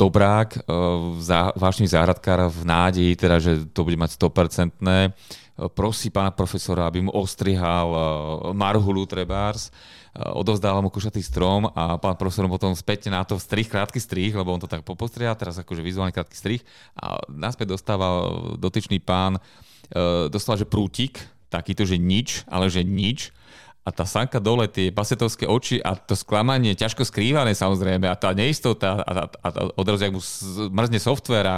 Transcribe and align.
dobrák, 0.00 0.64
zá, 1.20 1.52
vážny 1.52 1.84
záhradkár 1.84 2.48
v 2.48 2.64
nádeji, 2.64 3.12
teda, 3.20 3.36
že 3.36 3.68
to 3.68 3.84
bude 3.84 4.00
mať 4.00 4.16
100%. 4.16 4.72
Prosí 5.76 6.08
pána 6.08 6.32
profesora, 6.32 6.88
aby 6.88 7.04
mu 7.04 7.12
ostrihal 7.12 7.92
marhulu 8.56 9.04
trebárs. 9.04 9.68
Odovzdával 10.16 10.80
mu 10.80 10.88
kušatý 10.88 11.20
strom 11.20 11.68
a 11.76 12.00
pán 12.00 12.16
profesor 12.16 12.48
potom 12.48 12.72
späť 12.72 13.12
na 13.12 13.20
to 13.28 13.36
strih, 13.36 13.68
krátky 13.68 14.00
strih, 14.00 14.32
lebo 14.32 14.56
on 14.56 14.58
to 14.64 14.66
tak 14.66 14.88
popostriha, 14.88 15.36
teraz 15.36 15.60
akože 15.60 15.84
vizuálny 15.84 16.16
krátky 16.16 16.32
strih. 16.32 16.60
A 16.96 17.20
naspäť 17.28 17.76
dostával 17.76 18.56
dotyčný 18.56 19.04
pán, 19.04 19.36
dostal, 20.32 20.56
že 20.56 20.64
prútik, 20.64 21.20
takýto, 21.52 21.84
že 21.84 22.00
nič, 22.00 22.48
ale 22.48 22.72
že 22.72 22.80
nič 22.80 23.36
a 23.80 23.88
tá 23.88 24.04
sanka 24.04 24.36
dole, 24.36 24.68
tie 24.68 24.92
basetovské 24.92 25.48
oči 25.48 25.80
a 25.80 25.96
to 25.96 26.12
sklamanie, 26.12 26.76
ťažko 26.76 27.00
skrývané 27.08 27.56
samozrejme 27.56 28.04
a 28.12 28.14
tá 28.14 28.36
neistota 28.36 29.00
a, 29.00 29.10
a, 29.10 29.22
a 29.40 29.48
odrazu, 29.72 30.04
ak 30.04 30.14
mu 30.14 30.22
mrzne 30.68 31.00
software 31.00 31.48
a, 31.48 31.56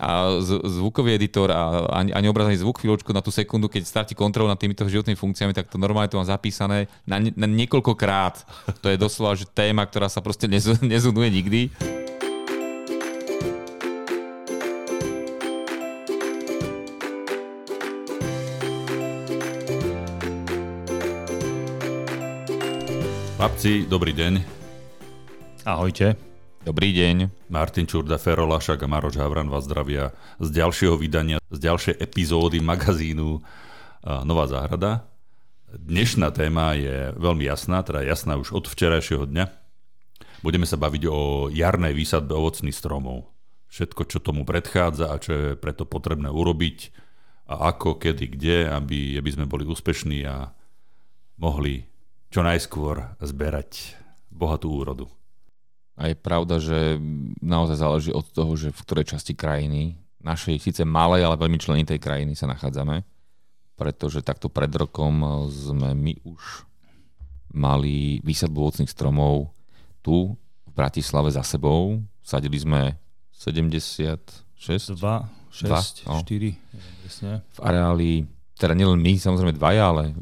a 0.00 0.40
zvukový 0.64 1.12
editor 1.20 1.52
a 1.52 1.92
ani, 1.92 2.16
ani 2.16 2.26
obrazený 2.32 2.64
zvuk 2.64 2.80
chvíľočku 2.80 3.12
na 3.12 3.20
tú 3.20 3.28
sekundu, 3.28 3.68
keď 3.68 3.84
starti 3.84 4.16
kontrolu 4.16 4.48
nad 4.48 4.56
týmito 4.56 4.88
životnými 4.88 5.20
funkciami, 5.20 5.52
tak 5.52 5.68
to 5.68 5.76
normálne 5.76 6.08
to 6.08 6.16
mám 6.16 6.26
zapísané 6.26 6.88
na, 7.04 7.20
na 7.20 7.44
niekoľkokrát. 7.44 8.48
To 8.80 8.88
je 8.88 8.96
doslova 8.96 9.36
že 9.36 9.44
téma, 9.44 9.84
ktorá 9.84 10.08
sa 10.08 10.24
proste 10.24 10.48
nezunuje 10.80 11.28
nikdy. 11.28 11.60
Chlapci, 23.38 23.86
dobrý 23.86 24.10
deň. 24.18 24.42
Ahojte. 25.62 26.18
Dobrý 26.66 26.90
deň. 26.90 27.46
Martin 27.46 27.86
Čurda, 27.86 28.18
Fero 28.18 28.50
Lašak 28.50 28.82
a 28.82 28.90
Maroš 28.90 29.14
Havran 29.14 29.46
vás 29.46 29.62
zdravia 29.62 30.10
z 30.42 30.58
ďalšieho 30.58 30.98
vydania, 30.98 31.38
z 31.46 31.58
ďalšej 31.62 32.02
epizódy 32.02 32.58
magazínu 32.58 33.38
Nová 34.26 34.50
záhrada. 34.50 35.06
Dnešná 35.70 36.34
téma 36.34 36.74
je 36.74 37.14
veľmi 37.14 37.46
jasná, 37.46 37.86
teda 37.86 38.02
jasná 38.02 38.34
už 38.34 38.58
od 38.58 38.66
včerajšieho 38.66 39.30
dňa. 39.30 39.46
Budeme 40.42 40.66
sa 40.66 40.74
baviť 40.74 41.06
o 41.06 41.46
jarnej 41.46 41.94
výsadbe 41.94 42.34
ovocných 42.34 42.74
stromov. 42.74 43.30
Všetko, 43.70 44.02
čo 44.10 44.18
tomu 44.18 44.42
predchádza 44.42 45.14
a 45.14 45.22
čo 45.22 45.30
je 45.30 45.48
preto 45.54 45.86
potrebné 45.86 46.26
urobiť 46.26 46.90
a 47.54 47.70
ako, 47.70 48.02
kedy, 48.02 48.34
kde, 48.34 48.66
aby, 48.66 49.14
aby 49.14 49.30
sme 49.30 49.46
boli 49.46 49.62
úspešní 49.62 50.26
a 50.26 50.50
mohli 51.38 51.86
čo 52.28 52.40
najskôr 52.44 53.16
zberať 53.20 53.96
bohatú 54.28 54.70
úrodu. 54.70 55.06
A 55.98 56.12
je 56.12 56.16
pravda, 56.16 56.62
že 56.62 57.00
naozaj 57.42 57.76
záleží 57.82 58.10
od 58.14 58.22
toho, 58.30 58.54
že 58.54 58.70
v 58.70 58.82
ktorej 58.86 59.18
časti 59.18 59.34
krajiny, 59.34 59.98
našej 60.22 60.62
síce 60.62 60.82
malej, 60.86 61.26
ale 61.26 61.40
veľmi 61.40 61.58
členitej 61.58 61.98
krajiny 61.98 62.38
sa 62.38 62.46
nachádzame, 62.46 63.02
pretože 63.74 64.22
takto 64.22 64.46
pred 64.46 64.70
rokom 64.70 65.46
sme 65.50 65.94
my 65.94 66.14
už 66.22 66.66
mali 67.54 68.20
výsadbu 68.22 68.58
ovocných 68.60 68.92
stromov 68.92 69.50
tu 70.04 70.36
v 70.68 70.72
Bratislave 70.76 71.32
za 71.32 71.42
sebou. 71.42 71.98
Sadili 72.22 72.60
sme 72.60 72.94
76? 73.34 74.44
2, 74.58 74.94
6, 74.94 74.94
2, 74.94 76.12
no. 76.12 76.20
4. 76.22 76.54
V 77.42 77.58
areáli, 77.64 78.26
teda 78.58 78.74
nielen 78.76 79.00
my, 79.00 79.16
samozrejme 79.16 79.56
dvaja, 79.56 79.84
ale 79.90 80.12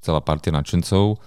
celá 0.00 0.20
partia 0.24 0.52
nadšencov 0.52 1.20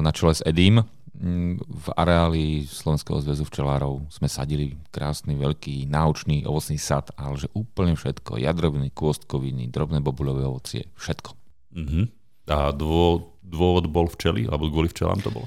na 0.00 0.10
čele 0.12 0.32
s 0.36 0.44
Edim 0.44 0.84
v 1.14 1.86
areáli 1.94 2.66
Slovenského 2.66 3.22
zväzu 3.22 3.46
včelárov 3.46 4.10
sme 4.10 4.26
sadili 4.26 4.74
krásny, 4.90 5.38
veľký, 5.38 5.86
náučný 5.86 6.42
ovocný 6.42 6.74
sad, 6.74 7.14
ale 7.14 7.38
že 7.38 7.48
úplne 7.54 7.94
všetko. 7.94 8.42
Jadroviny, 8.42 8.90
kôstkoviny, 8.90 9.70
drobné 9.70 10.02
bobulové 10.02 10.42
ovocie, 10.42 10.90
všetko. 10.98 11.30
Uh-huh. 11.78 12.10
A 12.50 12.74
dôvod, 12.74 13.38
dôvod 13.46 13.86
bol 13.86 14.10
včely? 14.10 14.50
Alebo 14.50 14.66
kvôli 14.74 14.90
včelám 14.90 15.22
to 15.22 15.30
bolo? 15.30 15.46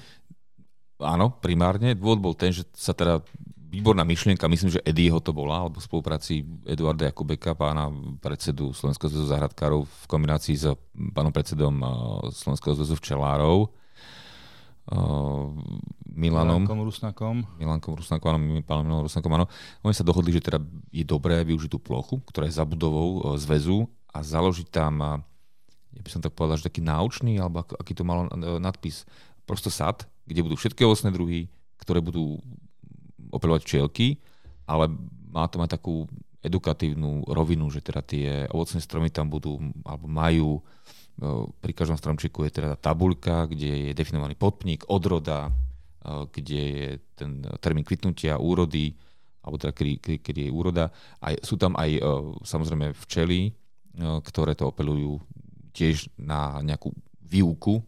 Áno, 1.03 1.35
primárne. 1.35 1.99
Dôvod 1.99 2.23
bol 2.23 2.33
ten, 2.33 2.55
že 2.55 2.63
sa 2.71 2.95
teda 2.95 3.21
výborná 3.67 4.07
myšlienka, 4.07 4.47
myslím, 4.47 4.79
že 4.79 4.83
Eddieho 4.87 5.19
to 5.19 5.35
bola, 5.35 5.67
alebo 5.67 5.83
v 5.83 5.87
spolupráci 5.87 6.47
Eduarda 6.63 7.11
Jakubeka, 7.11 7.51
pána 7.53 7.91
predsedu 8.23 8.71
Slovenského 8.71 9.11
zväzu 9.11 9.27
záhradkárov 9.27 9.83
v 9.83 10.05
kombinácii 10.07 10.55
s 10.55 10.65
pánom 11.11 11.35
predsedom 11.35 11.75
eh, 11.83 11.87
Slovenského 12.31 12.73
zväzu 12.79 12.95
včelárov, 12.95 13.67
uh, 13.67 15.51
Milanom. 16.17 16.63
Milankom 16.63 16.81
Rusnakom. 16.87 17.35
Milankom 17.59 17.93
Rusnakom, 17.99 18.27
áno, 18.31 18.39
pánom 18.63 18.83
Milanom 18.87 19.05
Rusnakom, 19.05 19.31
áno. 19.35 19.45
Oni 19.83 19.93
sa 19.93 20.07
dohodli, 20.07 20.31
že 20.31 20.41
teda 20.41 20.63
je 20.89 21.03
dobré 21.03 21.43
využiť 21.43 21.69
tú 21.69 21.79
plochu, 21.79 22.23
ktorá 22.23 22.47
je 22.47 22.55
za 22.55 22.63
budovou 22.63 23.21
uh, 23.21 23.35
zväzu 23.35 23.85
a 24.15 24.23
založiť 24.23 24.67
tam, 24.71 25.21
ja 25.93 26.01
by 26.01 26.09
som 26.09 26.23
tak 26.23 26.33
povedal, 26.33 26.57
že 26.57 26.71
taký 26.71 26.81
náučný, 26.81 27.37
alebo 27.37 27.61
aký 27.77 27.93
to 27.93 28.01
malo 28.01 28.25
nadpis, 28.57 29.05
prosto 29.45 29.69
sad, 29.69 30.09
kde 30.25 30.41
budú 30.41 30.57
všetky 30.57 30.81
ovocné 30.81 31.09
druhy, 31.13 31.39
ktoré 31.77 32.01
budú 32.01 32.41
opelovať 33.31 33.61
včielky, 33.63 34.19
ale 34.67 34.91
má 35.31 35.47
to 35.47 35.59
mať 35.61 35.79
takú 35.79 36.07
edukatívnu 36.43 37.27
rovinu, 37.27 37.67
že 37.67 37.83
teda 37.83 38.01
tie 38.05 38.27
ovocné 38.47 38.79
stromy 38.79 39.09
tam 39.11 39.27
budú, 39.27 39.59
alebo 39.83 40.07
majú, 40.07 40.49
e, 40.57 40.61
pri 41.59 41.73
každom 41.75 41.99
stromčeku 41.99 42.47
je 42.47 42.51
teda 42.61 42.79
tabuľka, 42.79 43.51
kde 43.51 43.91
je 43.91 43.97
definovaný 43.97 44.39
podpník, 44.39 44.87
odroda, 44.87 45.49
e, 45.49 45.51
kde 46.31 46.61
je 46.61 46.89
ten 47.17 47.43
termín 47.59 47.83
kvitnutia, 47.83 48.39
úrody, 48.39 48.95
alebo 49.43 49.59
teda 49.59 49.73
kedy, 49.75 50.19
kedy 50.23 50.39
je 50.47 50.51
úroda. 50.51 50.91
A 51.23 51.35
sú 51.43 51.59
tam 51.59 51.75
aj 51.75 51.89
e, 51.97 52.01
samozrejme 52.47 52.95
včely, 52.95 53.51
ktoré 53.97 54.53
to 54.53 54.69
opelujú 54.69 55.17
tiež 55.73 56.13
na 56.21 56.61
nejakú 56.61 56.93
výuku 57.17 57.81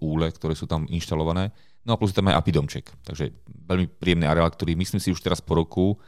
úle, 0.00 0.32
ktoré 0.32 0.56
sú 0.56 0.64
tam 0.64 0.88
inštalované. 0.88 1.52
No 1.82 1.94
a 1.94 1.98
plus 1.98 2.14
je 2.14 2.18
tam 2.18 2.30
aj 2.30 2.38
apidomček. 2.38 2.90
Takže 3.02 3.34
veľmi 3.66 3.86
príjemný 3.98 4.26
areál, 4.30 4.50
ktorý 4.50 4.78
myslím 4.78 5.02
si 5.02 5.10
už 5.10 5.18
teraz 5.18 5.42
po 5.42 5.58
roku 5.58 5.98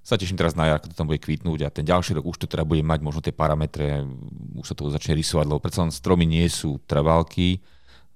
sa 0.00 0.16
teším 0.16 0.40
teraz 0.40 0.56
na 0.56 0.64
jar, 0.64 0.80
keď 0.80 0.96
to 0.96 0.98
tam 1.04 1.10
bude 1.12 1.20
kvitnúť 1.20 1.60
a 1.66 1.68
ten 1.68 1.84
ďalší 1.84 2.16
rok 2.16 2.24
už 2.24 2.40
to 2.40 2.46
teda 2.48 2.64
bude 2.64 2.80
mať 2.80 3.04
možno 3.04 3.20
tie 3.20 3.36
parametre, 3.36 4.00
už 4.56 4.72
sa 4.72 4.74
to 4.74 4.88
začne 4.88 5.12
rysovať, 5.12 5.44
lebo 5.44 5.60
predsa 5.60 5.84
len 5.84 5.92
stromy 5.92 6.24
nie 6.24 6.48
sú 6.48 6.80
trvalky. 6.88 7.60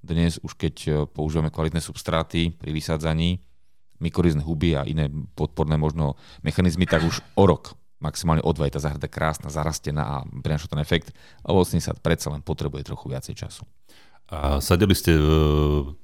Dnes 0.00 0.40
už 0.40 0.56
keď 0.56 0.74
e, 0.84 0.90
používame 1.04 1.52
kvalitné 1.52 1.84
substráty 1.84 2.56
pri 2.56 2.72
vysádzaní, 2.72 3.36
mykorizné 4.00 4.40
huby 4.40 4.76
a 4.80 4.88
iné 4.88 5.12
podporné 5.36 5.76
možno 5.76 6.16
mechanizmy, 6.40 6.88
tak 6.88 7.04
už 7.04 7.20
o 7.36 7.44
rok 7.44 7.76
maximálne 8.04 8.44
o 8.44 8.52
dva 8.52 8.68
je 8.68 8.76
tá 8.76 8.84
záhrada 8.84 9.08
krásna, 9.08 9.48
zarastená 9.48 10.02
a 10.04 10.16
prináša 10.44 10.68
ten 10.68 10.80
efekt. 10.84 11.16
A 11.40 11.56
vlastne 11.56 11.80
sa 11.80 11.96
predsa 11.96 12.28
len 12.28 12.44
potrebuje 12.44 12.84
trochu 12.84 13.08
viacej 13.08 13.32
času. 13.32 13.64
A 14.32 14.58
sadili 14.64 14.96
ste, 14.96 15.12
e, 15.14 15.22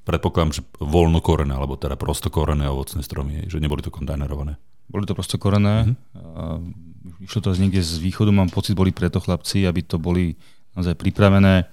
predpokladám, 0.05 0.53
že 0.53 0.63
voľnokorené, 0.77 1.57
alebo 1.57 1.81
teda 1.81 1.97
prostokorené 1.97 2.69
ovocné 2.69 3.01
stromy, 3.01 3.49
že 3.49 3.63
neboli 3.63 3.81
to 3.81 3.89
kontajnerované. 3.89 4.61
Boli 4.93 5.09
to 5.09 5.17
prostokorené. 5.17 5.89
Mm-hmm. 5.89 7.25
Išlo 7.25 7.41
to 7.41 7.57
z 7.57 7.61
niekde 7.65 7.81
z 7.81 7.97
východu, 7.97 8.29
mám 8.29 8.53
pocit, 8.53 8.77
boli 8.77 8.93
preto 8.93 9.25
chlapci, 9.25 9.65
aby 9.65 9.81
to 9.87 9.97
boli 9.97 10.37
naozaj 10.77 11.01
pripravené, 11.01 11.65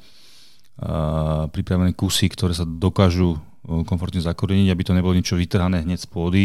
pripravené 1.52 1.92
kusy, 1.98 2.32
ktoré 2.32 2.56
sa 2.56 2.64
dokážu 2.64 3.36
e, 3.36 3.40
komfortne 3.84 4.24
zakoreniť, 4.24 4.72
aby 4.72 4.84
to 4.88 4.96
nebolo 4.96 5.18
niečo 5.18 5.36
vytrhané 5.36 5.84
hneď 5.84 6.00
z 6.00 6.08
pôdy. 6.08 6.44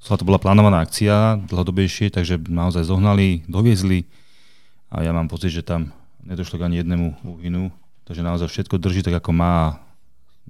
To 0.00 0.16
bola 0.24 0.40
plánovaná 0.40 0.84
akcia 0.84 1.36
dlhodobejšie, 1.48 2.08
takže 2.12 2.40
naozaj 2.48 2.88
zohnali, 2.88 3.44
doviezli 3.44 4.08
a 4.90 5.04
ja 5.04 5.12
mám 5.12 5.28
pocit, 5.28 5.52
že 5.54 5.62
tam 5.62 5.92
nedošlo 6.24 6.56
k 6.58 6.66
ani 6.66 6.82
jednému 6.82 7.06
úhynu 7.24 7.68
Takže 8.04 8.22
naozaj 8.26 8.48
všetko 8.50 8.76
drží 8.80 9.06
tak, 9.06 9.20
ako 9.22 9.30
má 9.34 9.52
a 9.54 9.68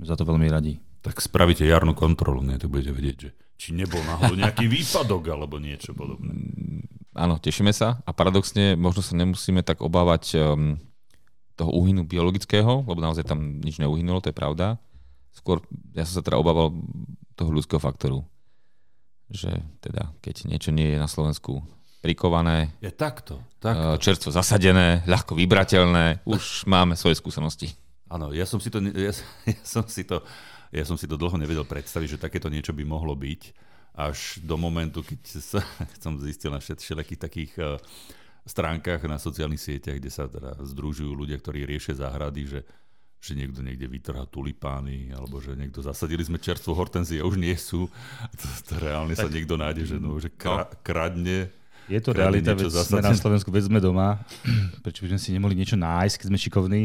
za 0.01 0.17
to 0.17 0.25
veľmi 0.25 0.49
radi. 0.49 0.81
Tak 1.01 1.21
spravíte 1.21 1.65
jarnú 1.65 1.97
kontrolu, 1.97 2.45
nie? 2.45 2.61
Tak 2.61 2.69
budete 2.69 2.93
vedieť, 2.93 3.17
že 3.17 3.31
či 3.61 3.77
nebol 3.77 4.01
náhodou 4.05 4.41
nejaký 4.41 4.69
výpadok 4.69 5.23
alebo 5.29 5.61
niečo 5.61 5.93
podobné. 5.93 6.33
Mm, 6.33 6.85
áno, 7.13 7.37
tešíme 7.37 7.73
sa 7.77 8.01
a 8.09 8.11
paradoxne 8.17 8.77
možno 8.77 9.05
sa 9.05 9.13
nemusíme 9.17 9.61
tak 9.61 9.85
obávať 9.85 10.41
um, 10.41 10.81
toho 11.61 11.69
úhynu 11.77 12.09
biologického, 12.09 12.89
lebo 12.89 13.01
naozaj 13.05 13.29
tam 13.29 13.61
nič 13.61 13.77
neuhynulo, 13.77 14.25
to 14.25 14.33
je 14.33 14.37
pravda. 14.37 14.81
Skôr 15.37 15.61
ja 15.93 16.09
som 16.09 16.21
sa 16.21 16.25
teda 16.25 16.41
obával 16.41 16.73
toho 17.37 17.53
ľudského 17.53 17.81
faktoru. 17.81 18.25
Že 19.31 19.63
teda, 19.85 20.11
keď 20.25 20.49
niečo 20.49 20.73
nie 20.75 20.97
je 20.97 20.99
na 20.99 21.07
Slovensku 21.07 21.63
prikované. 22.01 22.73
Je 22.81 22.89
takto, 22.91 23.45
takto. 23.61 23.97
Eh, 23.97 24.01
čerstvo 24.01 24.33
zasadené, 24.33 25.05
ľahko 25.05 25.37
vybrateľné. 25.37 26.25
Už 26.25 26.65
máme 26.65 26.97
svoje 26.97 27.21
skúsenosti. 27.21 27.77
Áno, 28.11 28.35
ja 28.35 28.49
som 28.49 28.59
si 28.59 28.73
to, 28.73 28.81
ja, 28.81 29.13
ja 29.55 29.63
som 29.63 29.85
si 29.87 30.03
to, 30.03 30.25
ja 30.73 30.85
som 30.89 30.97
si 30.97 31.07
to 31.07 31.21
dlho 31.21 31.37
nevedel 31.37 31.69
predstaviť, 31.69 32.17
že 32.17 32.23
takéto 32.23 32.49
niečo 32.49 32.73
by 32.73 32.83
mohlo 32.83 33.13
byť. 33.13 33.71
Až 34.01 34.41
do 34.41 34.57
momentu, 34.57 35.05
keď 35.05 35.21
sa, 35.39 35.61
som 36.05 36.17
zistil 36.19 36.51
na 36.51 36.59
všetkých 36.59 37.21
takých 37.21 37.53
uh, 37.61 37.77
stránkach 38.49 39.05
na 39.05 39.21
sociálnych 39.21 39.61
sieťach, 39.61 40.01
kde 40.01 40.11
sa 40.11 40.25
teda 40.25 40.57
združujú 40.57 41.13
ľudia, 41.13 41.37
ktorí 41.39 41.69
riešia 41.69 42.01
záhrady, 42.01 42.45
že 42.49 42.61
že 43.21 43.37
niekto 43.37 43.61
niekde 43.61 43.85
vytrhá 43.85 44.25
tulipány, 44.33 45.13
alebo 45.13 45.45
že 45.45 45.53
niekto 45.53 45.85
zasadili 45.85 46.25
sme 46.25 46.41
čerstvo 46.41 46.73
hortenzie 46.73 47.21
už 47.21 47.37
nie 47.37 47.53
sú. 47.53 47.85
To, 48.41 48.47
to 48.65 48.75
reálne 48.81 49.13
tak, 49.13 49.29
sa 49.29 49.35
niekto 49.37 49.61
nájde, 49.61 49.85
že, 49.85 49.97
no, 50.01 50.17
že 50.17 50.33
kra, 50.33 50.65
no. 50.65 50.73
kradne 50.81 51.53
je 51.91 52.01
to 52.01 52.11
realita, 52.15 52.55
veď 52.55 52.71
sme 52.71 53.03
na 53.03 53.13
Slovensku, 53.19 53.51
veď 53.51 53.67
sme 53.67 53.83
doma. 53.83 54.23
Prečo 54.87 55.03
by 55.03 55.15
sme 55.15 55.21
si 55.21 55.35
nemohli 55.35 55.59
niečo 55.59 55.75
nájsť, 55.75 56.15
keď 56.23 56.27
sme 56.31 56.39
šikovní? 56.39 56.83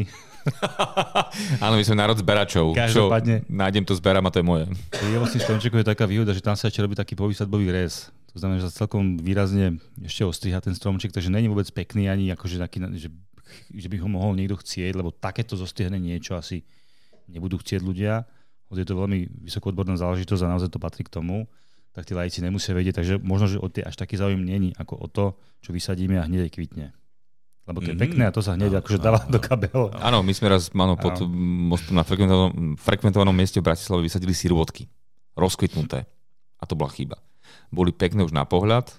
Áno, 1.64 1.78
my 1.78 1.84
sme 1.86 1.94
národ 1.94 2.18
zberačov. 2.18 2.74
Každopádne. 2.74 3.46
Čo 3.46 3.50
nájdem 3.50 3.84
to, 3.86 3.94
zberám 3.94 4.26
a 4.26 4.30
to 4.34 4.42
je 4.42 4.46
moje. 4.46 4.64
Pri 4.90 5.14
ovocných 5.14 5.42
stromčekoch 5.46 5.80
je 5.82 5.88
taká 5.94 6.04
výhoda, 6.10 6.34
že 6.34 6.42
tam 6.42 6.58
sa 6.58 6.66
ešte 6.66 6.82
robí 6.82 6.98
taký 6.98 7.14
povysadbový 7.14 7.70
rez. 7.70 8.10
To 8.34 8.42
znamená, 8.42 8.60
že 8.60 8.68
sa 8.68 8.84
celkom 8.84 9.16
výrazne 9.16 9.78
ešte 10.02 10.26
ostriha 10.26 10.58
ten 10.58 10.74
stromček, 10.74 11.14
takže 11.14 11.30
není 11.32 11.46
vôbec 11.46 11.70
pekný 11.70 12.10
ani 12.10 12.28
akože 12.34 12.60
taký, 12.60 12.82
že, 12.98 13.08
že 13.72 13.88
by 13.88 13.96
ho 14.02 14.08
mohol 14.10 14.34
niekto 14.36 14.58
chcieť, 14.58 14.92
lebo 14.92 15.14
takéto 15.14 15.56
zostrihne 15.56 15.96
niečo 15.96 16.36
asi 16.36 16.66
nebudú 17.30 17.62
chcieť 17.62 17.80
ľudia. 17.80 18.26
Je 18.74 18.82
to 18.82 18.98
veľmi 18.98 19.46
vysoko 19.46 19.70
odborná 19.70 19.94
záležitosť 19.94 20.42
a 20.42 20.52
naozaj 20.52 20.74
to 20.74 20.82
patrí 20.82 21.06
k 21.06 21.14
tomu 21.14 21.46
tak 21.96 22.04
tí 22.04 22.12
lajci 22.12 22.44
nemusia 22.44 22.76
vedieť, 22.76 23.00
takže 23.00 23.14
možno, 23.24 23.48
že 23.48 23.56
o 23.56 23.72
tie 23.72 23.80
až 23.80 23.96
taký 23.96 24.20
záujem 24.20 24.44
není 24.44 24.76
ako 24.76 25.00
o 25.00 25.06
to, 25.08 25.24
čo 25.64 25.72
vysadíme 25.72 26.20
a 26.20 26.28
hneď 26.28 26.52
kvitne. 26.52 26.92
Lebo 27.64 27.80
to 27.80 27.88
je 27.88 27.96
mm-hmm. 27.96 28.04
pekné 28.04 28.22
a 28.28 28.36
to 28.36 28.44
sa 28.44 28.52
hneď 28.52 28.76
no, 28.76 28.78
akože 28.84 28.98
dáva 29.00 29.24
no, 29.24 29.32
do 29.32 29.40
kabel. 29.40 29.88
Áno, 29.96 30.20
my 30.20 30.32
sme 30.36 30.52
raz 30.52 30.68
áno, 30.76 30.94
pod 31.00 31.24
mostom 31.72 31.96
na 31.96 32.04
frekventovanom, 32.04 32.76
frekventovanom 32.76 33.32
mieste 33.32 33.64
v 33.64 33.72
Bratislave 33.72 34.04
vysadili 34.04 34.36
sirvotky. 34.36 34.86
Rozkvitnuté. 35.40 36.04
A 36.60 36.64
to 36.68 36.76
bola 36.76 36.92
chyba. 36.92 37.16
Boli 37.72 37.96
pekné 37.96 38.22
už 38.22 38.36
na 38.36 38.44
pohľad, 38.44 38.92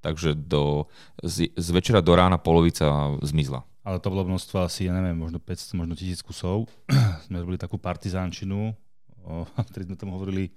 takže 0.00 0.38
do, 0.38 0.86
z, 1.20 1.50
z 1.52 1.68
večera 1.74 1.98
do 1.98 2.14
rána 2.14 2.38
polovica 2.38 3.18
zmizla. 3.20 3.66
Ale 3.82 3.98
to 3.98 4.14
bolo 4.14 4.30
množstvo 4.30 4.62
asi, 4.62 4.86
ja 4.86 4.94
neviem, 4.94 5.18
možno 5.18 5.42
500, 5.42 5.74
možno 5.74 5.98
1000 5.98 6.22
kusov. 6.22 6.70
sme 7.26 7.42
robili 7.42 7.58
takú 7.58 7.82
partizánčinu, 7.82 8.72
o, 9.26 9.44
ktorý 9.68 9.90
sme 9.90 9.96
tam 9.98 10.14
hovorili 10.14 10.54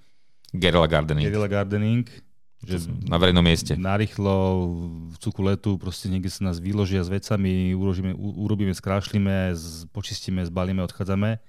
Guerrilla 0.51 0.88
gardening. 0.88 1.25
Guerrilla 1.27 1.48
gardening. 1.48 2.06
Že 2.62 2.94
na 3.09 3.18
verejnom 3.18 3.42
mieste. 3.42 3.74
Narýchlo, 3.74 4.36
v 5.09 5.15
cuku 5.18 5.42
letu, 5.42 5.81
proste 5.81 6.06
niekde 6.13 6.30
sa 6.30 6.45
nás 6.45 6.62
vyložia 6.62 7.01
s 7.01 7.09
vecami, 7.09 7.74
urobíme, 7.74 8.13
urobíme 8.13 8.69
skrášlime, 8.69 9.57
počistíme, 9.89 10.45
zbalíme, 10.45 10.86
odchádzame. 10.86 11.42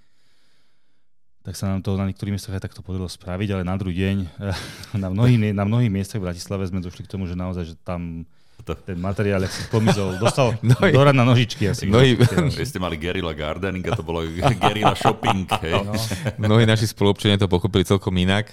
Tak 1.42 1.52
sa 1.58 1.68
nám 1.68 1.84
to 1.84 2.00
na 2.00 2.08
niektorých 2.08 2.32
miestach 2.38 2.56
aj 2.56 2.64
takto 2.70 2.80
podarilo 2.80 3.12
spraviť, 3.12 3.48
ale 3.52 3.62
na 3.66 3.76
druhý 3.76 3.92
deň 3.92 4.16
na 5.04 5.12
mnohých, 5.12 5.52
na 5.52 5.64
mnohých 5.68 5.92
miestach 5.92 6.22
v 6.22 6.32
Bratislave 6.32 6.64
sme 6.70 6.80
došli 6.80 7.04
k 7.04 7.12
tomu, 7.12 7.28
že 7.28 7.36
naozaj, 7.36 7.74
že 7.74 7.76
tam 7.76 8.24
to. 8.64 8.72
ten 8.78 8.96
materiál, 8.96 9.42
ak 9.44 9.52
si 9.52 9.68
pomizol, 9.68 10.16
dostal 10.16 10.56
Nohy. 10.64 10.94
do 10.96 11.02
na 11.12 11.26
nožičky. 11.28 11.68
Asi 11.68 11.90
Nohy. 11.90 12.16
Vy 12.56 12.64
ste 12.64 12.80
mali 12.80 12.96
guerilla 12.96 13.36
gardening 13.36 13.84
a 13.84 13.92
to 13.92 14.06
bolo 14.06 14.24
guerilla 14.56 14.96
shopping. 14.96 15.44
Hej? 15.60 15.76
No. 15.82 15.92
Mnohí 16.40 16.64
naši 16.64 16.88
spoluobčania 16.88 17.36
to 17.36 17.50
pochopili 17.50 17.84
celkom 17.84 18.16
inak. 18.16 18.48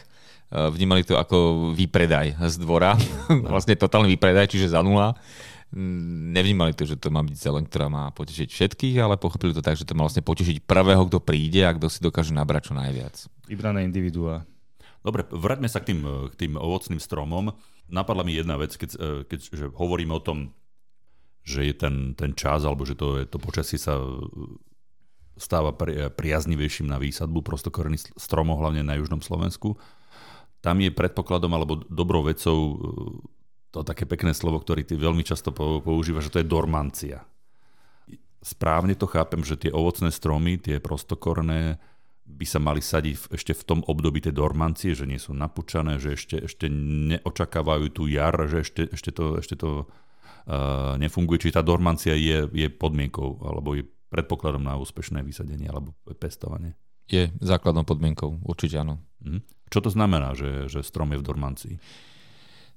Eh, 0.49 0.69
vnímali 0.73 1.05
to 1.05 1.13
ako 1.13 1.69
výpredaj 1.77 2.41
z 2.49 2.57
dvora, 2.57 2.97
vlastne 3.53 3.77
totálny 3.77 4.17
výpredaj, 4.17 4.49
čiže 4.49 4.73
za 4.73 4.81
nula. 4.81 5.13
Mm, 5.69 6.33
nevnímali 6.33 6.73
to, 6.73 6.89
že 6.89 6.97
to 6.97 7.13
má 7.13 7.21
byť 7.21 7.37
zelen, 7.37 7.69
ktorá 7.69 7.85
má 7.85 8.09
potešiť 8.17 8.49
všetkých, 8.49 8.97
ale 8.97 9.21
pochopili 9.21 9.53
to 9.53 9.61
tak, 9.61 9.77
že 9.77 9.85
to 9.85 9.93
má 9.93 10.09
vlastne 10.09 10.25
potešiť 10.25 10.65
prvého, 10.65 11.05
kto 11.05 11.21
príde 11.21 11.61
a 11.61 11.77
kto 11.77 11.85
si 11.93 12.01
dokáže 12.01 12.33
nabrať 12.33 12.73
čo 12.73 12.73
najviac. 12.73 13.29
Vybrané 13.45 13.85
individuá. 13.85 14.49
Dobre, 15.05 15.29
vráťme 15.29 15.69
sa 15.69 15.85
k 15.85 15.93
tým, 15.93 16.01
k 16.33 16.35
tým 16.35 16.57
ovocným 16.57 16.97
stromom. 16.97 17.53
Napadla 17.85 18.25
mi 18.25 18.33
jedna 18.33 18.57
vec, 18.57 18.73
keď, 18.73 18.89
eh, 18.97 19.21
keď 19.29 19.39
že 19.53 19.65
hovorím 19.77 20.17
o 20.17 20.23
tom, 20.25 20.49
že 21.45 21.61
je 21.61 21.77
ten, 21.77 22.17
ten 22.17 22.33
čas, 22.33 22.65
alebo 22.65 22.89
že 22.89 22.97
to, 22.97 23.21
to 23.29 23.37
počasie 23.37 23.77
sa 23.77 24.01
stáva 25.37 25.77
pri, 25.77 26.09
priaznivejším 26.09 26.89
na 26.89 26.97
výsadbu 26.97 27.45
prostokorených 27.45 28.17
stromov, 28.17 28.65
hlavne 28.65 28.81
na 28.81 28.97
južnom 28.97 29.21
Slovensku 29.21 29.77
tam 30.59 30.83
je 30.83 30.91
predpokladom 30.91 31.51
alebo 31.55 31.79
dobrou 31.87 32.23
vecou 32.27 32.59
e, 32.59 32.73
to 33.69 33.85
také 33.85 34.09
pekné 34.09 34.33
slovo, 34.33 34.59
ktoré 34.59 34.81
ty 34.81 34.97
veľmi 34.97 35.21
často 35.21 35.53
používaš, 35.55 36.29
že 36.29 36.33
to 36.33 36.41
je 36.41 36.51
dormancia. 36.51 37.17
Správne 38.41 38.95
to 38.97 39.05
chápem, 39.05 39.45
že 39.45 39.59
tie 39.59 39.71
ovocné 39.71 40.09
stromy, 40.09 40.57
tie 40.57 40.81
prostokorné, 40.81 41.77
by 42.29 42.45
sa 42.45 42.61
mali 42.61 42.79
sadiť 42.79 43.33
ešte 43.33 43.57
v 43.57 43.63
tom 43.65 43.79
období 43.89 44.21
tej 44.21 44.37
dormancie, 44.37 44.93
že 44.93 45.09
nie 45.09 45.17
sú 45.17 45.33
napučané, 45.33 45.97
že 45.97 46.13
ešte, 46.13 46.37
ešte 46.45 46.69
neočakávajú 46.69 47.89
tú 47.89 48.05
jar, 48.05 48.37
že 48.45 48.61
ešte, 48.61 48.85
ešte 48.93 49.09
to, 49.09 49.41
ešte 49.41 49.55
to 49.57 49.89
uh, 49.89 50.93
nefunguje. 51.01 51.41
Čiže 51.41 51.57
tá 51.57 51.63
dormancia 51.65 52.13
je, 52.13 52.45
je 52.53 52.67
podmienkou 52.69 53.41
alebo 53.41 53.73
je 53.73 53.83
predpokladom 54.13 54.61
na 54.61 54.77
úspešné 54.77 55.25
vysadenie 55.25 55.69
alebo 55.69 55.97
pestovanie. 56.21 56.77
Je 57.09 57.33
základnou 57.41 57.83
podmienkou, 57.83 58.45
určite 58.45 58.77
áno. 58.77 59.01
Mhm. 59.25 59.41
Čo 59.69 59.85
to 59.85 59.89
znamená, 59.93 60.33
že, 60.33 60.65
že 60.65 60.81
strom 60.81 61.13
je 61.13 61.21
v 61.21 61.25
dormancii? 61.25 61.75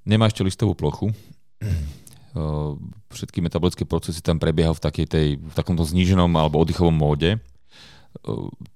Nemá 0.05 0.29
ešte 0.29 0.44
listovú 0.44 0.76
plochu. 0.76 1.12
Všetky 3.17 3.44
metabolické 3.44 3.84
procesy 3.84 4.25
tam 4.25 4.40
prebiehajú 4.40 4.76
v, 4.76 4.84
takej 4.88 5.06
tej, 5.08 5.29
v 5.37 5.55
takomto 5.56 5.84
zníženom 5.84 6.32
alebo 6.32 6.61
oddychovom 6.64 6.96
móde, 6.96 7.40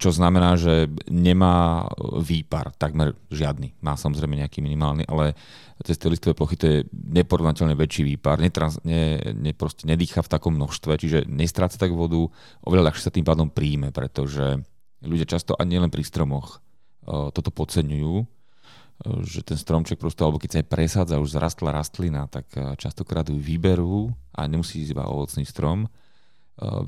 čo 0.00 0.10
znamená, 0.10 0.56
že 0.56 0.88
nemá 1.06 1.86
výpar, 2.24 2.72
takmer 2.80 3.12
žiadny. 3.28 3.76
Má 3.84 3.94
samozrejme 3.94 4.32
nejaký 4.32 4.64
minimálny, 4.64 5.04
ale 5.06 5.36
cez 5.84 6.00
tie 6.00 6.08
listové 6.08 6.32
plochy 6.32 6.56
to 6.56 6.66
je 6.66 6.78
neporovnateľne 6.92 7.76
väčší 7.76 8.16
výpar, 8.16 8.40
netrans, 8.40 8.80
ne, 8.82 9.20
ne, 9.36 9.52
proste 9.52 9.84
nedýcha 9.84 10.24
v 10.24 10.32
takom 10.32 10.56
množstve, 10.56 10.96
čiže 10.96 11.18
nestráca 11.28 11.76
tak 11.76 11.92
vodu, 11.92 12.16
oveľa 12.64 12.90
ľahšie 12.90 13.02
sa 13.06 13.12
tým 13.12 13.28
pádom 13.28 13.52
príjme, 13.52 13.92
pretože 13.92 14.64
ľudia 15.04 15.26
často, 15.28 15.52
a 15.58 15.62
nielen 15.66 15.92
pri 15.92 16.06
stromoch, 16.06 16.62
toto 17.06 17.50
podceňujú, 17.54 18.24
že 19.28 19.44
ten 19.44 19.60
stromček 19.60 20.00
proste, 20.00 20.24
alebo 20.24 20.40
keď 20.40 20.50
sa 20.50 20.58
aj 20.64 20.72
presádza, 20.72 21.20
už 21.20 21.36
zrastla 21.36 21.76
rastlina, 21.76 22.24
tak 22.32 22.48
častokrát 22.80 23.28
ju 23.28 23.36
vyberú 23.36 24.08
a 24.32 24.48
nemusí 24.48 24.80
ísť 24.80 24.96
iba 24.96 25.04
ovocný 25.04 25.44
strom, 25.44 25.84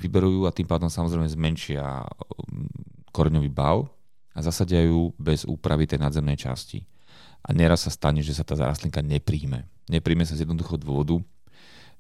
vyberú 0.01 0.33
ju 0.33 0.43
a 0.49 0.55
tým 0.57 0.65
pádom 0.65 0.89
samozrejme 0.89 1.29
zmenšia 1.29 1.85
koreňový 3.13 3.53
bav 3.53 3.93
a 4.33 4.41
zasadia 4.41 4.81
bez 5.21 5.45
úpravy 5.45 5.85
tej 5.85 6.01
nadzemnej 6.01 6.41
časti. 6.41 6.81
A 7.45 7.53
neraz 7.53 7.85
sa 7.85 7.93
stane, 7.93 8.25
že 8.25 8.33
sa 8.33 8.43
tá 8.43 8.57
rastlinka 8.57 9.05
nepríjme. 9.05 9.69
Nepríjme 9.93 10.25
sa 10.25 10.35
z 10.35 10.49
jednoduchého 10.49 10.81
dôvodu. 10.81 11.21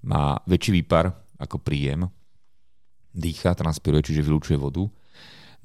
Má 0.00 0.40
väčší 0.48 0.80
výpar 0.80 1.12
ako 1.36 1.60
príjem, 1.60 2.08
dýcha, 3.14 3.54
transpiruje, 3.54 4.10
čiže 4.10 4.24
vylúčuje 4.24 4.56
vodu 4.58 4.88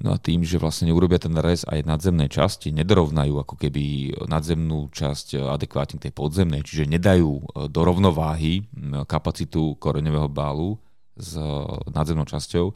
No 0.02 0.10
a 0.10 0.18
tým, 0.18 0.42
že 0.42 0.58
vlastne 0.58 0.90
neurobia 0.90 1.22
ten 1.22 1.32
rez 1.38 1.62
aj 1.62 1.86
nadzemnej 1.86 2.26
časti, 2.26 2.74
nedorovnajú 2.74 3.38
ako 3.40 3.54
keby 3.54 4.14
nadzemnú 4.26 4.90
časť 4.90 5.38
adekvátne 5.38 6.02
tej 6.02 6.10
podzemnej, 6.10 6.66
čiže 6.66 6.90
nedajú 6.90 7.30
e, 7.30 7.42
do 7.70 7.80
rovnováhy 7.86 8.66
kapacitu 9.06 9.78
koreňového 9.78 10.26
bálu 10.26 10.82
s 11.14 11.38
e, 11.38 11.46
nadzemnou 11.94 12.26
časťou, 12.26 12.74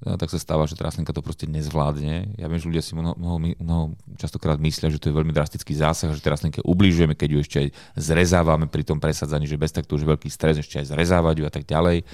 tak 0.00 0.32
sa 0.32 0.40
stáva, 0.40 0.64
že 0.64 0.80
tá 0.80 0.88
rastlinka 0.88 1.12
to 1.12 1.20
proste 1.20 1.44
nezvládne. 1.44 2.40
Ja 2.40 2.48
viem, 2.48 2.56
že 2.56 2.72
ľudia 2.72 2.80
si 2.80 2.96
mnoho, 2.96 3.20
mnoho, 3.20 3.36
mnoho 3.60 3.84
častokrát 4.16 4.56
myslia, 4.56 4.88
že 4.88 4.96
to 4.96 5.12
je 5.12 5.18
veľmi 5.20 5.28
drastický 5.28 5.76
zásah, 5.76 6.16
že 6.16 6.24
tej 6.24 6.40
rastlinke 6.40 6.64
ubližujeme, 6.64 7.12
keď 7.12 7.28
ju 7.28 7.38
ešte 7.44 7.56
aj 7.60 7.68
zrezávame 8.00 8.64
pri 8.64 8.80
tom 8.80 8.96
presadzaní, 8.96 9.44
že 9.44 9.60
bez 9.60 9.76
takto 9.76 10.00
už 10.00 10.08
je 10.08 10.12
veľký 10.16 10.32
stres 10.32 10.56
ešte 10.56 10.80
aj 10.80 10.96
zrezávať 10.96 11.34
ju 11.36 11.44
a 11.44 11.52
tak 11.52 11.68
ďalej. 11.68 12.08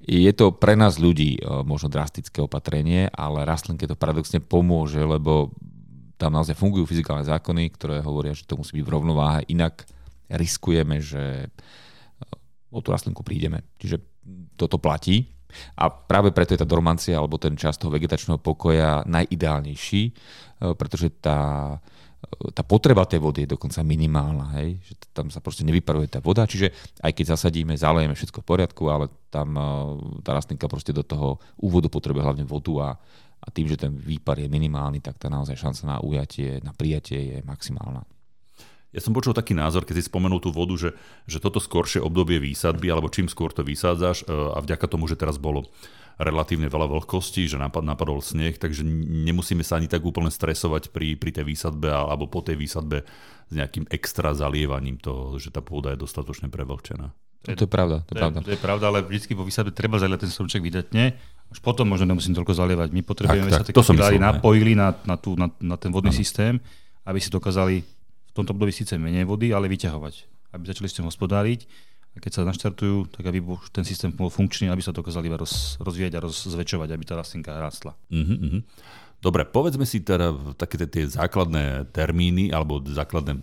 Je 0.00 0.32
to 0.32 0.56
pre 0.56 0.80
nás 0.80 0.96
ľudí 0.96 1.36
e, 1.36 1.40
možno 1.64 1.92
drastické 1.92 2.40
opatrenie, 2.40 3.12
ale 3.12 3.44
rastlinke 3.44 3.84
to 3.84 3.98
paradoxne 3.98 4.40
pomôže, 4.40 5.00
lebo 5.00 5.52
tam 6.16 6.36
naozaj 6.36 6.56
fungujú 6.56 6.88
fyzikálne 6.88 7.24
zákony, 7.24 7.72
ktoré 7.72 7.96
hovoria, 8.00 8.36
že 8.36 8.48
to 8.48 8.56
musí 8.56 8.80
byť 8.80 8.84
v 8.84 8.92
rovnováhe, 8.92 9.40
inak 9.52 9.84
riskujeme, 10.32 11.04
že 11.04 11.44
e, 11.44 11.48
o 12.72 12.80
tú 12.80 12.96
rastlinku 12.96 13.20
prídeme. 13.20 13.60
Čiže 13.76 14.00
toto 14.56 14.80
platí. 14.80 15.28
A 15.74 15.90
práve 15.90 16.30
preto 16.30 16.54
je 16.54 16.62
tá 16.62 16.68
dormancia 16.68 17.18
alebo 17.18 17.34
ten 17.34 17.58
čas 17.58 17.74
toho 17.74 17.90
vegetačného 17.90 18.38
pokoja 18.38 19.02
najideálnejší, 19.04 20.02
e, 20.08 20.12
pretože 20.80 21.12
tá, 21.20 21.76
tá 22.52 22.62
potreba 22.64 23.08
tej 23.08 23.20
vody 23.20 23.44
je 23.44 23.52
dokonca 23.56 23.80
minimálna, 23.80 24.52
hej? 24.60 24.76
že 24.84 24.92
tam 25.12 25.32
sa 25.32 25.40
proste 25.40 25.64
nevyparuje 25.64 26.08
tá 26.08 26.20
voda, 26.20 26.44
čiže 26.44 26.72
aj 27.00 27.12
keď 27.16 27.36
zasadíme, 27.36 27.72
zalejeme 27.76 28.12
všetko 28.12 28.44
v 28.44 28.48
poriadku, 28.48 28.82
ale 28.92 29.08
tam 29.32 29.56
eh, 29.56 29.64
tá 30.24 30.36
rastlinka 30.36 30.68
proste 30.68 30.92
do 30.92 31.00
toho 31.00 31.40
úvodu 31.60 31.88
potrebuje 31.88 32.22
hlavne 32.24 32.44
vodu 32.44 32.72
a, 32.80 32.88
a 33.40 33.48
tým, 33.48 33.68
že 33.68 33.80
ten 33.80 33.92
výpar 33.92 34.36
je 34.36 34.52
minimálny, 34.52 35.00
tak 35.00 35.16
tá 35.16 35.32
naozaj 35.32 35.56
šanca 35.56 35.82
na 35.84 35.96
ujatie, 36.04 36.60
na 36.60 36.76
prijatie 36.76 37.36
je 37.36 37.38
maximálna. 37.44 38.04
Ja 38.90 38.98
som 38.98 39.14
počul 39.14 39.30
taký 39.30 39.54
názor, 39.54 39.86
keď 39.86 40.02
si 40.02 40.10
spomenul 40.10 40.42
tú 40.42 40.50
vodu, 40.50 40.74
že, 40.74 40.90
že 41.22 41.38
toto 41.38 41.62
skoršie 41.62 42.02
obdobie 42.02 42.42
výsadby, 42.42 42.90
alebo 42.90 43.06
čím 43.06 43.30
skôr 43.30 43.54
to 43.54 43.64
vysádzaš 43.64 44.24
eh, 44.24 44.30
a 44.30 44.60
vďaka 44.60 44.86
tomu, 44.86 45.08
že 45.08 45.16
teraz 45.16 45.40
bolo 45.40 45.66
relatívne 46.20 46.68
veľa 46.68 46.86
vlhkosti, 47.00 47.48
že 47.48 47.56
napad, 47.56 47.80
napadol 47.80 48.20
sneh, 48.20 48.60
takže 48.60 48.84
nemusíme 48.84 49.64
sa 49.64 49.80
ani 49.80 49.88
tak 49.88 50.04
úplne 50.04 50.28
stresovať 50.28 50.92
pri, 50.92 51.16
pri 51.16 51.32
tej 51.32 51.48
výsadbe 51.48 51.88
alebo 51.88 52.28
po 52.28 52.44
tej 52.44 52.60
výsadbe 52.60 53.08
s 53.48 53.52
nejakým 53.56 53.88
extra 53.88 54.36
zalievaním 54.36 55.00
toho, 55.00 55.40
že 55.40 55.48
tá 55.48 55.64
pôda 55.64 55.96
je 55.96 55.98
dostatočne 56.04 56.52
prevlhčená. 56.52 57.10
To 57.40 57.48
je, 57.48 57.56
to 57.56 57.64
je 57.64 57.72
pravda, 57.72 58.04
to 58.04 58.12
je, 58.12 58.20
To 58.20 58.20
pravda. 58.20 58.38
je, 58.38 58.44
to 58.44 58.52
je 58.52 58.60
pravda, 58.60 58.84
ale 58.92 58.98
vždy 59.00 59.32
po 59.32 59.48
výsadbe 59.48 59.72
treba 59.72 59.96
zalievať 59.96 60.28
ten 60.28 60.32
stromček 60.32 60.60
vydatne. 60.60 61.16
Až 61.48 61.58
potom 61.64 61.88
možno 61.88 62.04
nemusím 62.12 62.36
toľko 62.36 62.52
zalievať. 62.52 62.92
My 62.92 63.00
potrebujeme, 63.00 63.48
Tak, 63.48 63.56
aby 63.56 63.60
sa 63.64 63.66
tie 63.66 63.74
kapiláry 63.74 64.20
napojili 64.20 64.76
na, 64.76 64.92
na, 65.08 65.16
tú, 65.16 65.40
na, 65.40 65.48
na 65.56 65.80
ten 65.80 65.88
vodný 65.88 66.12
systém, 66.12 66.60
aby 67.08 67.16
si 67.16 67.32
dokázali 67.32 67.80
v 67.80 68.32
tomto 68.36 68.52
období 68.52 68.70
síce 68.70 68.94
menej 69.00 69.24
vody, 69.24 69.56
ale 69.56 69.72
vyťahovať. 69.72 70.14
Aby 70.52 70.68
začali 70.68 70.86
s 70.92 70.94
tým 71.00 71.08
hospodáriť 71.08 71.64
a 72.10 72.18
keď 72.18 72.42
sa 72.42 72.48
naštartujú, 72.48 73.06
tak 73.14 73.22
aby 73.30 73.38
bol 73.38 73.62
ten 73.70 73.86
systém 73.86 74.10
bol 74.10 74.34
funkčný, 74.34 74.66
aby 74.66 74.82
sa 74.82 74.90
dokázali 74.90 75.30
iba 75.30 75.38
roz, 75.38 75.78
rozvíjať 75.78 76.18
a 76.18 76.24
rozväčšovať, 76.26 76.88
aby 76.90 77.04
tá 77.06 77.14
rastlinka 77.14 77.54
rástla. 77.54 77.94
Mhm, 78.10 78.36
mhm. 78.36 78.60
Dobre, 79.20 79.44
povedzme 79.44 79.84
si 79.84 80.00
teda 80.00 80.32
také 80.56 80.80
tie- 80.88 81.04
základné 81.04 81.92
termíny 81.92 82.56
alebo 82.56 82.80
základné, 82.80 83.36
e, 83.36 83.40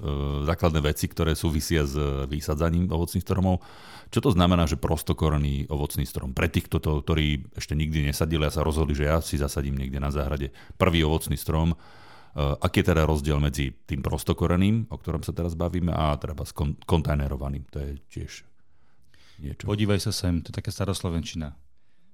základné 0.49 0.81
veci, 0.81 1.05
ktoré 1.05 1.37
súvisia 1.37 1.85
s 1.85 1.93
vysadzaním 2.25 2.89
ovocných 2.89 3.21
stromov. 3.21 3.61
Čo 4.09 4.25
to 4.25 4.33
znamená, 4.33 4.65
že 4.65 4.81
prostokorený 4.81 5.69
ovocný 5.69 6.09
strom? 6.09 6.33
Pre 6.33 6.49
tých, 6.49 6.65
kto 6.65 6.81
to, 6.81 6.91
ktorí 7.05 7.53
ešte 7.53 7.77
nikdy 7.77 8.09
nesadili 8.09 8.49
a 8.49 8.51
sa 8.51 8.65
rozhodli, 8.65 8.97
že 8.97 9.05
ja 9.05 9.21
si 9.21 9.37
zasadím 9.37 9.77
niekde 9.77 10.01
na 10.01 10.09
záhrade 10.09 10.49
prvý 10.81 11.05
ovocný 11.05 11.37
strom, 11.37 11.71
e, 11.71 11.77
aký 12.41 12.81
je 12.81 12.89
teda 12.89 13.05
rozdiel 13.05 13.37
medzi 13.37 13.69
tým 13.85 14.01
prostokoreným, 14.01 14.89
o 14.89 14.97
ktorom 14.97 15.21
sa 15.21 15.29
teraz 15.29 15.53
bavíme, 15.53 15.93
a 15.93 16.17
kon- 16.57 16.81
kontajnerovaným? 16.89 17.69
To 17.69 17.77
je 17.77 18.01
tiež 18.09 18.56
niečo. 19.39 19.63
Podívaj 19.63 19.99
sa 19.99 20.11
sem, 20.11 20.39
to 20.39 20.49
je 20.49 20.55
taká 20.55 20.69
staroslovenčina. 20.69 21.53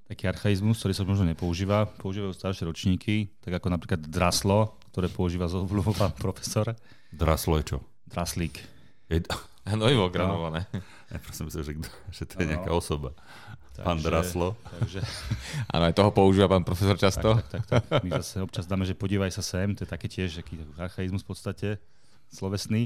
Taký 0.04 0.28
archaizmus, 0.28 0.78
ktorý 0.78 0.94
sa 0.94 1.04
možno 1.04 1.24
nepoužíva, 1.26 1.88
používajú 1.96 2.32
staršie 2.32 2.64
ročníky, 2.66 3.32
tak 3.40 3.56
ako 3.56 3.68
napríklad 3.70 4.04
draslo, 4.04 4.76
ktoré 4.92 5.08
používa 5.08 5.48
z 5.48 5.64
pán 5.94 6.12
profesor. 6.20 6.76
Draslo 7.10 7.56
je 7.58 7.66
čo? 7.66 7.78
Draslík. 8.06 8.60
Je, 9.08 9.24
Hnojivo 9.64 10.12
granulované. 10.14 10.68
ja 11.08 11.18
prosím 11.18 11.48
sa, 11.48 11.64
že, 11.64 11.72
že 12.12 12.24
to 12.24 12.36
je 12.38 12.46
No. 12.46 12.52
nejaká 12.52 12.72
osoba. 12.72 13.16
Pán 13.74 13.98
Takže- 13.98 14.06
Draslo. 14.06 14.48
Takže, 14.78 15.00
Áno, 15.74 15.84
aj 15.88 15.96
toho 15.96 16.12
používa 16.12 16.46
pán 16.46 16.62
profesor 16.62 16.94
často. 16.94 17.40
tak, 17.48 17.64
tak, 17.66 17.84
tak. 17.88 18.04
My 18.04 18.22
zase 18.22 18.38
občas 18.38 18.68
dáme, 18.68 18.84
že 18.84 18.94
podívaj 18.94 19.32
sa 19.32 19.42
sem, 19.42 19.72
to 19.72 19.82
je 19.82 19.90
také 19.90 20.06
tiež 20.06 20.36
taký 20.36 20.62
archaizmus 20.78 21.24
v 21.24 21.30
podstate, 21.32 21.68
slovesný. 22.30 22.86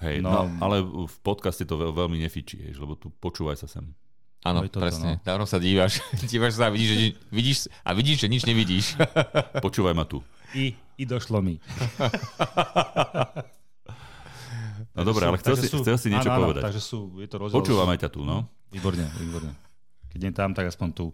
Hej, 0.00 0.20
No. 0.20 0.30
no. 0.30 0.42
ale 0.58 0.80
v 0.82 1.16
podcaste 1.20 1.62
to 1.62 1.74
veľ, 1.74 1.92
veľmi 1.94 2.18
nefičí, 2.18 2.60
lebo 2.74 2.94
tu 2.94 3.10
počúvaj 3.10 3.56
sa 3.56 3.66
sem. 3.66 3.84
Áno, 4.42 4.60
No 4.60 4.68
toto, 4.68 4.84
presne. 4.84 5.16
no. 5.16 5.24
Dávno 5.24 5.44
sa 5.44 5.56
dívaš, 5.56 6.04
dívaš 6.30 6.56
sa 6.56 6.68
a 6.68 6.72
vidíš, 6.72 6.88
že, 6.88 6.96
vidíš, 7.28 7.56
a 7.80 7.90
vidíš, 7.92 8.16
že 8.20 8.28
nič 8.28 8.42
nevidíš. 8.44 8.86
Počúvaj 9.64 9.92
ma 9.92 10.04
tu. 10.04 10.20
I, 10.52 10.76
i 10.94 11.04
došlo 11.04 11.40
mi. 11.40 11.56
No 14.94 15.02
dobre, 15.02 15.26
ale 15.26 15.40
chcel 15.42 15.58
si, 15.58 15.66
chcel 15.66 15.96
si 15.98 16.06
niečo 16.06 16.30
áno, 16.30 16.46
povedať. 16.46 16.62
Áno, 16.62 16.66
takže 16.70 16.80
sú, 16.80 17.18
je 17.18 17.26
to 17.26 17.36
rozdiel. 17.36 17.58
Počúvam 17.58 17.88
aj 17.90 17.98
ťa 18.06 18.10
tu, 18.14 18.22
no. 18.22 18.46
Výborne, 18.70 19.10
výborne. 19.18 19.52
Keď 20.10 20.18
nie 20.20 20.30
tam, 20.30 20.54
tak 20.54 20.70
aspoň 20.70 20.88
tu. 20.94 21.06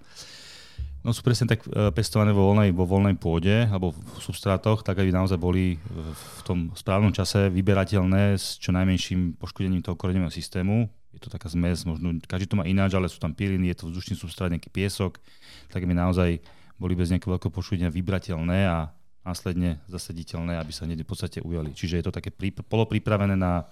No 1.01 1.17
sú 1.17 1.25
presne 1.25 1.49
tak 1.49 1.65
e, 1.65 1.89
pestované 1.97 2.37
vo 2.37 2.53
voľnej, 2.53 2.77
vo 2.77 2.85
voľnej 2.85 3.17
pôde 3.17 3.65
alebo 3.69 3.97
v 3.97 4.21
substrátoch, 4.21 4.85
tak 4.85 5.01
aby 5.01 5.09
naozaj 5.09 5.41
boli 5.41 5.81
v 5.81 6.31
v 6.41 6.43
tom 6.49 6.59
správnom 6.73 7.13
čase 7.13 7.53
vyberateľné 7.53 8.35
s 8.35 8.57
čo 8.57 8.73
najmenším 8.73 9.37
poškodením 9.37 9.85
toho 9.85 9.95
koreňového 9.95 10.33
systému. 10.33 10.89
Je 11.13 11.21
to 11.21 11.29
taká 11.29 11.53
zmes, 11.53 11.85
možno 11.85 12.17
každý 12.25 12.49
to 12.49 12.57
má 12.57 12.65
ináč, 12.65 12.97
ale 12.97 13.13
sú 13.13 13.21
tam 13.21 13.37
piliny, 13.37 13.71
je 13.71 13.85
to 13.85 13.85
vzdušný 13.93 14.15
substrát, 14.17 14.49
nejaký 14.49 14.73
piesok, 14.73 15.21
tak 15.69 15.85
aby 15.85 15.93
naozaj 15.93 16.41
boli 16.81 16.97
bez 16.97 17.13
nejakého 17.13 17.37
veľkého 17.37 17.53
poškodenia 17.53 17.93
vybrateľné 17.93 18.59
a 18.65 18.89
následne 19.21 19.77
zasaditeľné, 19.85 20.57
aby 20.57 20.73
sa 20.73 20.89
hneď 20.89 21.05
v 21.05 21.11
podstate 21.13 21.39
ujali. 21.45 21.77
Čiže 21.77 22.01
je 22.01 22.05
to 22.09 22.15
také 22.15 22.33
prí, 22.33 22.57
polopripravené 22.57 23.37
na 23.37 23.69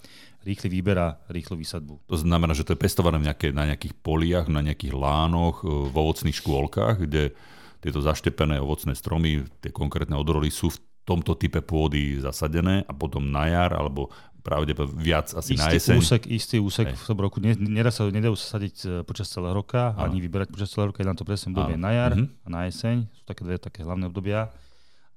rýchly 0.49 0.69
výber 0.73 0.97
a 0.97 1.09
rýchlu 1.29 1.61
výsadbu. 1.61 2.09
To 2.09 2.17
znamená, 2.17 2.57
že 2.57 2.65
to 2.65 2.73
je 2.73 2.81
pestované 2.81 3.21
nejaké, 3.21 3.53
na 3.53 3.69
nejakých 3.69 3.93
poliach, 4.01 4.49
na 4.49 4.65
nejakých 4.65 4.97
lánoch, 4.97 5.61
e, 5.61 5.69
v 5.69 5.95
ovocných 5.95 6.35
škôlkach, 6.35 7.05
kde 7.05 7.37
tieto 7.79 8.01
zaštepené 8.01 8.59
ovocné 8.59 8.97
stromy, 8.97 9.45
tie 9.61 9.71
konkrétne 9.71 10.17
odrody 10.17 10.49
sú 10.49 10.73
v 10.73 10.79
tomto 11.05 11.37
type 11.37 11.61
pôdy 11.63 12.19
zasadené 12.19 12.85
a 12.85 12.93
potom 12.93 13.23
na 13.23 13.47
jar, 13.47 13.73
alebo 13.73 14.09
pravdepodobne 14.39 14.97
viac 14.99 15.29
asi 15.37 15.57
na 15.57 15.69
istý 15.69 15.93
jeseň. 15.93 15.97
úsek, 16.01 16.23
istý 16.27 16.57
úsek 16.57 16.87
Hej. 16.89 16.97
v 16.97 17.05
tom 17.05 17.19
roku. 17.21 17.37
Ne, 17.39 17.53
nedá 17.53 17.93
sa, 17.93 18.09
nedajú 18.09 18.33
sa 18.33 18.57
sadiť 18.57 18.77
e, 18.81 18.87
počas 19.05 19.29
celého 19.29 19.53
roka, 19.53 19.93
Áno. 19.93 20.09
ani 20.09 20.25
vyberať 20.25 20.49
počas 20.49 20.73
celého 20.73 20.89
roka. 20.91 21.05
Je 21.05 21.09
na 21.09 21.17
to 21.17 21.29
presne 21.29 21.53
obdobie 21.53 21.77
Áno. 21.77 21.85
na 21.85 21.91
jar 21.93 22.13
Mhm. 22.17 22.27
a 22.45 22.49
na 22.49 22.61
jeseň. 22.65 22.97
Sú 23.13 23.23
také 23.29 23.45
dve 23.45 23.57
také 23.61 23.85
hlavné 23.85 24.09
obdobia. 24.09 24.49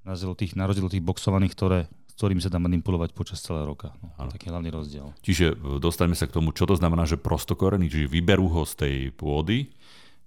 Na 0.02 0.18
rozdiel 0.66 0.82
na 0.82 0.92
tých 0.92 1.06
boxovaných, 1.06 1.52
ktoré, 1.54 1.78
s 2.12 2.14
ktorými 2.14 2.38
sa 2.38 2.46
dá 2.46 2.60
manipulovať 2.60 3.10
počas 3.10 3.40
celého 3.40 3.64
roka. 3.64 3.96
No, 3.98 4.28
taký 4.28 4.52
hlavný 4.52 4.68
rozdiel. 4.68 5.16
Čiže 5.18 5.46
e, 5.50 5.80
dostaňme 5.80 6.12
sa 6.12 6.28
k 6.28 6.36
tomu, 6.36 6.52
čo 6.52 6.62
to 6.62 6.76
znamená, 6.76 7.02
že 7.02 7.16
prostokorený, 7.16 7.88
čiže 7.88 8.04
vyberú 8.06 8.52
ho 8.52 8.62
z 8.62 8.74
tej 8.76 8.94
pôdy, 9.10 9.72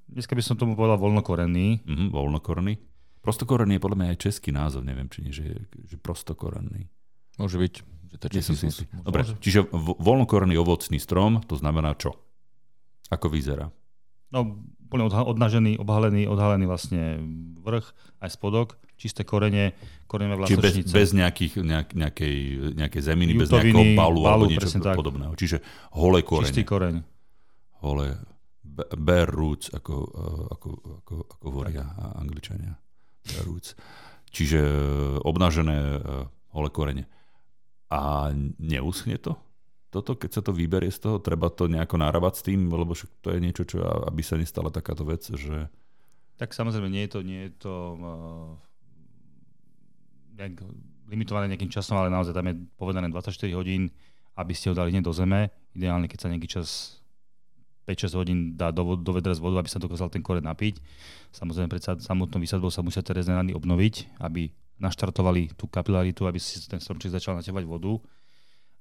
Dneska 0.06 0.38
by 0.38 0.42
som 0.42 0.54
tomu 0.54 0.78
povedal 0.78 0.98
voľnokorenný. 0.98 1.82
mhm, 1.82 2.06
voľnokorený. 2.10 2.78
Prostokorený 3.22 3.78
je 3.78 3.82
podľa 3.82 3.98
mňa 3.98 4.08
aj 4.08 4.20
český 4.20 4.50
názov, 4.50 4.86
neviem, 4.86 5.10
či 5.10 5.26
nie, 5.26 5.34
že, 5.34 5.66
že 5.82 5.98
prostokorený. 5.98 6.86
Môže 7.36 7.58
byť, 7.58 7.74
že 8.14 8.18
to 8.22 8.26
som 8.40 8.54
si 8.54 8.70
istý. 8.70 8.86
Dobre, 9.02 9.26
čiže 9.42 9.66
vo- 9.66 9.98
voľnokorený 9.98 10.54
ovocný 10.56 11.02
strom, 11.02 11.42
to 11.42 11.58
znamená 11.58 11.98
čo? 11.98 12.14
Ako 13.10 13.34
vyzerá? 13.34 13.74
No, 14.30 14.62
úplne 14.86 15.10
odha- 15.10 15.26
odnažený, 15.26 15.82
obhalený, 15.82 16.30
odhalený 16.30 16.70
vlastne 16.70 17.18
vrch, 17.60 17.90
aj 18.22 18.30
spodok, 18.30 18.78
čisté 18.96 19.28
korene, 19.28 19.76
koreňové 20.08 20.48
Čiže 20.48 20.62
bez, 20.62 20.76
bez 20.88 21.10
nejakých, 21.12 21.62
nejak, 21.62 21.90
nejakej, 21.94 22.36
nejakej 22.76 23.02
zeminy, 23.04 23.32
bez 23.36 23.52
Jutoviny, 23.52 23.72
nejakého 23.72 24.00
balu, 24.00 24.22
alebo 24.28 24.46
niečo 24.48 24.72
tak. 24.80 24.96
podobného. 24.96 25.34
Čiže 25.36 25.60
holé 25.96 26.24
korene. 26.24 26.50
Čistý 26.50 26.64
koreň. 26.64 26.96
Holé, 27.84 28.18
bare 28.98 29.32
roots, 29.32 29.72
ako, 29.72 29.94
eh, 29.94 30.46
ako, 30.56 30.70
ako, 31.04 31.14
ako 31.28 31.44
hovoria 31.52 31.84
angličania. 32.16 32.76
Bare 33.24 33.46
roots. 33.46 33.76
Čiže 34.32 34.60
eh, 34.60 34.76
obnažené 35.24 35.78
eh, 35.78 36.02
holé 36.56 36.70
korene. 36.72 37.04
A 37.92 38.32
neuschne 38.60 39.16
to? 39.22 39.38
Toto, 39.94 40.20
keď 40.20 40.30
sa 40.36 40.42
to 40.44 40.52
vyberie 40.52 40.92
z 40.92 41.00
toho, 41.00 41.24
treba 41.24 41.48
to 41.48 41.72
nejako 41.72 41.96
narábať 41.96 42.34
s 42.36 42.46
tým, 42.52 42.68
lebo 42.68 42.92
to 43.24 43.32
je 43.32 43.40
niečo, 43.40 43.64
čo 43.64 43.80
aby 43.80 44.20
sa 44.20 44.36
nestala 44.36 44.68
takáto 44.68 45.08
vec, 45.08 45.24
že 45.24 45.72
Tak 46.36 46.52
samozrejme, 46.52 46.92
nie 46.92 47.08
je 47.08 47.12
to, 47.16 47.20
nie 47.24 47.42
je 47.48 47.52
to 47.64 47.74
uh, 47.96 48.52
nejak 50.36 50.62
limitované 51.08 51.48
nejakým 51.50 51.72
časom, 51.72 51.96
ale 51.98 52.12
naozaj 52.12 52.36
tam 52.36 52.48
je 52.52 52.56
povedané 52.76 53.08
24 53.10 53.32
hodín, 53.56 53.90
aby 54.36 54.52
ste 54.52 54.70
ho 54.70 54.76
dali 54.76 54.92
hneď 54.92 55.04
do 55.06 55.14
zeme. 55.16 55.48
Ideálne, 55.72 56.12
keď 56.12 56.20
sa 56.20 56.32
nejaký 56.32 56.50
čas 56.50 57.00
5-6 57.88 58.20
hodín 58.20 58.40
dá 58.58 58.74
do, 58.74 58.98
do 58.98 59.12
vedra 59.14 59.32
z 59.32 59.40
vodu, 59.40 59.62
aby 59.62 59.70
sa 59.70 59.78
dokázal 59.78 60.10
ten 60.10 60.26
koreň 60.26 60.44
napiť. 60.44 60.82
Samozrejme, 61.32 61.70
pred 61.70 61.84
sa- 61.86 62.02
samotnou 62.02 62.42
výsadbou 62.42 62.74
sa 62.74 62.82
musia 62.82 63.06
tie 63.06 63.14
rezné 63.14 63.38
rany 63.38 63.54
obnoviť, 63.54 64.20
aby 64.20 64.50
naštartovali 64.82 65.56
tú 65.56 65.70
kapilaritu, 65.72 66.28
aby 66.28 66.42
si 66.42 66.60
ten 66.68 66.82
stromček 66.82 67.14
začal 67.14 67.38
natevať 67.38 67.64
vodu. 67.64 67.96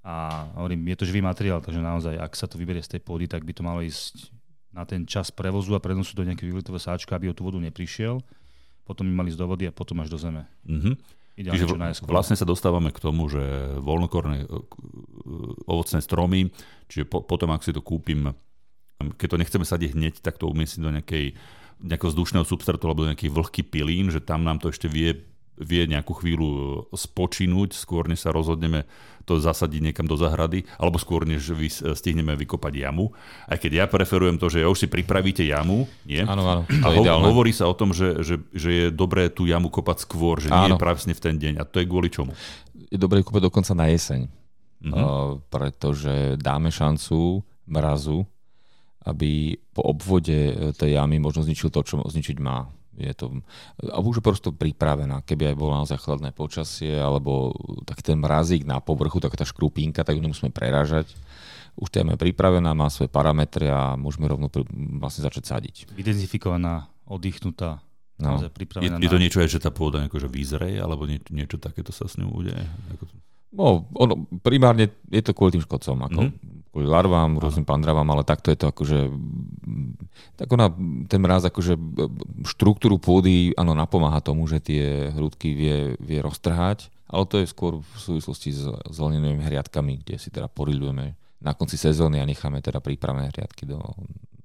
A 0.04 0.44
hovorím, 0.58 0.84
je 0.92 0.96
to 1.00 1.08
živý 1.08 1.24
materiál, 1.24 1.64
takže 1.64 1.80
naozaj, 1.80 2.18
ak 2.18 2.32
sa 2.36 2.44
to 2.44 2.60
vyberie 2.60 2.82
z 2.84 2.98
tej 2.98 3.00
pôdy, 3.00 3.24
tak 3.24 3.44
by 3.44 3.52
to 3.56 3.62
malo 3.64 3.80
ísť 3.80 4.28
na 4.74 4.82
ten 4.84 5.06
čas 5.06 5.30
prevozu 5.30 5.72
a 5.78 5.80
prenosu 5.80 6.18
do 6.18 6.26
nejakého 6.26 6.50
výletového 6.50 6.82
sáčka, 6.82 7.14
aby 7.14 7.30
o 7.30 7.36
tú 7.36 7.46
vodu 7.46 7.62
neprišiel. 7.62 8.20
Potom 8.84 9.06
by 9.06 9.12
mali 9.14 9.32
ísť 9.32 9.40
do 9.40 9.48
vody 9.48 9.64
a 9.64 9.72
potom 9.72 10.02
až 10.02 10.10
do 10.10 10.18
zeme. 10.18 10.44
mhm. 10.66 10.92
Ideálne 11.34 11.58
Čiže 11.58 11.74
najskôr. 11.74 12.06
vlastne 12.14 12.38
sa 12.38 12.46
dostávame 12.46 12.94
k 12.94 13.02
tomu, 13.02 13.26
že 13.26 13.42
voľnokorné 13.82 14.46
e, 14.46 14.48
ovocné 15.66 15.98
stromy, 15.98 16.54
čiže 16.86 17.10
po, 17.10 17.26
potom, 17.26 17.50
ak 17.50 17.66
si 17.66 17.74
to 17.74 17.82
kúpim, 17.82 18.30
keď 19.18 19.28
to 19.34 19.40
nechceme 19.42 19.66
sadiť 19.66 19.90
hneď, 19.98 20.14
tak 20.22 20.38
to 20.38 20.46
umiestniť 20.46 20.82
do 20.86 20.94
nejakej, 20.94 21.34
nejakého 21.82 22.10
vzdušného 22.14 22.46
substrátu 22.46 22.86
alebo 22.86 23.02
do 23.02 23.10
nejaký 23.10 23.34
vlhký 23.34 23.66
pilín, 23.66 24.14
že 24.14 24.22
tam 24.22 24.46
nám 24.46 24.62
to 24.62 24.70
ešte 24.70 24.86
vie, 24.86 25.26
vie 25.56 25.84
nejakú 25.84 26.14
chvíľu 26.14 26.48
e, 26.48 26.62
spočinúť, 26.92 27.72
skôr 27.72 28.04
než 28.04 28.20
sa 28.20 28.30
rozhodneme 28.30 28.84
to 29.22 29.36
zasadiť 29.36 29.80
niekam 29.82 30.04
do 30.04 30.14
zahrady, 30.14 30.68
alebo 30.76 30.96
skôr 30.96 31.24
než 31.24 31.48
vy, 31.48 31.66
stihneme 31.70 32.36
vykopať 32.36 32.72
jamu. 32.78 33.08
Aj 33.42 33.56
keď 33.56 33.72
ja 33.74 33.86
preferujem 33.86 34.36
to, 34.36 34.48
že 34.48 34.62
už 34.62 34.76
si 34.76 34.86
pripravíte 34.86 35.40
jamu, 35.40 35.88
nie? 36.04 36.20
Áno, 36.20 36.44
áno, 36.44 36.62
A 36.68 36.86
ho- 36.86 37.00
ideálne. 37.00 37.24
hovorí 37.24 37.48
sa 37.48 37.64
o 37.64 37.72
tom, 37.72 37.90
že, 37.90 38.20
že, 38.20 38.36
že 38.50 38.70
je 38.70 38.86
dobré 38.90 39.26
tú 39.26 39.44
jamu 39.44 39.68
kopať 39.68 40.04
skôr, 40.04 40.38
že 40.38 40.48
nie 40.48 40.60
Áno. 40.66 40.76
je 40.76 40.82
presne 40.82 41.12
v 41.12 41.22
ten 41.22 41.34
deň. 41.34 41.54
A 41.56 41.64
to 41.64 41.78
je 41.78 41.86
kvôli 41.86 42.08
čomu? 42.08 42.36
Je 42.86 42.96
dobré 42.96 43.20
kúpať 43.20 43.42
dokonca 43.44 43.72
na 43.72 43.88
jeseň, 43.88 44.28
Mhm. 44.82 44.92
uh, 44.92 45.00
pretože 45.48 46.12
dáme 46.36 46.68
šancu 46.68 47.40
mrazu, 47.64 48.28
aby 49.02 49.56
po 49.70 49.84
obvode 49.86 50.32
e, 50.32 50.52
tej 50.70 50.96
jamy 50.96 51.16
možno 51.16 51.40
zničil 51.40 51.68
to, 51.68 51.80
čo 51.80 52.00
zničiť 52.02 52.36
má. 52.38 52.68
Je 52.94 53.14
to, 53.14 53.42
a 53.90 53.98
už 53.98 54.20
je 54.20 54.24
prosto 54.24 54.48
pripravená. 54.54 55.22
Keby 55.26 55.52
aj 55.52 55.56
bolo 55.58 55.72
naozaj 55.74 55.98
chladné 55.98 56.30
počasie, 56.30 56.94
alebo 56.94 57.50
taký 57.82 58.14
ten 58.14 58.18
mrazík 58.18 58.62
na 58.62 58.78
povrchu, 58.78 59.18
taká 59.18 59.42
tá 59.42 59.46
škrupínka, 59.46 60.06
tak 60.06 60.14
ju 60.14 60.22
nemusíme 60.22 60.54
prerážať. 60.54 61.10
Už 61.74 61.90
tá 61.90 62.00
jama 62.02 62.14
je 62.14 62.22
pripravená, 62.30 62.70
má 62.70 62.86
svoje 62.86 63.10
parametre 63.10 63.66
a 63.66 63.98
môžeme 63.98 64.30
rovno 64.30 64.46
pri, 64.46 64.62
vlastne 65.02 65.26
začať 65.26 65.44
sadiť. 65.50 65.76
Vydezifikovaná, 65.94 66.86
oddychnutá, 67.10 67.82
No. 68.14 68.38
naozaj 68.38 68.46
Je, 68.46 68.54
pripravená 68.54 68.94
je 69.02 69.10
to 69.10 69.18
niečo 69.18 69.42
aj, 69.42 69.50
že 69.50 69.58
tá 69.58 69.74
pôda 69.74 69.98
akože 70.06 70.30
vyzreje, 70.30 70.78
alebo 70.78 71.02
nie, 71.02 71.18
niečo 71.34 71.58
takéto 71.58 71.90
sa 71.90 72.06
s 72.06 72.14
ňou 72.14 72.30
udeje? 72.30 72.62
Ako 72.94 73.10
to... 73.10 73.14
No, 73.54 73.86
ono, 73.94 74.26
primárne 74.42 74.90
je 75.06 75.22
to 75.22 75.30
kvôli 75.30 75.54
tým 75.54 75.62
škodcom, 75.62 75.94
ako 76.10 76.20
mm-hmm. 76.26 76.74
kvôli 76.74 76.86
larvám, 76.90 77.38
rôznym 77.38 77.62
pandravám, 77.62 78.06
ale 78.10 78.26
takto 78.26 78.50
je 78.50 78.58
to 78.58 78.66
akože, 78.66 78.98
tak 80.34 80.50
ona, 80.50 80.74
ten 81.06 81.22
mráz 81.22 81.46
akože 81.46 81.78
štruktúru 82.50 82.98
pôdy, 82.98 83.54
áno, 83.54 83.78
napomáha 83.78 84.18
tomu, 84.18 84.50
že 84.50 84.58
tie 84.58 85.14
hrudky 85.14 85.54
vie, 85.54 85.76
vie 86.02 86.18
roztrhať, 86.18 86.90
ale 87.06 87.24
to 87.30 87.38
je 87.38 87.46
skôr 87.46 87.78
v 87.78 87.94
súvislosti 87.94 88.50
s 88.50 88.66
zelenými 88.90 89.38
hriadkami, 89.38 90.02
kde 90.02 90.18
si 90.18 90.34
teda 90.34 90.50
porilujeme 90.50 91.14
na 91.38 91.54
konci 91.54 91.78
sezóny 91.78 92.18
a 92.18 92.26
necháme 92.26 92.58
teda 92.58 92.82
prípravné 92.82 93.30
hriadky 93.30 93.70
do, 93.70 93.78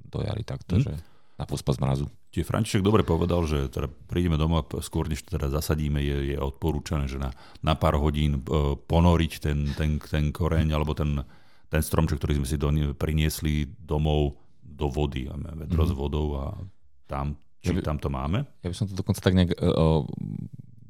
do 0.06 0.22
jary 0.22 0.46
takto, 0.46 0.78
mm. 0.78 0.82
že 0.86 0.94
na 1.40 1.50
pospas 1.50 1.82
mrazu. 1.82 2.06
Čiže 2.30 2.46
František 2.46 2.86
dobre 2.86 3.02
povedal, 3.02 3.42
že 3.50 3.74
teda 3.74 3.90
prídeme 3.90 4.38
domov 4.38 4.70
skôr, 4.86 5.10
než 5.10 5.26
teda 5.26 5.50
zasadíme, 5.50 5.98
je, 5.98 6.34
je 6.34 6.38
odporúčané, 6.38 7.10
že 7.10 7.18
na, 7.18 7.34
na 7.66 7.74
pár 7.74 7.98
hodín 7.98 8.38
e, 8.38 8.42
ponoriť 8.78 9.32
ten, 9.42 9.66
ten, 9.74 9.98
ten 9.98 10.30
koreň 10.30 10.70
alebo 10.78 10.94
ten, 10.94 11.26
ten 11.74 11.82
stromček, 11.82 12.22
ktorý 12.22 12.38
sme 12.38 12.48
si 12.48 12.62
do, 12.62 12.70
priniesli 12.94 13.66
domov 13.82 14.38
do 14.62 14.88
vody. 14.94 15.26
Vedro 15.66 15.84
mm. 15.86 15.90
s 15.90 15.94
vodou 15.98 16.28
a 16.38 16.46
tam, 17.10 17.34
či 17.66 17.74
ja 17.74 17.82
by, 17.82 17.82
tam 17.82 17.98
to 17.98 18.14
máme. 18.14 18.46
Ja 18.62 18.70
by 18.70 18.76
som 18.78 18.86
to 18.86 18.94
dokonca 18.94 19.26
tak 19.26 19.34
nejak 19.34 19.58
uh, 19.58 20.06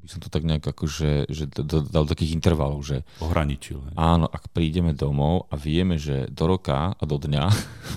som 0.10 0.18
to 0.18 0.34
tak 0.34 0.42
nejak 0.42 0.66
akože, 0.66 1.30
že 1.30 1.46
dal 1.54 2.04
do 2.04 2.10
takých 2.10 2.34
intervalov, 2.34 2.82
že... 2.82 3.06
Ohraničil. 3.22 3.78
Hej. 3.78 3.94
Áno, 3.94 4.26
ak 4.26 4.50
prídeme 4.50 4.98
domov 4.98 5.46
a 5.54 5.56
vieme, 5.56 6.02
že 6.02 6.26
do 6.34 6.50
roka 6.50 6.98
a 6.98 7.04
do 7.06 7.22
dňa, 7.22 7.46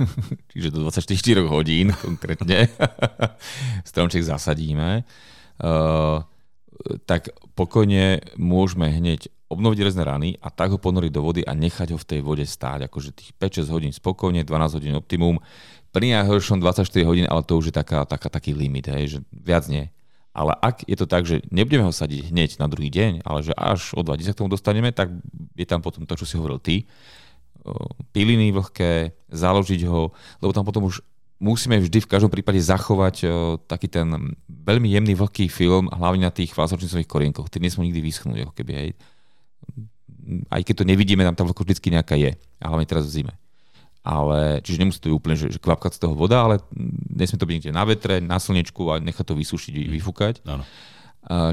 čiže 0.52 0.68
do 0.68 0.84
24 0.84 1.08
hodín 1.48 1.96
konkrétne, 1.96 2.68
stromček 3.88 4.20
zasadíme, 4.20 5.08
uh, 5.64 6.20
tak 7.08 7.32
pokojne 7.56 8.20
môžeme 8.36 8.92
hneď 8.92 9.32
obnoviť 9.48 9.78
rezné 9.84 10.02
rany 10.04 10.28
a 10.40 10.48
tak 10.48 10.72
ho 10.72 10.78
ponoriť 10.80 11.12
do 11.12 11.24
vody 11.24 11.40
a 11.44 11.52
nechať 11.52 11.92
ho 11.92 11.98
v 12.00 12.08
tej 12.08 12.20
vode 12.24 12.44
stáť, 12.44 12.88
akože 12.88 13.10
tých 13.12 13.30
5-6 13.36 13.72
hodín 13.72 13.92
spokojne, 13.92 14.44
12 14.44 14.76
hodín 14.80 14.96
optimum, 14.96 15.40
pri 15.92 16.08
najhoršom 16.20 16.60
24 16.60 16.88
hodín, 17.04 17.26
ale 17.28 17.44
to 17.44 17.60
už 17.60 17.68
je 17.68 17.74
taká, 17.76 18.08
taká, 18.08 18.32
taký 18.32 18.56
limit, 18.56 18.88
hej, 18.88 19.16
že 19.16 19.18
viac 19.28 19.68
nie. 19.68 19.92
Ale 20.32 20.56
ak 20.56 20.88
je 20.88 20.96
to 20.96 21.04
tak, 21.04 21.28
že 21.28 21.44
nebudeme 21.52 21.84
ho 21.84 21.92
sadiť 21.92 22.32
hneď 22.32 22.50
na 22.56 22.64
druhý 22.64 22.88
deň, 22.88 23.20
ale 23.20 23.44
že 23.44 23.52
až 23.52 23.92
o 23.92 24.00
dva 24.00 24.16
dní 24.16 24.24
sa 24.24 24.32
k 24.32 24.40
tomu 24.40 24.48
dostaneme, 24.48 24.88
tak 24.88 25.12
je 25.52 25.66
tam 25.68 25.84
potom 25.84 26.08
to, 26.08 26.16
čo 26.16 26.24
si 26.24 26.40
hovoril 26.40 26.56
ty. 26.56 26.88
Piliny 28.16 28.48
vlhké, 28.48 29.12
založiť 29.28 29.84
ho, 29.92 30.16
lebo 30.40 30.52
tam 30.56 30.64
potom 30.64 30.88
už 30.88 31.04
musíme 31.36 31.76
vždy 31.76 32.00
v 32.00 32.10
každom 32.10 32.32
prípade 32.32 32.64
zachovať 32.64 33.28
taký 33.68 33.92
ten 33.92 34.08
veľmi 34.48 34.88
jemný 34.88 35.12
vlhký 35.20 35.52
film, 35.52 35.92
hlavne 35.92 36.24
na 36.24 36.32
tých 36.32 36.56
vásočnicových 36.56 37.10
korienkoch. 37.10 37.52
Tie 37.52 37.60
nesmú 37.60 37.84
nikdy 37.84 38.00
vyschnúť, 38.00 38.48
ako 38.48 38.54
keby, 38.56 38.72
hej. 38.72 38.90
Aj 40.48 40.62
keď 40.64 40.74
to 40.80 40.88
nevidíme, 40.88 41.28
tam 41.28 41.36
tá 41.36 41.44
vlhko 41.44 41.66
vždy 41.66 41.92
nejaká 41.92 42.16
je. 42.16 42.38
A 42.62 42.72
hlavne 42.72 42.88
teraz 42.88 43.04
v 43.10 43.20
zime 43.20 43.41
ale, 44.02 44.58
čiže 44.66 44.82
nemusí 44.82 44.98
to 44.98 45.08
byť 45.10 45.16
úplne, 45.16 45.36
že, 45.38 45.46
že 45.54 45.62
kvapkať 45.62 45.94
z 45.94 46.00
toho 46.02 46.14
voda, 46.18 46.42
ale 46.42 46.58
nesmie 47.14 47.38
to 47.38 47.46
byť 47.46 47.54
niekde 47.54 47.72
na 47.72 47.86
vetre, 47.86 48.18
na 48.18 48.42
slnečku 48.42 48.90
a 48.90 48.98
nechať 48.98 49.22
to 49.22 49.38
vysušiť, 49.38 49.72
mm. 49.78 49.90
vyfúkať. 49.94 50.34
Áno. 50.42 50.66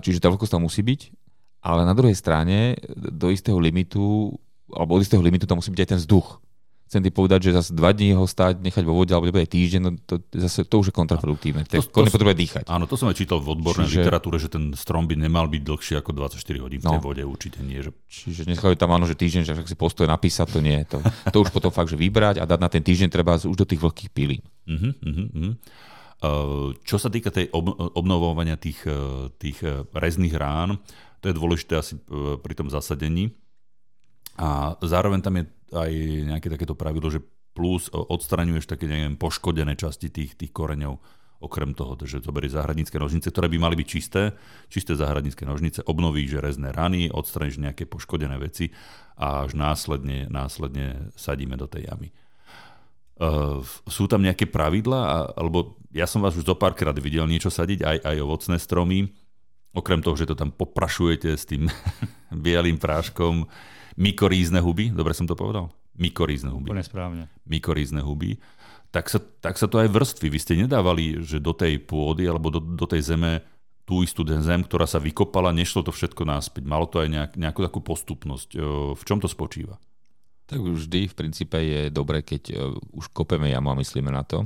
Čiže 0.01 0.17
tá 0.17 0.33
vlhkosť 0.33 0.57
tam 0.57 0.65
musí 0.65 0.81
byť, 0.81 1.13
ale 1.61 1.85
na 1.85 1.93
druhej 1.93 2.17
strane 2.17 2.73
do 2.97 3.29
istého 3.29 3.61
limitu, 3.61 4.33
alebo 4.73 4.97
od 4.97 5.05
istého 5.05 5.21
limitu 5.21 5.45
tam 5.45 5.61
musí 5.61 5.69
byť 5.69 5.81
aj 5.85 5.89
ten 5.93 6.01
vzduch 6.01 6.41
chcem 6.89 7.05
ti 7.05 7.13
povedať, 7.13 7.39
že 7.49 7.51
zase 7.53 7.77
dva 7.77 7.93
dní 7.93 8.17
ho 8.17 8.25
stáť, 8.25 8.65
nechať 8.65 8.81
vo 8.81 8.97
vode, 8.97 9.13
alebo 9.13 9.29
aj 9.37 9.53
týždeň, 9.53 9.81
no 9.85 9.93
to, 10.09 10.17
zase, 10.33 10.65
to 10.65 10.75
už 10.81 10.89
je 10.89 10.95
kontraproduktívne. 10.97 11.61
To, 11.69 11.85
to, 11.85 12.01
to 12.01 12.09
potrebuje 12.09 12.33
dýchať. 12.41 12.63
Áno, 12.65 12.89
to 12.89 12.97
som 12.97 13.05
aj 13.13 13.21
čítal 13.21 13.37
v 13.37 13.53
odbornej 13.53 13.85
Čiže... 13.85 14.01
literatúre, 14.01 14.41
že 14.41 14.49
ten 14.49 14.73
strom 14.73 15.05
by 15.05 15.13
nemal 15.13 15.45
byť 15.45 15.61
dlhší 15.61 15.93
ako 16.01 16.17
24 16.17 16.41
hodín 16.65 16.81
v 16.81 16.89
tej 16.89 16.97
no. 16.97 17.05
vode, 17.05 17.21
určite 17.21 17.61
nie. 17.61 17.77
Že... 17.77 17.93
Čiže 18.09 18.41
je 18.57 18.81
tam 18.81 18.89
áno, 18.89 19.05
že 19.05 19.13
týždeň, 19.13 19.41
že 19.45 19.53
si 19.69 19.77
postoje 19.77 20.09
napísať, 20.09 20.49
to 20.49 20.59
nie. 20.65 20.81
To, 20.89 20.97
to 21.29 21.37
už 21.45 21.53
potom 21.53 21.69
fakt, 21.69 21.93
že 21.93 21.97
vybrať 22.01 22.41
a 22.41 22.49
dať 22.49 22.57
na 22.57 22.69
ten 22.73 22.81
týždeň 22.81 23.13
treba 23.13 23.37
už 23.37 23.53
do 23.53 23.69
tých 23.69 23.85
vlhkých 23.85 24.09
pilín. 24.09 24.41
Uh-huh, 24.65 24.89
uh-huh. 24.97 25.53
Uh, 26.19 26.73
čo 26.83 26.97
sa 26.97 27.13
týka 27.13 27.29
tej 27.29 27.53
ob- 27.53 27.77
obnovovania 27.93 28.57
tých, 28.57 28.81
uh, 28.89 29.29
tých 29.37 29.61
uh, 29.61 29.85
rezných 29.93 30.35
rán, 30.35 30.81
to 31.21 31.29
je 31.29 31.37
dôležité 31.37 31.77
asi 31.77 31.99
pri 32.39 32.53
tom 32.55 32.71
zasadení. 32.71 33.35
A 34.39 34.79
zároveň 34.79 35.19
tam 35.19 35.35
je 35.35 35.51
aj 35.73 35.91
nejaké 36.29 36.47
takéto 36.49 36.73
pravidlo, 36.73 37.09
že 37.09 37.23
plus 37.53 37.89
odstraňuješ 37.91 38.69
také, 38.69 38.87
neviem, 38.87 39.19
poškodené 39.19 39.75
časti 39.75 40.07
tých, 40.07 40.39
tých 40.39 40.53
koreňov. 40.53 40.95
Okrem 41.39 41.71
toho, 41.71 41.95
že 42.03 42.19
zoberieš 42.19 42.59
záhradnícke 42.59 42.99
nožnice, 42.99 43.31
ktoré 43.31 43.47
by 43.47 43.57
mali 43.63 43.79
byť 43.79 43.87
čisté, 43.87 44.35
čisté 44.67 44.91
záhradnícke 44.99 45.47
nožnice, 45.47 45.87
obnovíš 45.87 46.43
rezné 46.43 46.75
rany, 46.75 47.07
odstraníš 47.07 47.63
nejaké 47.63 47.87
poškodené 47.87 48.35
veci 48.43 48.75
a 49.15 49.47
až 49.47 49.55
následne, 49.55 50.27
následne 50.27 51.11
sadíme 51.15 51.55
do 51.55 51.63
tej 51.63 51.87
jamy. 51.87 52.11
Uh, 53.19 53.63
sú 53.87 54.07
tam 54.11 54.23
nejaké 54.23 54.47
pravidlá, 54.47 55.35
alebo 55.35 55.79
ja 55.91 56.07
som 56.07 56.23
vás 56.23 56.35
už 56.35 56.43
zo 56.47 56.55
párkrát 56.59 56.95
videl 56.95 57.27
niečo 57.27 57.51
sadiť, 57.51 57.83
aj, 57.83 57.97
aj 58.03 58.15
ovocné 58.19 58.55
stromy, 58.59 58.99
okrem 59.71 60.03
toho, 60.03 60.15
že 60.19 60.27
to 60.27 60.35
tam 60.35 60.51
poprašujete 60.51 61.29
s 61.35 61.47
tým 61.47 61.71
bielým 62.47 62.79
práškom, 62.79 63.47
mykorízne 63.99 64.63
huby, 64.63 64.95
dobre 64.95 65.11
som 65.11 65.27
to 65.27 65.35
povedal? 65.35 65.75
Mykorízne 65.99 66.55
huby. 66.55 66.71
Úplne 66.71 66.85
správne. 66.87 67.23
Mykorízne 67.43 67.99
huby. 67.99 68.39
Tak 68.89 69.11
sa, 69.11 69.19
tak 69.19 69.59
sa 69.59 69.67
to 69.67 69.83
aj 69.83 69.91
vrstvy. 69.91 70.31
Vy 70.31 70.39
ste 70.39 70.55
nedávali, 70.55 71.19
že 71.21 71.43
do 71.43 71.51
tej 71.51 71.77
pôdy 71.83 72.25
alebo 72.25 72.49
do, 72.49 72.63
do 72.63 72.87
tej 72.87 73.13
zeme 73.13 73.43
tú 73.83 74.05
istú 74.05 74.21
zem, 74.21 74.61
ktorá 74.61 74.85
sa 74.85 75.01
vykopala, 75.01 75.49
nešlo 75.49 75.81
to 75.81 75.89
všetko 75.89 76.21
náspäť. 76.21 76.61
Malo 76.61 76.85
to 76.85 77.01
aj 77.01 77.09
nejak, 77.09 77.31
nejakú 77.41 77.65
takú 77.65 77.81
postupnosť. 77.81 78.53
V 78.93 79.01
čom 79.01 79.17
to 79.17 79.25
spočíva? 79.25 79.81
Tak 80.45 80.61
vždy 80.61 81.09
v 81.09 81.17
princípe 81.17 81.57
je 81.57 81.81
dobre, 81.89 82.21
keď 82.21 82.53
už 82.93 83.09
kopeme 83.09 83.49
jamu 83.49 83.73
a 83.73 83.79
myslíme 83.81 84.13
na 84.13 84.21
to. 84.21 84.45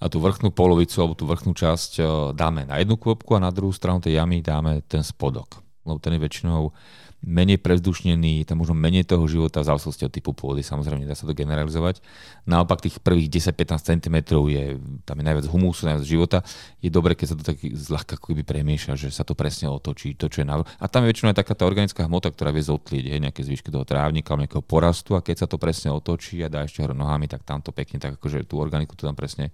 A 0.00 0.08
tú 0.12 0.20
vrchnú 0.20 0.52
polovicu 0.52 1.00
alebo 1.00 1.16
tú 1.16 1.24
vrchnú 1.24 1.56
časť 1.56 2.00
dáme 2.36 2.68
na 2.68 2.80
jednu 2.80 3.00
kôpku 3.00 3.32
a 3.36 3.44
na 3.44 3.52
druhú 3.52 3.72
stranu 3.72 4.00
tej 4.00 4.20
jamy 4.20 4.44
dáme 4.44 4.84
ten 4.84 5.00
spodok. 5.00 5.60
Lebo 5.84 5.96
ten 5.96 6.16
je 6.16 6.24
väčšinou 6.24 6.72
menej 7.20 7.60
prezdušnený, 7.60 8.48
tam 8.48 8.64
možno 8.64 8.72
menej 8.72 9.04
toho 9.04 9.28
života 9.28 9.60
v 9.60 9.68
závislosti 9.68 10.08
od 10.08 10.12
typu 10.12 10.32
pôdy, 10.32 10.64
samozrejme 10.64 11.04
dá 11.04 11.12
sa 11.12 11.28
to 11.28 11.36
generalizovať. 11.36 12.00
Naopak 12.48 12.80
tých 12.80 12.96
prvých 13.04 13.28
10-15 13.28 13.92
cm 13.92 14.16
je, 14.48 14.64
tam 15.04 15.16
je 15.20 15.24
najviac 15.24 15.46
humusu, 15.52 15.84
najviac 15.84 16.04
života. 16.08 16.38
Je 16.80 16.88
dobre, 16.88 17.12
keď 17.12 17.26
sa 17.28 17.36
to 17.36 17.44
tak 17.44 17.60
zľahka 17.60 18.16
keby 18.16 18.40
premieša, 18.40 18.96
že 18.96 19.12
sa 19.12 19.20
to 19.20 19.36
presne 19.36 19.68
otočí, 19.68 20.16
to, 20.16 20.32
čo 20.32 20.40
je 20.42 20.46
na... 20.48 20.64
A 20.80 20.86
tam 20.88 21.04
je 21.04 21.12
väčšinou 21.12 21.36
aj 21.36 21.44
taká 21.44 21.52
tá 21.52 21.68
organická 21.68 22.08
hmota, 22.08 22.32
ktorá 22.32 22.56
vie 22.56 22.64
zotlieť, 22.64 23.04
hej, 23.12 23.20
nejaké 23.20 23.44
zvyšky 23.44 23.68
toho 23.68 23.84
trávnika, 23.84 24.32
nejakého 24.32 24.64
porastu 24.64 25.12
a 25.12 25.20
keď 25.20 25.44
sa 25.44 25.46
to 25.46 25.60
presne 25.60 25.92
otočí 25.92 26.40
a 26.40 26.48
dá 26.48 26.64
ešte 26.64 26.80
hore 26.80 26.96
nohami, 26.96 27.28
tak 27.28 27.44
tam 27.44 27.60
to 27.60 27.68
pekne, 27.68 28.00
tak 28.00 28.16
akože 28.16 28.48
tú 28.48 28.56
organiku 28.56 28.96
to 28.96 29.04
tam 29.04 29.12
presne 29.12 29.52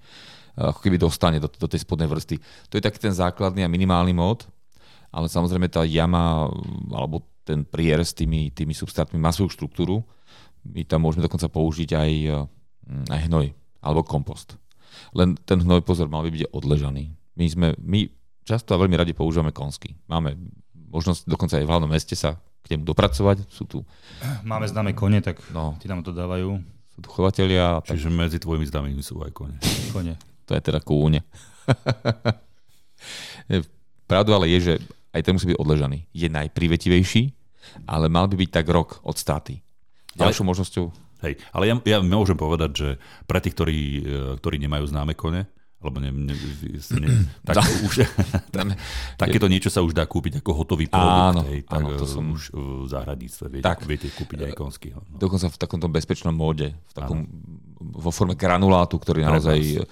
ako 0.57 0.81
keby 0.81 0.96
dostane 0.96 1.37
do, 1.37 1.52
do 1.52 1.68
tej 1.68 1.85
spodnej 1.85 2.09
vrsty. 2.09 2.40
To 2.72 2.81
je 2.81 2.83
taký 2.83 2.96
ten 2.96 3.12
základný 3.12 3.61
a 3.61 3.68
minimálny 3.68 4.16
mód, 4.16 4.48
ale 5.12 5.29
samozrejme 5.29 5.68
tá 5.68 5.85
jama 5.85 6.48
alebo 6.88 7.20
ten 7.47 7.63
prier 7.63 8.03
s 8.03 8.11
tými, 8.11 8.51
tými 8.51 8.75
substrátmi 8.75 9.23
má 9.23 9.31
svoju 9.31 9.55
štruktúru. 9.55 10.03
My 10.67 10.83
tam 10.83 11.07
môžeme 11.07 11.23
dokonca 11.23 11.47
použiť 11.47 11.95
aj, 11.95 12.13
mm, 12.91 13.07
aj 13.07 13.21
hnoj 13.31 13.47
alebo 13.79 14.03
kompost. 14.03 14.59
Len 15.15 15.39
ten 15.47 15.63
hnoj, 15.63 15.87
pozor, 15.87 16.11
mal 16.11 16.27
by 16.27 16.35
byť 16.35 16.51
odležaný. 16.51 17.15
My, 17.39 17.47
sme, 17.47 17.69
my 17.79 18.11
často 18.43 18.75
a 18.75 18.81
veľmi 18.83 18.99
radi 18.99 19.15
používame 19.15 19.55
konsky. 19.55 19.95
Máme 20.11 20.35
možnosť 20.91 21.31
dokonca 21.31 21.55
aj 21.55 21.65
v 21.65 21.71
hlavnom 21.71 21.91
meste 21.91 22.19
sa 22.19 22.35
k 22.67 22.75
nemu 22.75 22.83
dopracovať. 22.83 23.47
Sú 23.47 23.63
tu... 23.71 23.87
Máme 24.43 24.67
známe 24.67 24.91
kone, 24.91 25.23
tak 25.23 25.39
no. 25.55 25.79
ti 25.79 25.87
nám 25.87 26.03
to 26.03 26.11
dávajú. 26.11 26.59
Sú 26.91 26.99
tu 26.99 27.09
chovatelia. 27.15 27.79
Čiže 27.87 28.11
tak... 28.11 28.19
medzi 28.19 28.39
tvojimi 28.43 28.67
známymi 28.67 29.03
sú 29.07 29.23
aj 29.23 29.31
kone. 29.31 29.63
Kone. 29.95 30.19
To 30.51 30.59
je 30.59 30.63
teda 30.63 30.83
kúne. 30.83 31.23
Pravda 34.11 34.31
ale 34.35 34.51
je, 34.51 34.59
že 34.63 34.75
aj 35.15 35.23
ten 35.23 35.35
musí 35.35 35.47
byť 35.51 35.59
odležaný. 35.59 36.07
Je 36.11 36.29
najprivetivejší, 36.31 37.23
ale 37.87 38.07
mal 38.12 38.26
by 38.31 38.37
byť 38.38 38.50
tak 38.50 38.66
rok 38.68 39.00
od 39.02 39.16
státy. 39.16 39.62
Ďalšou 40.16 40.44
ale, 40.44 40.50
možnosťou... 40.52 40.85
Hej, 41.24 41.40
ale 41.52 41.64
ja, 41.68 41.74
ja 41.85 41.98
môžem 42.05 42.37
povedať, 42.37 42.70
že 42.76 42.88
pre 43.24 43.40
tých, 43.40 43.57
ktorí, 43.57 43.81
e, 43.81 44.00
ktorí 44.40 44.57
nemajú 44.61 44.85
známe 44.88 45.16
kone, 45.16 45.48
alebo 45.87 46.03
ne, 46.03 46.11
ne, 46.11 46.35
ne, 46.35 47.09
tak 47.46 47.62
už, 47.87 47.94
tak, 48.55 48.66
takéto 49.14 49.46
niečo 49.46 49.70
sa 49.70 49.87
už 49.87 49.94
dá 49.94 50.03
kúpiť 50.03 50.42
ako 50.42 50.51
hotový 50.51 50.90
produkt. 50.90 51.38
Áno, 51.38 51.40
hej, 51.46 51.62
tak 51.62 51.87
áno, 51.87 51.94
to 51.94 52.07
som... 52.11 52.27
už 52.35 52.51
v 52.51 52.87
záhradníctve 52.90 53.44
viete, 53.46 53.66
tak, 53.66 53.87
viete 53.87 54.11
kúpiť 54.11 54.51
aj 54.51 54.53
konský. 54.59 54.88
No. 54.90 55.07
Dokonca 55.07 55.46
v 55.46 55.59
takomto 55.62 55.87
bezpečnom 55.87 56.35
móde, 56.35 56.75
v 56.75 56.92
takom 56.92 57.18
áno 57.22 57.64
vo 57.77 58.09
forme 58.09 58.35
granulátu, 58.35 58.96
ktorý 58.96 59.22
naozaj, 59.22 59.59
e, 59.61 59.85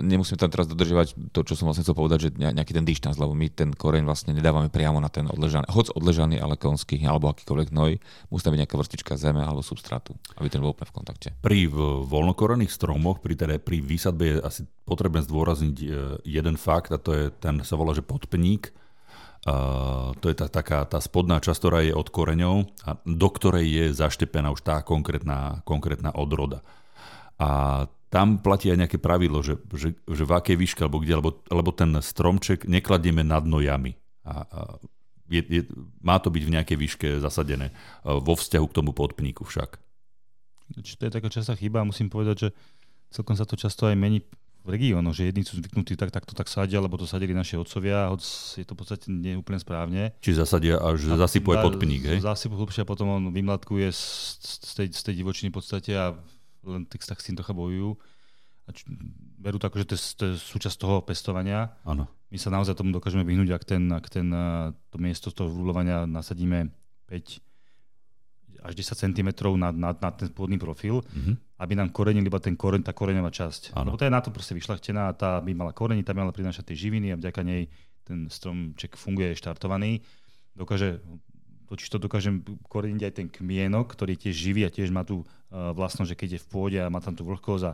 nemusíme 0.00 0.40
tam 0.40 0.48
teraz 0.48 0.64
dodržovať 0.66 1.12
to, 1.36 1.40
čo 1.44 1.54
som 1.54 1.68
vlastne 1.68 1.84
chcel 1.84 1.96
povedať, 1.96 2.18
že 2.28 2.30
nejaký 2.36 2.72
ten 2.72 2.86
dištanc, 2.86 3.14
lebo 3.20 3.36
my 3.36 3.52
ten 3.52 3.70
koreň 3.76 4.08
vlastne 4.08 4.32
nedávame 4.32 4.72
priamo 4.72 4.98
na 4.98 5.12
ten 5.12 5.28
odležaný, 5.28 5.68
hoď 5.68 5.92
odležaný, 5.92 6.40
ale 6.40 6.56
konský 6.56 7.04
alebo 7.04 7.28
akýkoľvek 7.30 7.68
hnoj, 7.72 7.92
musí 8.32 8.42
tam 8.42 8.52
byť 8.56 8.60
nejaká 8.64 8.76
vrstička 8.80 9.12
zeme 9.20 9.44
alebo 9.44 9.60
substrátu, 9.60 10.16
aby 10.40 10.48
ten 10.48 10.64
bol 10.64 10.72
úplne 10.72 10.88
v 10.88 10.96
kontakte. 10.96 11.28
Pri 11.44 11.68
voľnokorených 12.08 12.72
stromoch, 12.72 13.20
pri, 13.20 13.36
teda, 13.36 13.60
pri 13.60 13.84
výsadbe 13.84 14.24
je 14.24 14.36
asi 14.40 14.60
potrebné 14.88 15.20
zdôrazniť 15.36 15.76
e, 15.84 15.86
jeden 16.24 16.56
fakt 16.56 16.88
a 16.88 16.96
to 16.96 17.12
je 17.12 17.24
ten, 17.36 17.60
sa 17.60 17.76
volá, 17.76 17.92
že 17.92 18.00
podpník. 18.00 18.72
Uh, 19.46 20.10
to 20.18 20.26
je 20.26 20.34
tá, 20.34 20.50
taká 20.50 20.82
tá 20.90 20.98
spodná 20.98 21.38
časť, 21.38 21.60
ktorá 21.62 21.78
je 21.86 21.94
od 21.94 22.10
koreňov 22.10 22.66
a 22.82 22.98
do 23.06 23.28
ktorej 23.30 23.62
je 23.62 23.84
zaštepená 23.94 24.50
už 24.50 24.66
tá 24.66 24.82
konkrétna, 24.82 25.62
konkrétna 25.62 26.10
odroda. 26.10 26.66
A 27.38 27.86
tam 28.10 28.42
platí 28.42 28.74
aj 28.74 28.82
nejaké 28.82 28.98
pravidlo, 28.98 29.46
že, 29.46 29.54
že, 29.70 29.94
že 30.02 30.24
v 30.26 30.32
akej 30.34 30.56
výške 30.58 30.82
alebo 30.82 30.98
kde, 30.98 31.22
lebo, 31.22 31.30
lebo 31.46 31.70
ten 31.70 31.94
stromček 31.94 32.66
nekladieme 32.66 33.22
nad 33.22 33.46
nojami. 33.46 33.94
A, 34.26 34.34
a 34.42 34.60
je, 35.30 35.42
je, 35.46 35.62
má 36.02 36.18
to 36.18 36.34
byť 36.34 36.42
v 36.42 36.54
nejakej 36.58 36.78
výške 36.82 37.08
zasadené 37.22 37.70
vo 38.02 38.34
vzťahu 38.34 38.66
k 38.66 38.76
tomu 38.82 38.90
podpníku 38.98 39.46
však. 39.46 39.78
To 40.74 41.02
je 41.06 41.12
taká 41.14 41.30
častá 41.30 41.54
chyba, 41.54 41.86
musím 41.86 42.10
povedať, 42.10 42.36
že 42.38 42.48
celkom 43.14 43.38
sa 43.38 43.46
to 43.46 43.54
často 43.54 43.86
aj 43.86 43.94
mení 43.94 44.26
v 44.66 44.74
regiónoch, 44.74 45.14
že 45.14 45.30
jedni 45.30 45.46
sú 45.46 45.62
zvyknutí 45.62 45.94
tak, 45.94 46.10
tak 46.10 46.26
to 46.26 46.34
tak 46.34 46.50
sadia, 46.50 46.82
lebo 46.82 46.98
to 46.98 47.06
sadili 47.06 47.30
naši 47.30 47.54
otcovia, 47.54 48.10
hoď 48.10 48.20
je 48.58 48.66
to 48.66 48.74
v 48.74 48.78
podstate 48.82 49.06
nie 49.06 49.38
úplne 49.38 49.62
správne. 49.62 50.10
Či 50.18 50.34
zasadia 50.34 50.82
až 50.82 51.06
a 51.14 51.16
zasypuje 51.16 51.56
podpník, 51.62 52.02
hej? 52.02 52.18
Zasypuje 52.18 52.58
hlbšie 52.58 52.82
a 52.82 52.90
potom 52.90 53.06
on 53.06 53.24
vymlatkuje 53.30 53.94
z, 53.94 54.02
z, 54.42 54.72
tej, 54.74 54.86
z 54.90 55.02
tej 55.06 55.14
divočiny 55.22 55.54
v 55.54 55.56
podstate 55.62 55.94
a 55.94 56.18
len 56.66 56.82
tak, 56.90 57.06
tak 57.06 57.22
s 57.22 57.30
tým 57.30 57.38
trocha 57.38 57.54
bojujú. 57.54 57.94
A 58.66 58.74
č, 58.74 58.82
berú 59.38 59.62
to 59.62 59.70
ako, 59.70 59.78
že 59.78 59.86
to 59.86 59.94
je, 59.94 60.02
to 60.18 60.22
je 60.26 60.34
súčasť 60.42 60.76
toho 60.82 60.98
pestovania. 61.06 61.70
Áno. 61.86 62.10
My 62.34 62.38
sa 62.42 62.50
naozaj 62.50 62.74
tomu 62.74 62.90
dokážeme 62.90 63.22
vyhnúť, 63.22 63.54
ak 63.54 63.62
ten, 63.62 63.86
ak 63.94 64.10
ten, 64.10 64.26
to 64.90 64.98
miesto 64.98 65.30
toho 65.30 65.46
vrulovania 65.46 66.10
nasadíme 66.10 66.74
5 67.06 68.66
až 68.66 68.74
10 68.74 68.98
cm 68.98 69.28
nad, 69.54 69.74
nad, 69.78 69.96
nad 70.02 70.14
ten 70.18 70.26
pôvodný 70.34 70.58
profil, 70.58 71.06
mm-hmm. 71.06 71.34
Aby 71.56 71.72
nám 71.72 71.88
korenil 71.88 72.24
iba 72.24 72.36
ten 72.36 72.52
koreň, 72.52 72.84
tá 72.84 72.92
koreňová 72.92 73.32
časť. 73.32 73.72
Ano. 73.72 73.92
Lebo 73.92 73.98
to 74.00 74.04
je 74.04 74.12
na 74.12 74.20
to 74.20 74.28
proste 74.28 74.52
vyšľachtená, 74.52 75.16
tá 75.16 75.40
by 75.40 75.52
mala 75.56 75.72
korení, 75.72 76.04
tá 76.04 76.12
by 76.12 76.28
mala 76.28 76.36
prinášať 76.36 76.72
tie 76.72 76.88
živiny 76.88 77.16
a 77.16 77.20
vďaka 77.20 77.40
nej 77.40 77.72
ten 78.04 78.28
stromček 78.28 78.94
funguje, 78.94 79.32
je 79.32 79.40
štartovaný. 79.40 80.04
Dokáže, 80.54 81.00
totiž 81.66 81.88
to 81.90 81.98
dokáže 81.98 82.30
koreniť 82.70 83.02
aj 83.02 83.12
ten 83.12 83.26
kmienok, 83.32 83.88
ktorý 83.88 84.14
tiež 84.14 84.36
živý 84.36 84.62
a 84.68 84.70
tiež 84.70 84.94
má 84.94 85.02
tú 85.02 85.24
uh, 85.24 85.72
vlastnosť, 85.74 86.14
že 86.14 86.18
keď 86.18 86.28
je 86.36 86.42
v 86.44 86.48
pôde 86.48 86.78
a 86.78 86.92
má 86.92 87.02
tam 87.02 87.18
tú 87.18 87.26
vlhkosť 87.26 87.64
a 87.66 87.72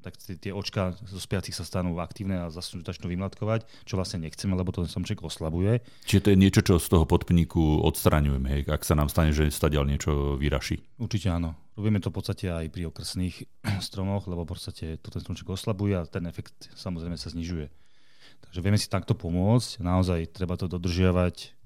tak 0.00 0.16
tie 0.16 0.52
očka 0.54 0.96
zo 1.04 1.20
spiacich 1.20 1.52
sa 1.52 1.68
stanú 1.68 1.92
aktívne 2.00 2.48
a 2.48 2.52
zase 2.54 2.80
začnú 2.80 3.12
vymlatkovať, 3.12 3.68
čo 3.84 4.00
vlastne 4.00 4.24
nechceme, 4.24 4.56
lebo 4.56 4.72
to 4.72 4.86
ten 4.86 4.92
somček 4.92 5.20
oslabuje. 5.20 5.84
Čiže 6.08 6.22
to 6.24 6.30
je 6.32 6.40
niečo, 6.40 6.60
čo 6.64 6.80
z 6.80 6.88
toho 6.88 7.04
podpníku 7.04 7.84
odstraňujeme, 7.84 8.48
hej, 8.48 8.62
ak 8.72 8.86
sa 8.88 8.96
nám 8.96 9.12
stane, 9.12 9.36
že 9.36 9.52
stadiaľ 9.52 9.84
niečo 9.84 10.40
vyraší. 10.40 10.80
Určite 10.96 11.28
áno. 11.28 11.52
Robíme 11.76 12.00
to 12.00 12.08
v 12.08 12.16
podstate 12.16 12.46
aj 12.48 12.72
pri 12.72 12.88
okresných 12.88 13.48
stromoch, 13.86 14.24
lebo 14.24 14.48
v 14.48 14.56
podstate 14.56 14.96
to 14.96 15.12
ten 15.12 15.20
stromček 15.20 15.48
oslabuje 15.52 16.00
a 16.00 16.08
ten 16.08 16.24
efekt 16.24 16.72
samozrejme 16.72 17.20
sa 17.20 17.28
znižuje. 17.28 17.68
Takže 18.48 18.60
vieme 18.64 18.80
si 18.80 18.88
takto 18.88 19.12
pomôcť, 19.12 19.80
naozaj 19.84 20.32
treba 20.32 20.56
to 20.56 20.68
dodržiavať, 20.68 21.56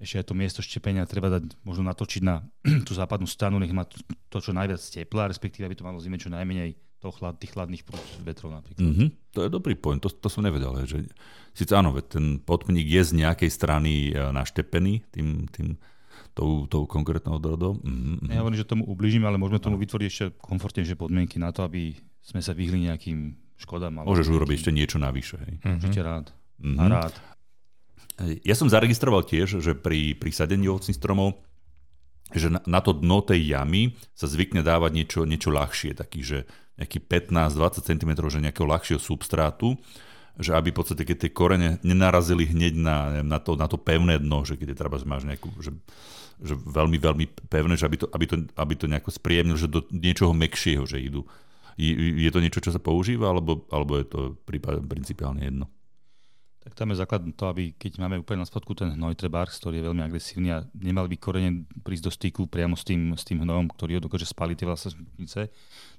ešte 0.00 0.16
aj 0.16 0.26
to 0.32 0.34
miesto 0.34 0.60
štepenia 0.64 1.04
treba 1.04 1.28
dať, 1.28 1.60
možno 1.60 1.84
natočiť 1.92 2.22
na 2.24 2.40
tú 2.88 2.92
západnú 2.96 3.28
stranu, 3.28 3.60
nech 3.60 3.72
má 3.72 3.84
to 4.32 4.38
čo 4.40 4.56
najviac 4.56 4.80
tepla, 4.80 5.28
respektíve 5.28 5.68
aby 5.68 5.76
to 5.76 5.84
malo 5.84 6.00
zime 6.00 6.16
čo 6.16 6.32
najmenej 6.32 6.89
toho 7.00 7.12
chlad, 7.16 7.40
tých 7.40 7.56
chladných 7.56 7.82
prúd 7.82 8.04
vetrov 8.20 8.52
napríklad. 8.52 8.84
Mm-hmm. 8.84 9.08
To 9.32 9.40
je 9.44 9.48
dobrý 9.48 9.72
point, 9.72 9.98
to, 10.04 10.12
to 10.12 10.28
som 10.28 10.44
nevedel. 10.44 10.76
Že, 10.84 11.08
síce 11.56 11.72
áno, 11.72 11.96
ten 12.04 12.38
podpník 12.44 12.84
je 12.84 13.02
z 13.02 13.12
nejakej 13.24 13.50
strany 13.50 14.12
e, 14.12 14.20
naštepený 14.20 15.08
tým, 15.08 15.48
tým 15.48 15.80
tou, 16.36 16.68
tou 16.68 16.84
konkrétnou 16.84 17.40
odrodou. 17.40 17.80
Mm-hmm. 17.80 18.28
Ja 18.28 18.44
hovorím, 18.44 18.60
že 18.60 18.68
tomu 18.68 18.84
ubližíme, 18.84 19.24
ale 19.24 19.40
môžeme 19.40 19.64
tomu 19.64 19.80
vytvoriť 19.80 20.06
ešte 20.06 20.24
komfortnejšie 20.44 21.00
podmienky 21.00 21.40
na 21.40 21.56
to, 21.56 21.64
aby 21.64 21.96
sme 22.20 22.44
sa 22.44 22.52
vyhli 22.52 22.92
nejakým 22.92 23.32
škodám. 23.56 24.04
Môžeš 24.04 24.28
urobiť 24.28 24.56
ešte 24.60 24.72
niečo 24.76 25.00
navyše. 25.00 25.40
Hej. 25.40 25.54
Mm-hmm. 25.56 25.76
Určite 25.80 26.00
rád. 26.04 26.26
Mm-hmm. 26.60 26.90
Rád. 26.92 27.14
Ja 28.44 28.52
som 28.52 28.68
zaregistroval 28.68 29.24
tiež, 29.24 29.64
že 29.64 29.72
pri, 29.72 30.12
pri 30.12 30.28
sadení 30.28 30.68
ovocných 30.68 31.00
stromov 31.00 31.40
že 32.30 32.46
na, 32.46 32.62
na 32.62 32.78
to 32.78 32.94
dno 32.94 33.18
tej 33.26 33.42
jamy 33.42 33.98
sa 34.14 34.30
zvykne 34.30 34.62
dávať 34.62 34.90
niečo, 34.94 35.20
niečo 35.26 35.50
ľahšie, 35.50 35.98
taký, 35.98 36.22
že 36.22 36.38
nejaký 36.80 36.98
15-20 37.04 37.84
cm, 37.84 38.10
že 38.26 38.38
nejakého 38.40 38.66
ľahšieho 38.66 39.00
substrátu, 39.00 39.76
že 40.40 40.56
aby 40.56 40.72
v 40.72 40.78
podstate, 40.80 41.04
keď 41.04 41.16
tie 41.28 41.30
korene 41.30 41.76
nenarazili 41.84 42.48
hneď 42.48 42.74
na, 42.80 42.96
na, 43.20 43.38
to, 43.38 43.60
na 43.60 43.68
to 43.68 43.76
pevné 43.76 44.16
dno, 44.16 44.40
že 44.48 44.56
keď 44.56 44.72
je 44.72 44.80
treba 44.80 44.96
máš 45.04 45.28
nejakú, 45.28 45.52
že, 45.60 45.76
že 46.40 46.56
veľmi, 46.56 46.96
veľmi 46.96 47.26
pevné, 47.52 47.76
že 47.76 47.84
aby 47.84 47.96
to, 48.00 48.06
aby 48.08 48.24
to, 48.24 48.36
aby 48.56 48.74
to 48.74 48.86
nejako 48.88 49.10
spríjemnil, 49.12 49.60
že 49.60 49.68
do 49.68 49.84
niečoho 49.92 50.32
mekšieho, 50.32 50.88
že 50.88 50.96
idú. 50.96 51.28
Je, 51.76 51.92
je 52.24 52.30
to 52.32 52.40
niečo, 52.40 52.64
čo 52.64 52.72
sa 52.72 52.80
používa, 52.80 53.28
alebo, 53.28 53.68
alebo 53.68 54.00
je 54.00 54.06
to 54.08 54.20
prípad, 54.48 54.80
principiálne 54.88 55.44
jedno? 55.44 55.68
Tak 56.70 56.86
tam 56.86 56.94
je 56.94 57.02
základ 57.02 57.26
to, 57.34 57.44
aby 57.50 57.74
keď 57.74 57.98
máme 57.98 58.22
úplne 58.22 58.46
na 58.46 58.46
spodku 58.46 58.78
ten 58.78 58.94
hnoj 58.94 59.18
trebárs, 59.18 59.58
ktorý 59.58 59.82
je 59.82 59.86
veľmi 59.90 60.06
agresívny 60.06 60.54
a 60.54 60.62
nemal 60.78 61.10
by 61.10 61.18
korene 61.18 61.66
prísť 61.82 62.04
do 62.06 62.12
styku 62.14 62.46
priamo 62.46 62.78
s 62.78 62.86
tým, 62.86 63.18
s 63.18 63.26
tým 63.26 63.42
hnojom, 63.42 63.74
ktorý 63.74 63.98
ho 63.98 64.06
dokáže 64.06 64.30
spaliť 64.30 64.54
tie 64.54 64.68
vlastné 64.70 64.88
smutnice, 64.94 65.40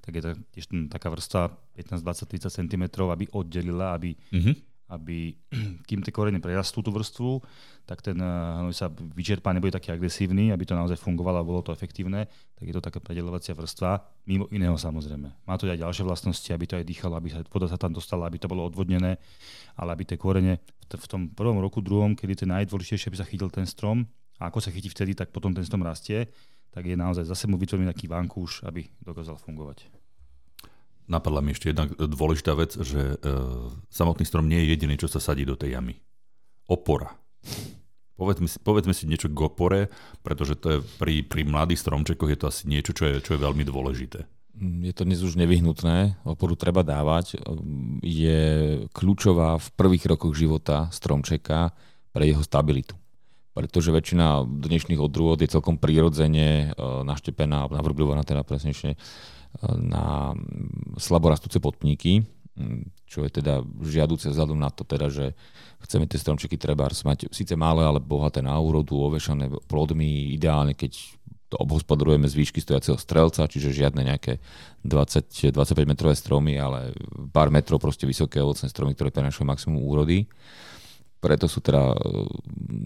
tak 0.00 0.12
je 0.16 0.22
to 0.24 0.30
tiež 0.56 0.66
taká 0.88 1.12
vrstva 1.12 1.52
15, 1.76 2.00
20, 2.00 2.48
30 2.48 2.56
cm, 2.56 2.84
aby 3.04 3.28
oddelila, 3.36 3.92
aby, 3.92 4.16
mm-hmm. 4.16 4.71
Aby 4.92 5.32
kým 5.88 6.04
tie 6.04 6.12
korene 6.12 6.36
prerastú 6.36 6.84
tú 6.84 6.92
vrstvu, 6.92 7.40
tak 7.88 8.04
ten 8.04 8.20
eh, 8.20 8.28
hnoj 8.60 8.76
sa 8.76 8.92
vyčerpá, 8.92 9.56
nebude 9.56 9.72
taký 9.72 9.96
agresívny, 9.96 10.52
aby 10.52 10.68
to 10.68 10.76
naozaj 10.76 11.00
fungovalo 11.00 11.40
a 11.40 11.48
bolo 11.48 11.64
to 11.64 11.72
efektívne, 11.72 12.28
tak 12.28 12.64
je 12.68 12.74
to 12.76 12.84
taká 12.84 13.00
predelovacia 13.00 13.56
vrstva, 13.56 14.04
mimo 14.28 14.44
iného 14.52 14.76
samozrejme. 14.76 15.48
Má 15.48 15.54
to 15.56 15.64
aj 15.66 15.80
ďalšie 15.80 16.04
vlastnosti, 16.04 16.50
aby 16.52 16.64
to 16.68 16.76
aj 16.76 16.84
dýchalo, 16.84 17.16
aby 17.16 17.32
sa 17.32 17.40
voda 17.48 17.66
sa 17.66 17.80
tam 17.80 17.96
dostala, 17.96 18.28
aby 18.28 18.36
to 18.36 18.52
bolo 18.52 18.68
odvodnené, 18.68 19.16
ale 19.80 19.88
aby 19.96 20.04
tie 20.04 20.20
korene 20.20 20.60
v 20.92 21.06
tom 21.08 21.32
prvom 21.32 21.56
roku, 21.56 21.80
druhom, 21.80 22.12
kedy 22.12 22.44
je 22.44 22.52
najdôležitejšie, 22.52 23.08
aby 23.08 23.16
sa 23.16 23.24
chytil 23.24 23.48
ten 23.48 23.64
strom, 23.64 24.04
a 24.42 24.50
ako 24.50 24.58
sa 24.58 24.74
chytí 24.74 24.90
vtedy, 24.90 25.14
tak 25.14 25.30
potom 25.30 25.54
ten 25.54 25.62
strom 25.62 25.86
rastie, 25.86 26.26
tak 26.74 26.82
je 26.82 26.98
naozaj 26.98 27.28
zase 27.28 27.46
mu 27.46 27.54
vytvorený 27.60 27.94
taký 27.94 28.10
vankúš, 28.10 28.66
aby 28.66 28.90
dokázal 28.98 29.38
fungovať. 29.38 30.01
Napadla 31.10 31.42
mi 31.42 31.50
ešte 31.52 31.74
jedna 31.74 31.90
dôležitá 31.90 32.54
vec, 32.54 32.78
že 32.78 33.18
e, 33.18 33.34
samotný 33.90 34.22
strom 34.22 34.46
nie 34.46 34.62
je 34.62 34.70
jediný, 34.76 34.94
čo 34.96 35.10
sa 35.10 35.18
sadí 35.18 35.42
do 35.42 35.58
tej 35.58 35.74
jamy. 35.74 35.98
Opora. 36.70 37.18
Povedzme 38.14 38.46
si, 38.46 38.56
povedzme 38.62 38.94
si 38.94 39.10
niečo 39.10 39.26
k 39.26 39.40
opore, 39.42 39.90
pretože 40.22 40.54
to 40.54 40.66
je 40.68 40.78
pri, 41.00 41.26
pri 41.26 41.42
mladých 41.42 41.82
stromčekoch 41.82 42.30
je 42.30 42.38
to 42.38 42.46
asi 42.46 42.70
niečo, 42.70 42.94
čo 42.94 43.10
je, 43.10 43.14
čo 43.18 43.34
je 43.34 43.42
veľmi 43.42 43.66
dôležité. 43.66 44.22
Mm, 44.54 44.86
je 44.86 44.94
to 44.94 45.02
dnes 45.08 45.20
už 45.24 45.34
nevyhnutné, 45.40 46.22
oporu 46.22 46.54
treba 46.54 46.86
dávať. 46.86 47.40
Je 48.04 48.40
kľúčová 48.94 49.58
v 49.58 49.68
prvých 49.74 50.06
rokoch 50.06 50.36
života 50.36 50.92
stromčeka 50.92 51.72
pre 52.12 52.28
jeho 52.28 52.44
stabilitu. 52.44 52.94
Pretože 53.52 53.92
väčšina 53.92 54.48
dnešných 54.48 55.00
odrôd 55.00 55.40
je 55.40 55.52
celkom 55.52 55.76
prirodzene 55.76 56.72
e, 56.72 56.84
naštepená, 57.04 57.68
navrbľovaná 57.68 58.24
teda 58.24 58.44
presnejšie 58.44 58.96
na 59.76 60.32
slaborastúce 60.96 61.60
potníky, 61.60 62.24
čo 63.08 63.24
je 63.24 63.30
teda 63.32 63.64
žiaduce 63.80 64.28
vzhľadom 64.28 64.60
na 64.60 64.68
to, 64.68 64.84
teda, 64.84 65.08
že 65.08 65.32
chceme 65.84 66.04
tie 66.04 66.20
stromčeky 66.20 66.60
treba 66.60 66.88
mať 66.88 67.32
síce 67.32 67.56
malé, 67.56 67.84
ale 67.84 68.00
bohaté 68.00 68.44
na 68.44 68.56
úrodu, 68.60 68.92
ovešané 68.96 69.48
plodmi, 69.68 70.36
ideálne 70.36 70.76
keď 70.76 70.96
to 71.52 71.60
obhospodarujeme 71.60 72.24
z 72.24 72.36
výšky 72.36 72.64
stojaceho 72.64 72.96
strelca, 72.96 73.44
čiže 73.44 73.76
žiadne 73.76 74.08
nejaké 74.08 74.40
20-25 74.88 75.52
metrové 75.84 76.16
stromy, 76.16 76.56
ale 76.56 76.96
pár 77.28 77.52
metrov 77.52 77.76
proste 77.76 78.08
vysoké 78.08 78.40
ovocné 78.40 78.72
stromy, 78.72 78.96
ktoré 78.96 79.12
prenašajú 79.12 79.44
maximum 79.44 79.84
úrody. 79.84 80.24
Preto 81.20 81.46
sú 81.46 81.60
teda 81.60 81.92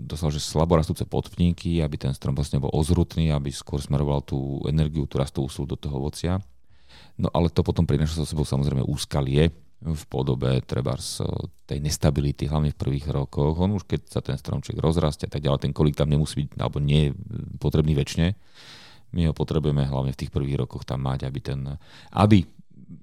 dosť, 0.02 0.34
že 0.34 0.42
slabo 0.42 0.76
rastúce 0.76 1.06
podpníky, 1.06 1.78
aby 1.78 1.96
ten 1.96 2.12
strom 2.12 2.34
vlastne 2.34 2.58
bol 2.58 2.74
ozrutný, 2.74 3.30
aby 3.30 3.54
skôr 3.54 3.78
smeroval 3.78 4.26
tú 4.26 4.60
energiu, 4.66 5.06
tú 5.06 5.22
rastovú 5.22 5.46
súl 5.46 5.64
do 5.70 5.78
toho 5.78 6.02
ovocia. 6.02 6.42
No 7.16 7.32
ale 7.32 7.48
to 7.48 7.64
potom 7.64 7.88
prináša 7.88 8.20
so 8.20 8.28
sebou 8.28 8.44
samozrejme 8.44 8.84
úskalie, 8.84 9.48
v 9.76 10.04
podobe 10.08 10.64
treba 10.64 10.96
z 10.96 11.20
tej 11.68 11.84
nestability, 11.84 12.48
hlavne 12.48 12.72
v 12.72 12.80
prvých 12.80 13.12
rokoch. 13.12 13.60
On 13.60 13.76
už 13.76 13.84
keď 13.84 14.00
sa 14.08 14.20
ten 14.24 14.40
stromček 14.40 14.80
rozrastie, 14.80 15.28
tak 15.28 15.44
ďalej 15.44 15.68
ten 15.68 15.72
kolík 15.76 15.94
tam 15.94 16.08
nemusí 16.08 16.44
byť, 16.44 16.56
alebo 16.56 16.80
nie 16.80 17.08
je 17.08 17.16
potrebný 17.60 17.92
väčšine. 17.92 18.32
My 19.12 19.30
ho 19.30 19.32
potrebujeme 19.36 19.84
hlavne 19.84 20.16
v 20.16 20.20
tých 20.24 20.32
prvých 20.32 20.64
rokoch 20.64 20.88
tam 20.88 21.04
mať, 21.04 21.28
aby, 21.28 21.40
ten, 21.44 21.60
aby 22.16 22.42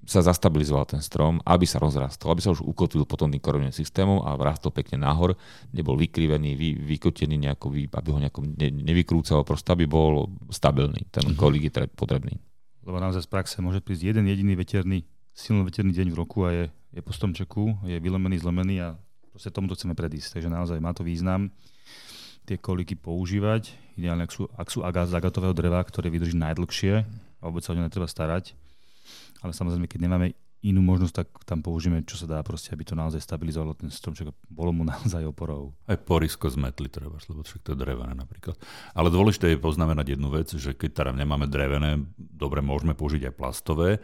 sa 0.04 0.26
zastabilizoval 0.26 0.89
ten 0.89 0.99
strom, 0.99 1.39
aby 1.45 1.63
sa 1.63 1.80
rozrastol, 1.80 2.34
aby 2.34 2.41
sa 2.41 2.52
už 2.52 2.65
ukotvil 2.65 3.06
potom 3.06 3.30
tým 3.30 3.39
korovným 3.39 3.71
systémom 3.71 4.26
a 4.26 4.36
vrastol 4.36 4.73
pekne 4.73 5.06
nahor, 5.06 5.38
nebol 5.71 5.95
vykrivený, 5.95 6.58
vy, 6.58 6.69
vykotený, 6.76 7.38
nejako, 7.38 7.71
aby 7.71 8.10
ho 8.12 8.19
nejako 8.19 8.41
ne, 8.43 8.69
nevykrúcalo, 8.84 9.45
proste 9.47 9.71
aby 9.71 9.86
bol 9.88 10.28
stabilný. 10.49 11.08
Ten 11.13 11.32
mm-hmm. 11.32 11.39
kolík 11.39 11.69
je 11.69 11.88
potrebný. 11.93 12.36
Lebo 12.84 13.00
naozaj 13.00 13.24
z 13.24 13.30
praxe 13.32 13.58
môže 13.63 13.80
prísť 13.80 14.12
jeden 14.12 14.28
jediný 14.28 14.60
veterný 14.60 15.08
silno 15.34 15.65
veterný 15.65 15.91
deň 15.98 16.08
v 16.13 16.17
roku 16.17 16.46
a 16.46 16.50
je, 16.54 16.65
je 16.93 17.02
po 17.02 17.10
stromčeku, 17.10 17.89
je 17.89 17.98
vylomený, 17.98 18.38
zlomený 18.38 18.76
a 18.86 18.88
proste 19.34 19.50
tomuto 19.50 19.74
chceme 19.74 19.98
predísť. 19.98 20.39
Takže 20.39 20.50
naozaj 20.54 20.78
má 20.78 20.93
to 20.93 21.02
význam 21.02 21.50
tie 22.46 22.62
koliky 22.62 22.93
používať. 22.93 23.74
Ideálne, 23.98 24.30
ak 24.30 24.32
sú, 24.32 24.46
ak 24.54 24.67
sú 24.69 24.80
z 24.86 25.13
agatového 25.17 25.58
dreva, 25.58 25.82
ktoré 25.82 26.13
vydrží 26.13 26.38
najdlhšie 26.38 26.93
a 27.41 27.43
vôbec 27.50 27.65
sa 27.65 27.74
o 27.74 27.76
ne 27.76 27.88
netreba 27.88 28.06
starať. 28.06 28.54
Ale 29.41 29.52
samozrejme, 29.52 29.89
keď 29.89 30.00
nemáme 30.08 30.38
inú 30.63 30.80
možnosť, 30.80 31.13
tak 31.13 31.28
tam 31.43 31.60
použijeme, 31.60 32.08
čo 32.08 32.15
sa 32.15 32.26
dá 32.26 32.39
proste, 32.39 32.71
aby 32.71 32.88
to 32.88 32.95
naozaj 32.95 33.19
stabilizovalo 33.19 33.76
ten 33.76 33.91
stromček 33.91 34.32
a 34.32 34.34
bolo 34.47 34.71
mu 34.71 34.88
naozaj 34.91 35.28
oporou. 35.28 35.76
Aj 35.86 35.99
porisko 35.99 36.47
zmetli 36.47 36.88
treba, 36.88 37.19
lebo 37.19 37.43
však 37.43 37.62
to 37.62 37.69
je 37.76 37.82
drevené 37.84 38.15
napríklad. 38.15 38.56
Ale 38.95 39.12
dôležité 39.12 39.52
je 39.52 39.60
poznamenať 39.60 40.15
jednu 40.15 40.32
vec, 40.32 40.47
že 40.56 40.71
keď 40.71 40.89
teda 41.04 41.12
nemáme 41.12 41.52
drevené, 41.52 41.99
dobre, 42.15 42.63
môžeme 42.63 42.95
použiť 42.95 43.30
aj 43.30 43.34
plastové, 43.36 43.99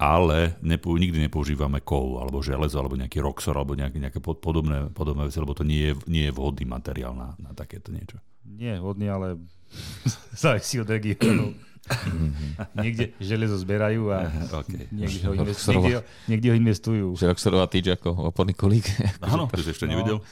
ale 0.00 0.56
nepou, 0.64 0.96
nikdy 0.96 1.28
nepoužívame 1.28 1.84
kov, 1.84 2.24
alebo 2.24 2.40
železo, 2.40 2.80
alebo 2.80 2.96
nejaký 2.96 3.20
roxor, 3.20 3.52
alebo 3.52 3.76
nejaké, 3.76 4.00
nejaké 4.00 4.16
podobné, 4.22 4.88
podobné 4.96 5.28
veci, 5.28 5.42
lebo 5.42 5.52
to 5.52 5.66
nie 5.66 5.92
je, 5.92 5.94
nie 6.08 6.24
je 6.24 6.32
vhodný 6.32 6.64
materiál 6.64 7.12
na, 7.12 7.36
na 7.36 7.52
takéto 7.52 7.92
niečo. 7.92 8.16
Nie 8.48 8.78
je 8.78 8.80
vhodný, 8.80 9.12
ale 9.12 9.36
závisí 10.40 10.80
od 10.80 10.88
regiónu. 10.88 11.52
Niekde 12.78 13.14
železo 13.18 13.56
zberajú 13.58 14.10
a 14.14 14.30
okay. 14.52 14.86
niekde, 14.90 15.20
ho 15.26 15.32
investujú, 15.34 15.80
niekde, 15.80 15.94
ho, 15.98 16.02
niekde 16.30 16.48
ho 16.50 16.56
investujú. 16.56 17.06
Žeroxorová 17.18 17.66
týč 17.66 17.90
ako 17.94 18.30
oporný 18.30 18.54
kolík. 18.54 18.86
Áno, 19.24 19.50
to 19.50 19.62
si 19.62 19.70
ešte 19.74 19.90
nevidel. 19.90 20.22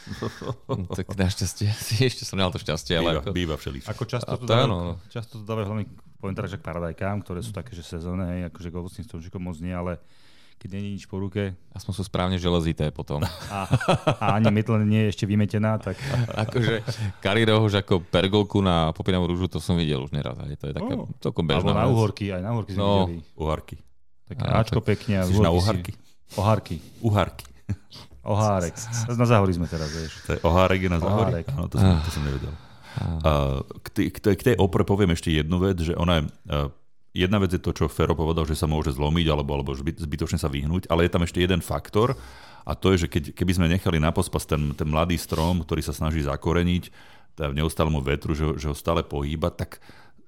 No, 0.71 0.87
tak 0.91 1.13
našťastie, 1.15 1.69
ešte 2.11 2.23
som 2.23 2.39
nemal 2.39 2.55
to 2.55 2.63
šťastie. 2.63 2.99
Býva, 2.99 3.03
ale 3.03 3.11
ako... 3.21 3.31
býva 3.35 3.55
všeličo. 3.59 3.89
Ako 3.91 4.03
často 4.07 4.35
to, 4.39 4.45
dávajú, 4.47 4.99
často 5.11 5.33
to 5.41 5.45
dávajú 5.45 5.67
hlavne 5.69 5.87
poviem 6.19 6.35
teraz, 6.35 6.51
že 6.51 6.59
k 6.59 6.67
paradajkám, 6.67 7.23
ktoré 7.23 7.41
sú 7.47 7.55
také, 7.55 7.79
že 7.79 7.87
sezónne, 7.87 8.27
hej, 8.27 8.41
akože 8.51 8.69
k 8.69 8.75
ovocným 8.75 9.05
stromčekom 9.07 9.39
moc 9.39 9.57
nie, 9.63 9.71
ale 9.71 10.03
keď 10.59 10.71
není 10.75 10.99
nič 10.99 11.07
po 11.07 11.23
ruke. 11.23 11.55
Aspoň 11.71 11.93
sú 11.95 12.03
správne 12.03 12.37
železité 12.37 12.91
potom. 12.91 13.23
A, 13.49 13.71
a 14.19 14.25
ani 14.37 14.51
mytl 14.51 14.75
nie 14.83 15.07
je 15.07 15.11
ešte 15.15 15.25
vymetená, 15.25 15.79
tak... 15.79 15.95
akože 16.45 16.83
karirohož 17.23 17.79
ako 17.79 18.03
pergolku 18.03 18.59
na 18.59 18.91
popínavú 18.91 19.31
rúžu, 19.31 19.47
to 19.47 19.63
som 19.63 19.79
videl 19.79 20.03
už 20.03 20.11
neraz. 20.11 20.35
Aj 20.37 20.51
to 20.59 20.67
je 20.69 20.75
také 20.75 20.93
oh. 20.99 21.07
celkom 21.23 21.47
bežná 21.47 21.71
Alebo 21.71 21.79
na 21.79 21.87
uhorky, 21.87 22.35
aj 22.35 22.43
na 22.43 22.51
uhorky 22.53 22.71
sme 22.75 22.83
no. 22.83 22.91
videli. 23.07 23.17
Uhorky. 23.39 23.77
Také 24.29 24.43
a, 24.45 24.61
Ačko 24.61 24.81
tak... 24.83 24.87
pekne. 24.99 25.15
A 25.23 25.25
na 25.25 25.53
uhorky? 25.55 25.93
Ohárky. 26.37 26.77
Uhárky. 27.01 27.47
Ohárek. 28.29 28.77
Na 29.17 29.25
záhori 29.25 29.57
sme 29.57 29.65
teraz, 29.65 29.89
vieš. 29.89 30.13
To 30.29 30.37
je 30.37 30.41
ohárek 30.45 30.85
je 30.85 30.91
na 30.93 31.01
záhori? 31.01 31.49
Áno, 31.49 31.65
to 31.73 31.81
som, 31.81 31.97
to 32.05 32.11
som 32.13 32.23
nevedel. 32.29 32.53
Uh, 32.99 33.63
k, 33.87 33.89
tej, 33.95 34.07
k, 34.11 34.19
tej, 34.19 34.35
k 34.35 34.43
tej 34.53 34.57
opre 34.59 34.83
poviem 34.83 35.15
ešte 35.15 35.31
jednu 35.31 35.63
vec, 35.63 35.79
že 35.81 35.95
ona 35.95 36.19
je 36.19 36.23
uh, 36.27 36.69
jedna 37.19 37.43
vec 37.43 37.51
je 37.51 37.59
to, 37.59 37.75
čo 37.75 37.91
Fero 37.91 38.15
povedal, 38.15 38.47
že 38.47 38.55
sa 38.55 38.71
môže 38.71 38.95
zlomiť 38.95 39.27
alebo, 39.27 39.59
alebo 39.59 39.75
zbytočne 39.75 40.39
sa 40.39 40.47
vyhnúť, 40.47 40.87
ale 40.87 41.05
je 41.05 41.13
tam 41.13 41.27
ešte 41.27 41.43
jeden 41.43 41.59
faktor 41.59 42.15
a 42.63 42.73
to 42.79 42.95
je, 42.95 43.07
že 43.07 43.09
keď, 43.11 43.25
keby 43.35 43.53
sme 43.59 43.67
nechali 43.67 43.99
na 43.99 44.15
pospas 44.15 44.47
ten, 44.47 44.77
ten 44.79 44.87
mladý 44.87 45.19
strom, 45.19 45.67
ktorý 45.67 45.83
sa 45.83 45.97
snaží 45.97 46.23
zakoreniť 46.23 46.85
v 47.39 47.55
neustálemu 47.55 48.03
vetru, 48.03 48.35
že, 48.35 48.59
že 48.59 48.67
ho 48.71 48.75
stále 48.75 49.07
pohýba, 49.07 49.55
tak 49.55 49.79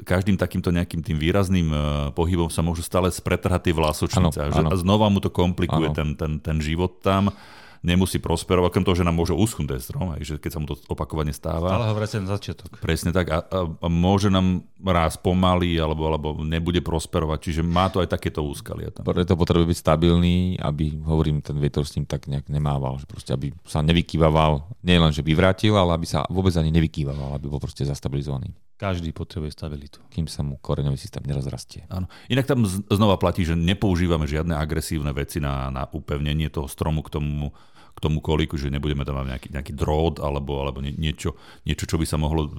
každým 0.01 0.41
takýmto 0.41 0.73
nejakým 0.73 1.05
tým 1.05 1.19
výrazným 1.21 1.69
uh, 1.69 1.83
pohybom 2.17 2.49
sa 2.49 2.65
môžu 2.65 2.81
stále 2.81 3.13
spretrhať 3.13 3.69
tie 3.69 3.75
ano, 4.17 4.33
a, 4.33 4.73
a 4.73 4.75
znova 4.79 5.13
mu 5.13 5.21
to 5.21 5.29
komplikuje 5.29 5.93
ten, 5.93 6.17
ten, 6.17 6.41
ten 6.41 6.57
život 6.63 7.03
tam 7.05 7.35
nemusí 7.81 8.21
prosperovať, 8.21 8.69
okrem 8.69 8.85
toho, 8.85 8.97
že 8.97 9.07
nám 9.07 9.17
môže 9.17 9.33
uschnúť 9.33 9.69
ten 9.77 9.81
strom, 9.81 10.13
aj, 10.13 10.21
že 10.21 10.35
keď 10.37 10.51
sa 10.53 10.59
mu 10.61 10.67
to 10.69 10.77
opakovane 10.89 11.33
stáva. 11.33 11.73
Ale 11.73 11.89
ho 11.89 11.97
vracia 11.97 12.21
na 12.21 12.29
začiatok. 12.29 12.77
Presne 12.81 13.11
tak. 13.13 13.33
A, 13.33 13.41
a, 13.41 13.59
a 13.69 13.89
môže 13.89 14.29
nám 14.29 14.65
raz 14.85 15.17
pomaly, 15.17 15.81
alebo, 15.81 16.09
alebo 16.09 16.29
nebude 16.45 16.85
prosperovať, 16.85 17.39
čiže 17.41 17.63
má 17.65 17.89
to 17.89 18.05
aj 18.05 18.13
takéto 18.13 18.45
úskalia. 18.45 18.93
Tam. 18.93 19.05
Preto 19.09 19.37
potrebuje 19.37 19.73
byť 19.73 19.79
stabilný, 19.81 20.61
aby, 20.61 21.01
hovorím, 21.05 21.41
ten 21.41 21.57
vietor 21.57 21.89
s 21.89 21.97
ním 21.97 22.05
tak 22.05 22.29
nejak 22.29 22.53
nemával, 22.53 23.01
že 23.01 23.09
proste, 23.09 23.33
aby 23.33 23.53
sa 23.65 23.81
nevykývaval, 23.81 24.85
nie 24.85 25.01
len, 25.01 25.13
že 25.13 25.25
by 25.25 25.33
vrátil, 25.33 25.73
ale 25.77 25.97
aby 25.97 26.05
sa 26.05 26.29
vôbec 26.29 26.53
ani 26.61 26.69
nevykývaval, 26.73 27.37
aby 27.37 27.49
bol 27.49 27.61
proste 27.61 27.85
zastabilizovaný. 27.89 28.53
Každý 28.81 29.13
potrebuje 29.13 29.53
stabilitu. 29.53 30.01
Kým 30.09 30.25
sa 30.25 30.41
mu 30.41 30.57
koreňový 30.57 30.97
systém 30.97 31.21
nerozrastie. 31.29 31.85
Áno. 31.93 32.09
Inak 32.33 32.49
tam 32.49 32.65
znova 32.65 33.21
platí, 33.21 33.45
že 33.45 33.53
nepoužívame 33.53 34.25
žiadne 34.25 34.57
agresívne 34.57 35.13
veci 35.13 35.37
na, 35.37 35.69
na 35.69 35.85
upevnenie 35.85 36.49
toho 36.49 36.65
stromu 36.65 37.05
k 37.05 37.13
tomu 37.13 37.53
k 37.95 37.99
tomu 37.99 38.23
kolíku, 38.23 38.57
že 38.57 38.73
nebudeme 38.73 39.03
tam 39.03 39.21
mať 39.21 39.27
nejaký, 39.37 39.49
nejaký 39.55 39.73
drôt 39.77 40.17
alebo, 40.23 40.63
alebo 40.63 40.81
niečo, 40.81 41.37
niečo, 41.67 41.85
čo 41.85 41.97
by 41.99 42.07
sa 42.07 42.17
mohlo 42.17 42.47
e, 42.47 42.51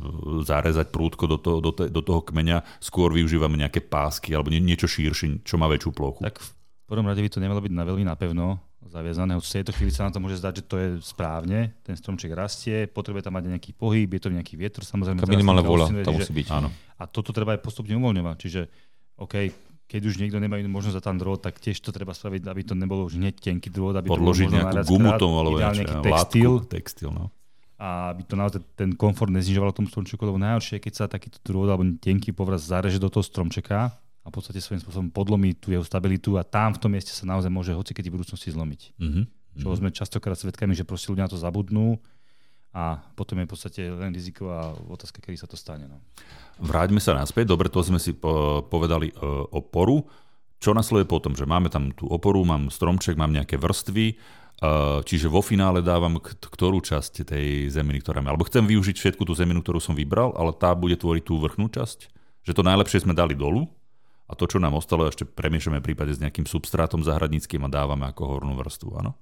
zarezať 0.44 0.92
prúdko 0.92 1.26
do 1.26 1.38
toho, 1.40 1.58
do, 1.64 1.72
te, 1.74 1.88
do 1.88 2.02
toho 2.04 2.22
kmeňa. 2.22 2.84
Skôr 2.84 3.12
využívame 3.16 3.60
nejaké 3.60 3.82
pásky 3.82 4.36
alebo 4.36 4.52
nie, 4.54 4.62
niečo 4.62 4.86
širšie, 4.86 5.44
čo 5.48 5.56
má 5.58 5.66
väčšiu 5.72 5.92
plochu. 5.92 6.22
Tak 6.22 6.40
v 6.42 6.50
prvom 6.88 7.08
rade 7.08 7.24
by 7.24 7.30
to 7.32 7.40
nemalo 7.40 7.64
byť 7.64 7.74
na 7.74 7.84
veľmi 7.88 8.04
napevno 8.04 8.60
zaviazané. 8.92 9.40
V 9.40 9.46
tejto 9.46 9.72
chvíli 9.72 9.94
sa 9.94 10.10
nám 10.10 10.14
to 10.18 10.24
môže 10.24 10.42
zdať, 10.44 10.54
že 10.60 10.64
to 10.68 10.76
je 10.76 10.88
správne. 11.00 11.72
Ten 11.86 11.96
stromček 11.96 12.34
rastie, 12.36 12.90
potrebuje 12.92 13.24
tam 13.24 13.40
mať 13.40 13.48
nejaký 13.56 13.72
pohyb, 13.72 14.10
je 14.12 14.22
to 14.22 14.30
nejaký 14.34 14.60
vietor, 14.60 14.84
samozrejme. 14.84 15.24
minimálna 15.24 15.64
vôľa, 15.64 16.04
to 16.04 16.12
musí 16.12 16.34
byť. 16.36 16.48
Áno. 16.52 16.68
A 17.00 17.08
toto 17.08 17.32
treba 17.32 17.56
aj 17.56 17.64
postupne 17.64 17.96
uvoľňovať. 17.96 18.36
Čiže 18.36 18.62
OK, 19.22 19.36
keď 19.92 20.08
už 20.08 20.24
niekto 20.24 20.40
nemá 20.40 20.56
inú 20.56 20.72
možnosť 20.72 20.96
za 20.96 21.04
tam 21.04 21.20
drôt, 21.20 21.36
tak 21.36 21.60
tiež 21.60 21.84
to 21.84 21.92
treba 21.92 22.16
spraviť, 22.16 22.48
aby 22.48 22.64
to 22.64 22.80
nebolo 22.80 23.04
už 23.04 23.20
hneď 23.20 23.44
tenký 23.44 23.68
drôt, 23.68 23.92
aby 23.92 24.08
Podložiť 24.08 24.48
to 24.48 24.56
nejakú 24.56 24.78
gumu 24.88 25.12
tomu, 25.20 25.36
alebo 25.44 25.60
nejaký 25.60 26.00
textil. 26.00 26.52
Látku, 26.56 26.72
textil 26.72 27.10
no. 27.12 27.28
A 27.76 28.16
aby 28.16 28.24
to 28.24 28.40
naozaj 28.40 28.64
ten 28.80 28.96
komfort 28.96 29.28
neznižoval 29.36 29.76
tomu 29.76 29.92
stromčeku, 29.92 30.24
lebo 30.24 30.40
najhoršie 30.40 30.80
je, 30.80 30.86
keď 30.88 30.94
sa 30.96 31.06
takýto 31.12 31.44
drôt 31.44 31.68
alebo 31.68 31.84
tenký 32.00 32.32
povraz 32.32 32.64
zareže 32.72 33.04
do 33.04 33.12
toho 33.12 33.26
stromčeka 33.26 33.92
a 33.92 34.28
v 34.30 34.34
podstate 34.34 34.64
svojím 34.64 34.80
spôsobom 34.80 35.10
podlomí 35.12 35.60
tú 35.60 35.76
jeho 35.76 35.84
stabilitu 35.84 36.40
a 36.40 36.48
tam 36.48 36.72
v 36.72 36.80
tom 36.80 36.94
mieste 36.96 37.12
sa 37.12 37.28
naozaj 37.28 37.52
môže 37.52 37.76
hoci 37.76 37.92
keď 37.92 38.08
v 38.08 38.16
budúcnosti 38.16 38.54
zlomiť. 38.54 38.96
Mm-hmm. 38.96 39.24
Čo 39.60 39.76
sme 39.76 39.92
častokrát 39.92 40.40
svedkami, 40.40 40.72
že 40.72 40.88
proste 40.88 41.12
ľudia 41.12 41.28
na 41.28 41.34
to 41.34 41.42
zabudnú 41.42 42.00
a 42.72 43.04
potom 43.20 43.36
je 43.40 43.48
v 43.48 43.52
podstate 43.52 43.82
len 43.84 44.16
riziková 44.16 44.72
otázka, 44.88 45.20
kedy 45.20 45.36
sa 45.36 45.48
to 45.48 45.60
stane. 45.60 45.92
No. 45.92 46.00
Vráťme 46.64 47.04
sa 47.04 47.12
naspäť, 47.12 47.52
dobre, 47.52 47.68
to 47.68 47.84
sme 47.84 48.00
si 48.00 48.16
povedali 48.72 49.12
e, 49.12 49.16
oporu. 49.52 50.08
Čo 50.62 50.72
nasleduje 50.72 51.10
potom, 51.10 51.36
že 51.36 51.44
máme 51.44 51.68
tam 51.68 51.92
tú 51.92 52.08
oporu, 52.08 52.46
mám 52.48 52.72
stromček, 52.72 53.20
mám 53.20 53.36
nejaké 53.36 53.60
vrstvy, 53.60 54.06
e, 54.08 54.16
čiže 55.04 55.28
vo 55.28 55.44
finále 55.44 55.84
dávam 55.84 56.16
ktorú 56.24 56.80
časť 56.80 57.28
tej 57.28 57.68
zeminy, 57.68 58.00
ktorá 58.00 58.24
mám. 58.24 58.40
Alebo 58.40 58.48
chcem 58.48 58.64
využiť 58.64 58.96
všetku 58.96 59.28
tú 59.28 59.36
zeminu, 59.36 59.60
ktorú 59.60 59.84
som 59.84 59.92
vybral, 59.92 60.32
ale 60.40 60.56
tá 60.56 60.72
bude 60.72 60.96
tvoriť 60.96 61.24
tú 61.28 61.44
vrchnú 61.44 61.68
časť. 61.68 62.08
Že 62.48 62.56
to 62.56 62.64
najlepšie 62.64 63.04
sme 63.04 63.12
dali 63.12 63.36
dolu 63.36 63.68
a 64.32 64.34
to, 64.34 64.48
čo 64.48 64.64
nám 64.64 64.80
ostalo, 64.80 65.12
ešte 65.12 65.28
premiešame 65.28 65.84
prípade 65.84 66.16
s 66.16 66.24
nejakým 66.24 66.48
substrátom 66.48 67.04
zahradníckým 67.04 67.68
a 67.68 67.70
dávame 67.70 68.08
ako 68.08 68.32
hornú 68.32 68.56
vrstvu, 68.56 69.04
áno? 69.04 69.20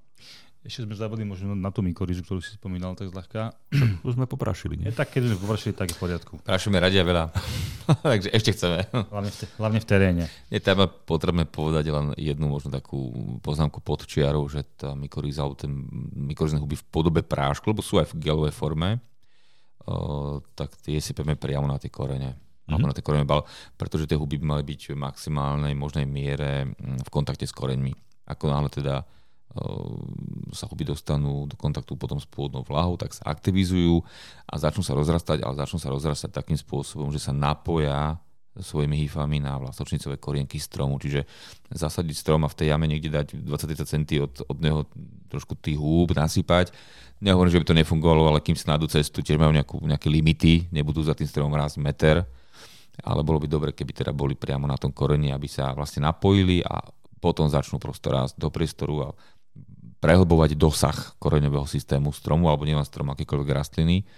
Ešte 0.60 0.84
sme 0.84 0.92
zabudli 0.92 1.24
možno 1.24 1.56
na 1.56 1.72
tú 1.72 1.80
mykorizu, 1.80 2.20
ktorú 2.20 2.44
si 2.44 2.52
spomínal 2.52 2.92
tak 2.92 3.08
zľahka. 3.08 3.56
Už 4.04 4.20
sme 4.20 4.28
poprašili, 4.28 4.76
nie? 4.76 4.92
Je 4.92 4.96
tak, 4.96 5.08
keď 5.08 5.32
sme 5.32 5.40
poprašili, 5.40 5.72
tak 5.72 5.88
je 5.88 5.96
v 5.96 6.00
poriadku. 6.04 6.32
Prašíme 6.44 6.76
radia 6.76 7.00
veľa, 7.00 7.32
takže 8.12 8.28
ešte 8.28 8.52
chceme. 8.52 8.84
Hlavne 8.92 9.32
v, 9.32 9.36
te, 9.40 9.44
hlavne 9.56 9.80
v 9.80 9.86
teréne. 9.88 10.24
Je 10.52 10.60
tam 10.60 10.84
potrebné 11.08 11.48
povedať 11.48 11.88
len 11.88 12.12
jednu 12.20 12.52
možno 12.52 12.68
takú 12.76 13.08
poznámku 13.40 13.80
pod 13.80 14.04
čiarou, 14.04 14.44
že 14.52 14.60
tá 14.76 14.92
mykoriza, 14.92 15.48
ten 15.56 15.88
mykorizné 16.28 16.60
huby 16.60 16.76
v 16.76 16.84
podobe 16.92 17.24
prášku, 17.24 17.72
lebo 17.72 17.80
sú 17.80 17.96
aj 17.96 18.12
v 18.12 18.20
gelovej 18.20 18.52
forme, 18.52 19.00
o, 19.88 20.44
tak 20.52 20.76
tie 20.84 21.00
sypeme 21.00 21.40
priamo 21.40 21.64
na 21.64 21.80
tie 21.80 21.88
korene. 21.88 22.36
Mm-hmm. 22.36 22.72
Alebo 22.76 22.84
na 22.84 22.92
tie 22.92 23.06
korene 23.08 23.24
bal, 23.24 23.48
pretože 23.80 24.04
tie 24.04 24.20
huby 24.20 24.36
by 24.36 24.60
mali 24.60 24.62
byť 24.68 24.92
v 24.92 25.00
maximálnej 25.00 25.72
možnej 25.72 26.04
miere 26.04 26.68
mm, 26.68 27.00
v 27.00 27.08
kontakte 27.08 27.48
s 27.48 27.56
koreňmi. 27.56 27.96
Ako 28.28 28.52
náhle 28.52 28.68
teda 28.68 29.08
sa 30.54 30.70
huby 30.70 30.86
dostanú 30.86 31.50
do 31.50 31.58
kontaktu 31.58 31.98
potom 31.98 32.22
s 32.22 32.26
pôvodnou 32.26 32.62
vláhou, 32.62 32.94
tak 32.94 33.10
sa 33.10 33.26
aktivizujú 33.26 33.98
a 34.46 34.54
začnú 34.54 34.86
sa 34.86 34.94
rozrastať, 34.94 35.42
ale 35.42 35.58
začnú 35.58 35.82
sa 35.82 35.90
rozrastať 35.90 36.30
takým 36.30 36.54
spôsobom, 36.54 37.10
že 37.10 37.18
sa 37.18 37.34
napoja 37.34 38.22
svojimi 38.58 39.06
hýfami 39.06 39.38
na 39.38 39.58
vlastočnicové 39.62 40.18
korienky 40.18 40.58
stromu. 40.58 40.98
Čiže 40.98 41.22
zasadiť 41.70 42.16
strom 42.18 42.42
a 42.42 42.50
v 42.50 42.58
tej 42.58 42.66
jame 42.74 42.86
niekde 42.90 43.10
dať 43.10 43.26
20-30 43.46 43.86
cm 43.86 44.04
od, 44.26 44.32
od 44.42 44.58
neho 44.58 44.80
trošku 45.30 45.54
tých 45.54 45.78
húb 45.78 46.10
nasypať. 46.14 46.74
Nehovorím, 47.22 47.52
že 47.52 47.60
by 47.62 47.66
to 47.66 47.78
nefungovalo, 47.78 48.26
ale 48.26 48.42
kým 48.42 48.58
sa 48.58 48.74
nájdu 48.74 48.90
cestu, 48.90 49.22
tiež 49.22 49.38
majú 49.38 49.54
nejakú, 49.54 49.76
nejaké 49.84 50.08
limity, 50.10 50.66
nebudú 50.74 51.04
za 51.04 51.14
tým 51.14 51.28
stromom 51.28 51.52
rásť 51.52 51.78
meter, 51.78 52.24
ale 53.04 53.20
bolo 53.22 53.38
by 53.38 53.46
dobre, 53.46 53.70
keby 53.76 53.92
teda 53.92 54.12
boli 54.16 54.34
priamo 54.34 54.66
na 54.66 54.74
tom 54.80 54.90
koreni, 54.90 55.30
aby 55.30 55.46
sa 55.46 55.76
vlastne 55.76 56.08
napojili 56.08 56.64
a 56.64 56.80
potom 57.20 57.46
začnú 57.46 57.76
prosto 57.76 58.08
rásť 58.08 58.40
do 58.40 58.48
priestoru 58.48 58.94
a 59.04 59.08
prehlbovať 60.00 60.56
dosah 60.56 60.96
koreňového 61.20 61.68
systému 61.68 62.10
stromu, 62.16 62.48
alebo 62.48 62.64
nielen 62.64 62.84
stromu, 62.88 63.12
akékoľvek 63.12 63.50
rastliny, 63.52 64.08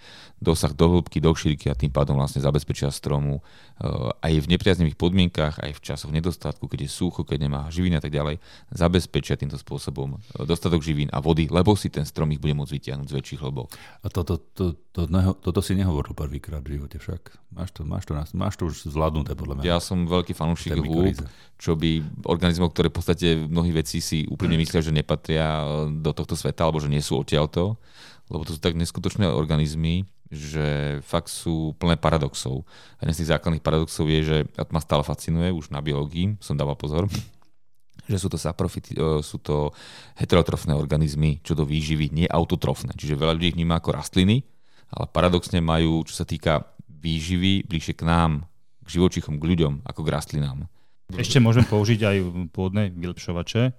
dosah 0.43 0.75
do 0.75 0.91
hĺbky, 0.91 1.23
do 1.23 1.31
šírky 1.35 1.71
a 1.71 1.79
tým 1.79 1.95
pádom 1.95 2.19
vlastne 2.19 2.43
zabezpečia 2.43 2.91
stromu 2.91 3.39
eh, 3.39 4.11
aj 4.23 4.43
v 4.43 4.51
nepriaznivých 4.51 4.99
podmienkach, 4.99 5.63
aj 5.63 5.79
v 5.79 5.81
časoch 5.81 6.11
nedostatku, 6.11 6.67
keď 6.67 6.87
je 6.87 6.91
sucho, 6.91 7.23
keď 7.23 7.47
nemá 7.47 7.61
živín 7.71 7.95
a 7.95 8.03
tak 8.03 8.11
ďalej, 8.11 8.43
zabezpečia 8.75 9.39
týmto 9.39 9.59
spôsobom 9.59 10.19
eh, 10.19 10.43
dostatok 10.43 10.83
živín 10.83 11.11
a 11.15 11.23
vody, 11.23 11.47
lebo 11.47 11.79
si 11.79 11.91
ten 11.91 12.03
strom 12.03 12.31
ich 12.35 12.43
bude 12.43 12.59
môcť 12.59 12.75
vytiahnuť 12.75 13.07
z 13.07 13.17
väčších 13.23 13.41
hlbok. 13.41 13.71
A 14.03 14.07
toto, 14.11 14.43
to, 14.55 14.75
to, 14.91 14.92
to, 14.93 15.09
toto 15.41 15.61
si 15.65 15.73
nehovoril 15.73 16.13
prvýkrát 16.13 16.61
v 16.61 16.77
živote 16.77 17.01
však. 17.01 17.33
Máš 17.57 17.73
to, 17.73 17.81
máš 17.89 18.05
to, 18.05 18.13
máš 18.37 18.55
to 18.61 18.69
už 18.69 18.93
zvládnuté 18.93 19.33
podľa 19.33 19.57
mňa. 19.57 19.65
Ja 19.65 19.81
som 19.81 20.05
veľký 20.05 20.37
fanúšik 20.37 20.77
húb, 20.77 21.17
čo 21.57 21.73
by 21.81 22.05
organizmov, 22.29 22.77
ktoré 22.77 22.93
v 22.93 22.97
podstate 23.01 23.27
mnohých 23.49 23.81
vecí 23.81 24.05
si 24.05 24.29
úplne 24.29 24.61
myslia, 24.61 24.85
že 24.85 24.93
nepatria 24.93 25.65
eh, 25.65 25.67
do 25.97 26.13
tohto 26.13 26.37
sveta, 26.37 26.69
alebo 26.69 26.77
že 26.77 26.93
nie 26.93 27.01
sú 27.01 27.17
odtiaľto, 27.17 27.81
lebo 28.29 28.45
to 28.45 28.53
sú 28.53 28.61
tak 28.61 28.77
neskutočné 28.77 29.33
organizmy, 29.33 30.05
že 30.29 31.01
fakt 31.01 31.33
sú 31.33 31.73
plné 31.81 31.97
paradoxov. 31.97 32.69
A 33.01 33.09
jeden 33.09 33.17
z 33.17 33.21
tých 33.25 33.33
základných 33.33 33.65
paradoxov 33.65 34.05
je, 34.13 34.21
že 34.21 34.37
ma 34.69 34.81
stále 34.85 35.05
fascinuje, 35.09 35.57
už 35.57 35.73
na 35.73 35.81
biológii 35.81 36.37
som 36.37 36.53
dával 36.53 36.77
pozor, 36.77 37.09
že 38.13 38.21
sú 38.21 38.29
to 38.29 38.37
saprofity, 38.37 38.93
sú 39.25 39.41
to 39.41 39.73
heterotrofné 40.21 40.77
organizmy, 40.77 41.41
čo 41.41 41.57
do 41.57 41.65
výživy, 41.65 42.13
nie 42.13 42.29
autotrofné. 42.29 42.93
Čiže 42.93 43.17
veľa 43.17 43.41
ľudí 43.41 43.53
ich 43.53 43.57
vníma 43.57 43.81
ako 43.81 43.97
rastliny, 43.97 44.52
ale 44.93 45.09
paradoxne 45.09 45.65
majú, 45.65 46.05
čo 46.05 46.13
sa 46.13 46.29
týka 46.29 46.69
výživy, 46.87 47.65
bližšie 47.67 47.97
k 47.97 48.05
nám, 48.05 48.45
k 48.85 49.01
živočichom, 49.01 49.41
k 49.41 49.45
ľuďom, 49.57 49.89
ako 49.89 50.01
k 50.05 50.13
rastlinám. 50.13 50.69
Ešte 51.13 51.41
môžeme 51.41 51.67
použiť 51.67 52.01
aj 52.05 52.17
pôvodné 52.53 52.93
vylepšovače, 52.93 53.73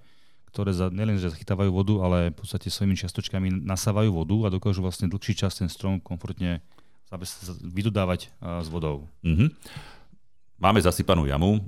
ktoré 0.54 0.70
za, 0.70 0.86
nielen, 0.90 1.18
že 1.18 1.34
zachytávajú 1.34 1.70
vodu, 1.74 1.94
ale 2.06 2.18
v 2.30 2.36
podstate 2.38 2.70
svojimi 2.70 2.94
čiastočkami 2.94 3.66
nasávajú 3.66 4.10
vodu 4.14 4.36
a 4.46 4.52
dokážu 4.54 4.86
vlastne 4.86 5.10
dlhší 5.10 5.34
čas 5.34 5.58
ten 5.58 5.66
strom 5.66 5.98
komfortne 5.98 6.62
vydodávať 7.62 8.30
s 8.38 8.68
vodou. 8.70 9.06
Mm-hmm. 9.22 9.48
Máme 10.62 10.78
zasypanú 10.78 11.26
jamu, 11.26 11.58
e, 11.58 11.60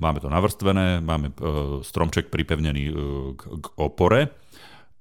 máme 0.00 0.18
to 0.18 0.32
navrstvené, 0.32 1.04
máme 1.04 1.30
e, 1.30 1.34
stromček 1.84 2.32
pripevnený 2.32 2.84
e, 2.88 2.92
k 3.36 3.64
opore 3.76 4.32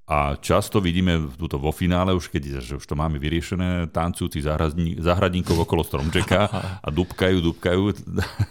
a 0.09 0.33
často 0.41 0.81
vidíme 0.81 1.21
túto 1.37 1.61
vo 1.61 1.69
finále, 1.69 2.17
už 2.17 2.33
keď 2.33 2.65
že 2.65 2.81
už 2.81 2.85
to 2.89 2.97
máme 2.97 3.21
vyriešené, 3.21 3.93
tancujúci 3.93 4.41
zahradníkov 4.97 5.69
okolo 5.69 5.85
stromčeka 5.85 6.49
a 6.85 6.87
dubkajú, 6.89 7.37
dubkajú. 7.45 7.81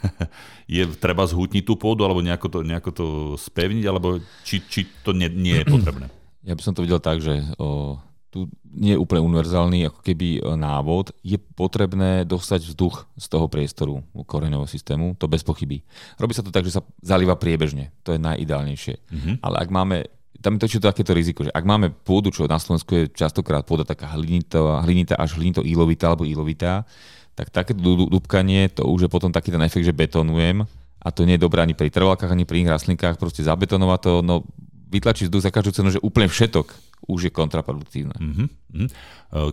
je 0.78 0.82
treba 1.02 1.26
zhutniť 1.26 1.66
tú 1.66 1.74
pôdu, 1.74 2.06
alebo 2.06 2.22
nejako 2.22 2.46
to, 2.46 2.58
nejako 2.62 2.90
to 2.94 3.06
spevniť, 3.42 3.84
alebo 3.90 4.22
či, 4.46 4.62
či 4.70 4.86
to 5.02 5.10
nie, 5.10 5.26
nie 5.34 5.58
je 5.60 5.66
potrebné? 5.66 6.06
Ja 6.46 6.56
by 6.56 6.64
som 6.64 6.72
to 6.72 6.80
videl 6.80 7.02
tak, 7.02 7.20
že 7.20 7.44
o, 7.60 7.98
tu 8.32 8.48
nie 8.72 8.96
je 8.96 9.02
úplne 9.02 9.20
univerzálny 9.20 9.90
ako 9.90 10.00
keby 10.00 10.38
e, 10.38 10.40
návod, 10.56 11.12
je 11.20 11.36
potrebné 11.36 12.24
dostať 12.24 12.72
vzduch 12.72 13.04
z 13.20 13.26
toho 13.28 13.52
priestoru 13.52 14.00
koreňového 14.24 14.64
systému, 14.64 15.12
to 15.18 15.28
bez 15.28 15.44
pochyby. 15.44 15.84
Robí 16.16 16.32
sa 16.32 16.40
to 16.40 16.54
tak, 16.54 16.64
že 16.64 16.78
sa 16.78 16.86
zalieva 17.04 17.36
priebežne, 17.36 17.92
to 18.00 18.16
je 18.16 18.22
najideálnejšie. 18.22 18.94
Mm-hmm. 18.96 19.34
Ale 19.44 19.56
ak 19.60 19.68
máme 19.68 19.96
tam 20.38 20.54
je 20.54 20.78
to 20.78 20.86
takéto 20.86 21.10
riziko, 21.10 21.42
že 21.42 21.50
ak 21.50 21.64
máme 21.66 21.90
pôdu, 21.90 22.30
čo 22.30 22.46
na 22.46 22.62
Slovensku 22.62 22.94
je 22.94 23.04
častokrát 23.10 23.66
pôda 23.66 23.82
taká 23.82 24.14
hlinitá, 24.14 24.82
hlinitá 24.86 25.18
až 25.18 25.34
hlinito 25.34 25.66
ilovitá 25.66 26.14
alebo 26.14 26.22
ilovitá, 26.22 26.86
tak 27.34 27.50
takéto 27.50 27.82
dúbkanie, 28.06 28.70
to 28.70 28.86
už 28.86 29.06
je 29.06 29.10
potom 29.10 29.30
taký 29.30 29.50
ten 29.50 29.62
efekt, 29.62 29.86
že 29.86 29.94
betonujem 29.94 30.62
a 30.98 31.08
to 31.10 31.26
nie 31.26 31.38
je 31.38 31.42
dobré 31.42 31.62
ani 31.62 31.74
pri 31.74 31.90
trvalkách, 31.90 32.30
ani 32.30 32.46
pri 32.46 32.62
iných 32.62 32.74
rastlinkách, 32.74 33.18
proste 33.18 33.46
zabetonovať 33.46 34.00
to, 34.02 34.12
no 34.22 34.46
vytlačiť 34.88 35.28
vzduch 35.28 35.44
za 35.44 35.52
každú 35.52 35.70
cenu, 35.70 35.88
že 35.92 36.00
úplne 36.00 36.32
všetok 36.32 36.66
už 37.12 37.28
je 37.28 37.32
kontraproduktívne. 37.32 38.16
Mm-hmm. 38.16 38.88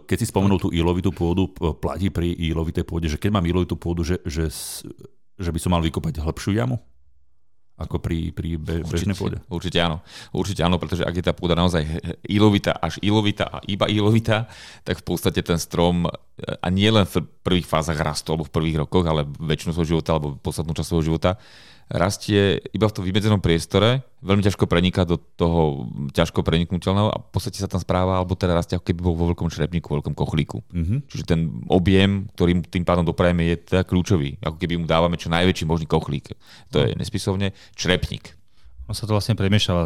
Keď 0.07 0.17
si 0.17 0.31
spomenul 0.31 0.57
tú 0.63 0.71
ílovitú 0.71 1.11
pôdu, 1.11 1.51
platí 1.77 2.07
pri 2.07 2.31
ílovitej 2.31 2.87
pôde, 2.87 3.11
že 3.11 3.19
keď 3.19 3.35
mám 3.35 3.45
ílovitú 3.45 3.75
pôdu, 3.75 4.07
že, 4.07 4.23
že, 4.23 4.47
že 5.35 5.49
by 5.51 5.59
som 5.59 5.75
mal 5.75 5.83
vykopať 5.83 6.23
hĺbšiu 6.23 6.55
jamu? 6.55 6.79
Ako 7.75 7.99
pri, 7.99 8.31
pri 8.31 8.55
be, 8.55 8.87
bežnej 8.87 9.19
pôde. 9.19 9.43
Určite 9.51 9.83
áno. 9.83 9.99
Určite 10.31 10.63
áno, 10.63 10.79
pretože 10.79 11.03
ak 11.03 11.11
je 11.11 11.25
tá 11.27 11.35
pôda 11.35 11.59
naozaj 11.59 11.83
ilovitá, 12.23 12.71
až 12.79 13.03
ilovitá 13.03 13.51
a 13.51 13.59
iba 13.67 13.91
ilovitá, 13.91 14.47
tak 14.87 15.03
v 15.03 15.05
podstate 15.05 15.43
ten 15.43 15.59
strom, 15.59 16.07
a 16.39 16.67
nie 16.71 16.87
len 16.87 17.03
v 17.03 17.27
prvých 17.43 17.67
fázach 17.67 17.99
rastu 17.99 18.31
alebo 18.31 18.47
v 18.47 18.55
prvých 18.55 18.79
rokoch, 18.87 19.03
ale 19.03 19.27
väčšinu 19.27 19.75
svojho 19.75 19.99
života 19.99 20.15
alebo 20.15 20.39
podstatnú 20.39 20.71
časť 20.71 20.87
svojho 20.87 21.07
života, 21.11 21.35
rastie 21.85 22.57
iba 22.73 22.89
v 22.89 22.95
tom 22.97 23.05
vymedzenom 23.05 23.37
priestore, 23.37 24.01
veľmi 24.25 24.41
ťažko 24.41 24.65
preniká 24.65 25.05
do 25.05 25.21
toho 25.37 25.85
ťažko 26.09 26.41
preniknutelného 26.41 27.13
a 27.13 27.17
v 27.21 27.29
podstate 27.29 27.61
sa 27.61 27.69
tam 27.69 27.77
správa, 27.77 28.17
alebo 28.17 28.33
teda 28.33 28.57
rastie 28.57 28.73
ako 28.73 28.89
keby 28.89 28.99
bol 29.05 29.13
vo 29.13 29.29
veľkom 29.29 29.53
črepníku, 29.53 29.93
vo 29.93 30.01
veľkom 30.01 30.17
kochlíku. 30.17 30.65
Mm-hmm. 30.73 30.99
Čiže 31.05 31.23
ten 31.29 31.61
objem, 31.69 32.25
ktorým 32.33 32.65
tým 32.65 32.81
pádom 32.81 33.05
doprajeme, 33.05 33.53
je 33.53 33.55
teda 33.69 33.85
kľúčový. 33.85 34.41
Ako 34.41 34.57
keby 34.57 34.81
mu 34.81 34.89
dávame 34.89 35.21
čo 35.21 35.29
najväčší 35.29 35.69
možný 35.69 35.85
kochlík. 35.85 36.33
To 36.73 36.81
je 36.81 36.97
nespisovne 36.97 37.53
črepník. 37.77 38.33
On 38.89 38.97
sa 38.97 39.05
to 39.05 39.13
vlastne 39.13 39.37
premiešava, 39.37 39.85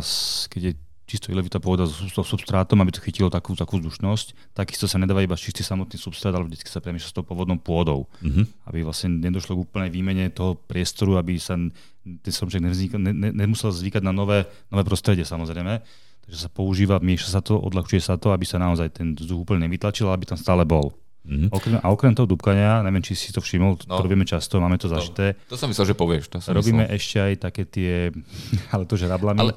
keď 0.52 0.62
je 0.72 0.74
čisto 1.10 1.34
ilovitá 1.34 1.58
pôda 1.58 1.90
so 1.90 2.22
substrátom, 2.22 2.78
aby 2.86 2.94
to 2.94 3.02
chytilo 3.02 3.34
takú, 3.34 3.58
takú 3.58 3.82
vzdušnosť. 3.82 4.54
Takisto 4.54 4.86
sa 4.86 5.02
nedáva 5.02 5.26
iba 5.26 5.34
čistý 5.34 5.66
samotný 5.66 5.98
substrát, 5.98 6.38
ale 6.38 6.46
vždy 6.46 6.62
sa 6.70 6.78
premieša 6.78 7.10
s 7.10 7.16
tou 7.18 7.26
pôvodnou 7.26 7.58
pôdou. 7.58 8.06
Mm-hmm. 8.22 8.70
Aby 8.70 8.86
vlastne 8.86 9.18
nedošlo 9.18 9.58
k 9.58 9.64
úplnej 9.66 9.90
výmene 9.90 10.30
toho 10.30 10.54
priestoru, 10.54 11.18
aby 11.18 11.42
sa 11.42 11.58
ten 12.06 12.32
stromček 12.32 12.62
nevznik, 12.62 12.94
ne, 13.02 13.10
ne, 13.10 13.30
nemusel 13.34 13.74
zvykať 13.74 14.06
na 14.06 14.14
nové, 14.14 14.46
nové 14.70 14.86
prostredie 14.86 15.26
samozrejme. 15.26 15.82
Takže 16.30 16.38
sa 16.46 16.50
používa, 16.54 17.02
mieša 17.02 17.34
sa 17.34 17.42
to, 17.42 17.58
odľahčuje 17.58 18.06
sa 18.06 18.22
to, 18.22 18.30
aby 18.30 18.46
sa 18.46 18.62
naozaj 18.62 18.94
ten 18.94 19.18
vzduch 19.18 19.50
úplne 19.50 19.66
nevytlačil, 19.66 20.14
aby 20.14 20.30
tam 20.30 20.38
stále 20.38 20.62
bol. 20.62 20.94
Mm-hmm. 21.30 21.50
Okrem, 21.52 21.76
a 21.84 21.88
okrem 21.92 22.14
toho 22.16 22.26
dúbkania, 22.26 22.80
neviem, 22.82 23.04
či 23.04 23.14
si 23.14 23.30
to 23.36 23.44
všimol, 23.44 23.76
no. 23.86 23.98
to 24.00 24.02
robíme 24.02 24.24
často, 24.24 24.58
máme 24.58 24.80
to 24.80 24.88
zažité. 24.88 25.36
To, 25.46 25.54
to 25.54 25.56
som 25.60 25.68
myslel, 25.68 25.92
že 25.92 25.96
povieš. 25.98 26.32
To 26.32 26.38
som 26.40 26.56
robíme 26.56 26.88
myslel. 26.88 26.96
ešte 26.96 27.18
aj 27.20 27.34
také 27.44 27.64
tie, 27.68 27.94
ale 28.74 28.84
to 28.88 28.96
žrablami. 28.96 29.42
Ale 29.42 29.54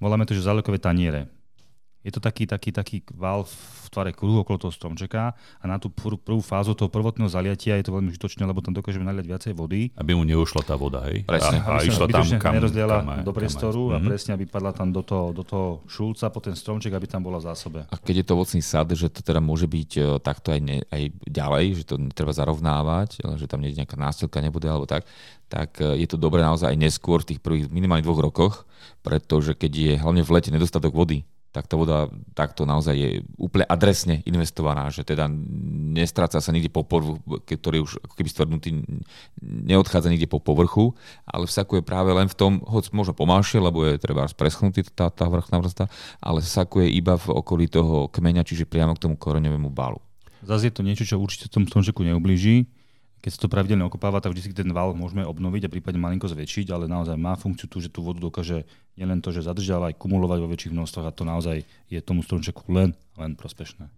voláme 0.00 0.26
to, 0.26 0.34
že 0.34 0.42
zálekové 0.42 0.78
taniere. 0.78 1.26
Je 2.04 2.12
to 2.12 2.20
taký, 2.20 2.44
taký, 2.44 2.68
taký 2.68 3.00
val 3.16 3.48
v 3.48 3.86
tvare 3.88 4.12
kruhu 4.12 4.44
okolo 4.44 4.68
toho 4.68 4.72
stromčeka 4.74 5.32
a 5.32 5.64
na 5.64 5.80
tú 5.80 5.88
pr- 5.88 6.20
prvú 6.20 6.44
fázu 6.44 6.76
toho 6.76 6.92
prvotného 6.92 7.32
zaliatia 7.32 7.80
je 7.80 7.88
to 7.88 7.96
veľmi 7.96 8.12
užitočné, 8.12 8.44
lebo 8.44 8.60
tam 8.60 8.76
dokážeme 8.76 9.08
naliať 9.08 9.24
viacej 9.24 9.52
vody. 9.56 9.88
Aby 9.96 10.12
mu 10.12 10.28
neušla 10.28 10.68
tá 10.68 10.76
voda, 10.76 11.00
hej? 11.08 11.24
Presne. 11.24 11.64
A, 11.64 11.80
a, 11.80 11.80
a 11.80 11.86
išla 11.86 12.06
tam, 12.12 12.24
kam, 12.36 12.52
nerozdiela 12.60 12.96
kam, 13.00 13.24
do 13.24 13.32
priestoru 13.32 13.82
kam 13.88 13.94
a 13.94 13.98
mhm. 14.04 14.06
presne, 14.12 14.30
aby 14.36 14.44
padla 14.44 14.76
tam 14.76 14.92
do 14.92 15.00
toho, 15.00 15.32
do 15.32 15.42
toho 15.46 15.80
šulca 15.88 16.28
po 16.28 16.44
ten 16.44 16.52
stromček, 16.52 16.92
aby 16.92 17.08
tam 17.08 17.24
bola 17.24 17.40
zásobe. 17.40 17.88
A 17.88 17.96
keď 17.96 18.20
je 18.20 18.26
to 18.28 18.32
ovocný 18.36 18.60
sad, 18.60 18.92
že 18.92 19.08
to 19.08 19.24
teda 19.24 19.40
môže 19.40 19.64
byť 19.64 19.90
e, 19.96 20.02
takto 20.20 20.52
aj, 20.52 20.60
ne, 20.60 20.84
aj 20.92 21.02
ďalej, 21.24 21.64
že 21.80 21.84
to 21.88 21.96
netreba 21.96 22.36
zarovnávať, 22.36 23.24
že 23.40 23.48
tam 23.48 23.64
nie 23.64 23.72
je 23.72 23.80
nejaká 23.80 23.96
násilka 23.96 24.44
nebude 24.44 24.68
alebo 24.68 24.84
tak, 24.84 25.08
tak 25.48 25.80
e, 25.80 26.04
je 26.04 26.08
to 26.10 26.20
dobré 26.20 26.44
naozaj 26.44 26.68
aj 26.68 26.78
neskôr 26.78 27.24
v 27.24 27.34
tých 27.34 27.40
prvých 27.40 27.70
minimálne 27.70 28.04
dvoch 28.04 28.20
rokoch, 28.20 28.54
pretože 29.06 29.54
keď 29.54 29.72
je 29.72 29.92
hlavne 30.00 30.22
v 30.26 30.32
lete 30.34 30.50
nedostatok 30.50 30.92
vody, 30.92 31.22
tak 31.54 31.70
tá 31.70 31.78
voda 31.78 32.10
takto 32.34 32.66
naozaj 32.66 32.98
je 32.98 33.10
úplne 33.38 33.62
adresne 33.70 34.26
investovaná, 34.26 34.90
že 34.90 35.06
teda 35.06 35.30
nestráca 35.94 36.42
sa 36.42 36.50
nikde 36.50 36.66
po 36.66 36.82
povrchu, 36.82 37.22
ktorý 37.46 37.86
už 37.86 38.02
ako 38.02 38.14
keby 38.18 38.28
stvrdnutý 38.28 38.68
neodchádza 39.38 40.10
nikde 40.10 40.26
po 40.26 40.42
povrchu, 40.42 40.98
ale 41.22 41.46
vsakuje 41.46 41.86
práve 41.86 42.10
len 42.10 42.26
v 42.26 42.34
tom, 42.34 42.52
hoď 42.66 42.90
možno 42.90 43.14
pomalšie, 43.14 43.62
lebo 43.62 43.86
je 43.86 44.02
treba 44.02 44.26
preschnutý 44.34 44.82
tá, 44.90 45.14
tá 45.14 45.30
vrchná 45.30 45.62
vrsta, 45.62 45.86
ale 46.18 46.42
vsakuje 46.42 46.90
iba 46.90 47.14
v 47.14 47.26
okolí 47.30 47.70
toho 47.70 48.10
kmeňa, 48.10 48.42
čiže 48.42 48.66
priamo 48.66 48.98
k 48.98 49.06
tomu 49.06 49.14
koreňovému 49.14 49.70
balu. 49.70 50.02
Zase 50.42 50.68
je 50.68 50.74
to 50.74 50.82
niečo, 50.82 51.06
čo 51.06 51.22
určite 51.22 51.46
tomu 51.46 51.70
stromčeku 51.70 52.02
neublíži 52.02 52.66
keď 53.24 53.30
sa 53.32 53.40
to 53.40 53.48
pravidelne 53.48 53.88
okopáva, 53.88 54.20
tak 54.20 54.36
vždy 54.36 54.52
ten 54.52 54.68
val 54.68 54.92
môžeme 54.92 55.24
obnoviť 55.24 55.64
a 55.64 55.72
prípadne 55.72 55.96
malinko 55.96 56.28
zväčšiť, 56.28 56.68
ale 56.76 56.84
naozaj 56.84 57.16
má 57.16 57.32
funkciu 57.40 57.72
tu, 57.72 57.80
že 57.80 57.88
tú 57.88 58.04
vodu 58.04 58.20
dokáže 58.20 58.68
nielen 59.00 59.24
to, 59.24 59.32
že 59.32 59.48
zadržia, 59.48 59.80
ale 59.80 59.96
aj 59.96 60.04
kumulovať 60.04 60.38
vo 60.44 60.52
väčších 60.52 60.76
množstvách 60.76 61.08
a 61.08 61.16
to 61.16 61.24
naozaj 61.24 61.56
je 61.88 61.98
tomu 62.04 62.20
stromčeku 62.20 62.68
len, 62.68 62.92
len 63.16 63.32
prospešné. 63.32 63.88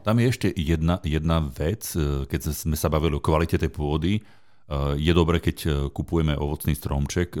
Tam 0.00 0.16
je 0.16 0.32
ešte 0.32 0.48
jedna, 0.56 0.96
jedna 1.04 1.44
vec, 1.44 1.84
e, 1.92 2.24
keď 2.24 2.56
sme 2.56 2.72
sa 2.72 2.88
bavili 2.88 3.20
o 3.20 3.24
kvalite 3.24 3.60
tej 3.60 3.68
pôdy. 3.68 4.16
E, 4.16 4.20
je 4.96 5.12
dobré, 5.12 5.44
keď 5.44 5.56
e, 5.60 5.70
kupujeme 5.92 6.32
ovocný 6.40 6.72
stromček, 6.72 7.36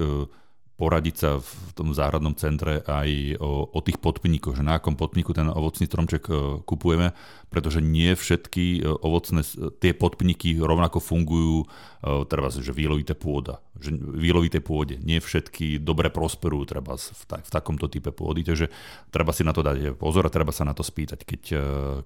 poradiť 0.80 1.14
sa 1.20 1.30
v 1.36 1.70
tom 1.76 1.92
záhradnom 1.92 2.32
centre 2.32 2.80
aj 2.88 3.36
o, 3.36 3.68
o 3.68 3.80
tých 3.84 4.00
podpníkoch, 4.00 4.56
že 4.56 4.64
na 4.64 4.80
akom 4.80 4.96
podpníku 4.96 5.36
ten 5.36 5.52
ovocný 5.52 5.84
stromček 5.84 6.24
e, 6.32 6.32
kupujeme, 6.64 7.12
pretože 7.52 7.84
nie 7.84 8.16
všetky 8.16 8.80
e, 8.80 8.88
ovocné, 8.88 9.44
tie 9.76 9.92
podpníky 9.92 10.56
rovnako 10.56 11.04
fungujú, 11.04 11.68
e, 12.00 12.24
treba 12.24 12.48
že 12.48 12.72
výlovité 12.72 13.12
pôda, 13.12 13.60
že 13.76 13.92
výlovité 13.92 14.64
pôde, 14.64 14.96
nie 15.04 15.20
všetky 15.20 15.84
dobre 15.84 16.08
prosperujú 16.08 16.64
treba 16.72 16.96
v, 16.96 17.22
tak, 17.28 17.44
v 17.44 17.52
takomto 17.52 17.92
type 17.92 18.08
pôdy, 18.16 18.40
takže 18.40 18.72
treba 19.12 19.36
si 19.36 19.44
na 19.44 19.52
to 19.52 19.60
dať 19.60 20.00
pozor 20.00 20.24
a 20.24 20.32
treba 20.32 20.48
sa 20.48 20.64
na 20.64 20.72
to 20.72 20.80
spýtať, 20.80 21.28
keď, 21.28 21.42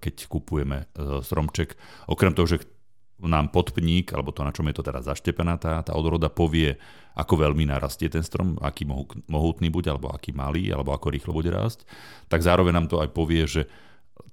keď 0.02 0.14
kupujeme 0.26 0.90
stromček. 1.22 1.78
Okrem 2.10 2.34
toho, 2.34 2.50
že 2.50 2.73
nám 3.22 3.54
podpník, 3.54 4.10
alebo 4.10 4.34
to, 4.34 4.42
na 4.42 4.50
čom 4.50 4.66
je 4.66 4.74
to 4.74 4.82
teraz 4.82 5.06
zaštepená 5.06 5.54
tá, 5.56 5.80
tá 5.86 5.92
odroda, 5.94 6.26
povie, 6.26 6.74
ako 7.14 7.46
veľmi 7.46 7.70
narastie 7.70 8.10
ten 8.10 8.26
strom, 8.26 8.58
aký 8.58 8.82
mohutný 9.30 9.70
bude, 9.70 9.86
alebo 9.86 10.10
aký 10.10 10.34
malý, 10.34 10.74
alebo 10.74 10.90
ako 10.90 11.14
rýchlo 11.14 11.30
bude 11.30 11.54
rásť, 11.54 11.86
tak 12.26 12.42
zároveň 12.42 12.74
nám 12.74 12.86
to 12.90 12.98
aj 12.98 13.08
povie, 13.14 13.46
že 13.46 13.70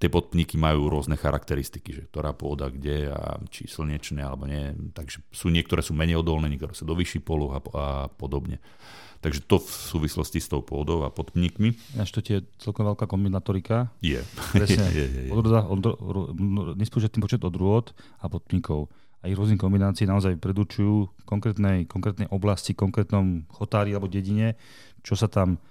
tie 0.02 0.10
podpníky 0.10 0.58
majú 0.58 0.90
rôzne 0.90 1.14
charakteristiky, 1.14 1.94
že 1.94 2.04
ktorá 2.10 2.34
pôda 2.34 2.74
kde 2.74 3.14
a 3.14 3.38
či 3.54 3.70
slnečné 3.70 4.22
alebo 4.22 4.50
nie. 4.50 4.74
Takže 4.94 5.26
sú 5.30 5.54
niektoré 5.54 5.86
sú 5.86 5.94
menej 5.94 6.22
odolné, 6.22 6.50
niektoré 6.50 6.74
sú 6.74 6.86
do 6.90 6.98
vyšší 6.98 7.22
poloh 7.22 7.54
a, 7.54 7.60
a 7.62 7.86
podobne. 8.10 8.58
Takže 9.22 9.46
to 9.46 9.62
v 9.62 9.70
súvislosti 9.70 10.42
s 10.42 10.50
tou 10.50 10.66
pôdou 10.66 11.06
a 11.06 11.14
podpníkmi. 11.14 11.98
Až 12.02 12.10
to 12.10 12.20
je 12.26 12.42
celkom 12.58 12.90
veľká 12.90 13.06
kombinatorika. 13.06 13.94
Je. 14.02 14.18
Presne. 14.58 14.90
je, 14.90 15.06
je, 15.06 15.22
je. 15.28 15.32
Odroda, 15.32 15.70
odro, 15.70 15.94
nespočetný 16.74 17.22
počet 17.22 17.46
odrôd 17.46 17.94
a 18.18 18.26
podpníkov 18.26 18.90
a 19.22 19.30
ich 19.30 19.38
rôznych 19.38 19.62
kombinácií 19.62 20.10
naozaj 20.10 20.42
predurčujú 20.42 21.22
konkrétnej, 21.30 21.86
konkrétnej 21.86 22.26
oblasti, 22.34 22.74
konkrétnom 22.74 23.46
chotári 23.54 23.94
alebo 23.94 24.10
dedine, 24.10 24.58
čo 25.06 25.14
sa 25.14 25.30
tam, 25.30 25.62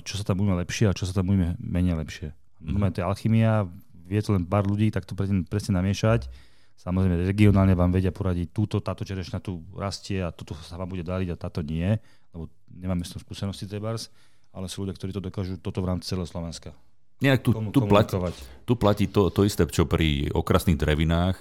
čo 0.00 0.16
sa 0.16 0.24
tam 0.24 0.40
bude 0.40 0.56
lepšie 0.56 0.88
a 0.88 0.96
čo 0.96 1.04
sa 1.04 1.12
tam 1.12 1.28
bude 1.28 1.60
menej 1.60 2.00
lepšie. 2.00 2.32
Mm-hmm. 2.64 2.92
to 2.96 3.00
je 3.00 3.04
alchymia, 3.04 3.68
vie 4.08 4.20
to 4.24 4.32
len 4.32 4.48
pár 4.48 4.64
ľudí, 4.64 4.88
tak 4.88 5.04
to 5.04 5.12
presne, 5.12 5.44
presne 5.44 5.76
namiešať 5.76 6.32
Samozrejme, 6.80 7.28
regionálne 7.28 7.76
vám 7.76 7.92
vedia 7.92 8.08
poradiť, 8.08 8.56
túto, 8.56 8.80
táto 8.80 9.04
čerešňa 9.04 9.44
tu 9.44 9.60
rastie 9.76 10.24
a 10.24 10.32
toto 10.32 10.56
sa 10.64 10.80
vám 10.80 10.88
bude 10.88 11.04
dariť 11.04 11.28
a 11.28 11.36
táto 11.36 11.60
nie, 11.60 12.00
lebo 12.34 12.50
nemáme 12.70 13.02
s 13.02 13.14
tom 13.14 13.20
skúsenosti 13.22 13.66
trebárs, 13.66 14.08
ale 14.50 14.66
sú 14.66 14.82
ľudia, 14.82 14.96
ktorí 14.98 15.10
to 15.14 15.22
dokážu 15.22 15.58
toto 15.58 15.82
v 15.82 15.94
rámci 15.94 16.10
celého 16.10 16.26
Slovenska. 16.26 16.74
Nejak 17.20 17.40
tu, 17.44 17.52
tu, 17.52 17.80
platí, 17.84 18.16
tu 18.64 18.74
platí 18.80 19.04
to, 19.04 19.28
to 19.28 19.44
isté, 19.44 19.68
čo 19.68 19.84
pri 19.84 20.32
okrasných 20.32 20.80
drevinách, 20.80 21.36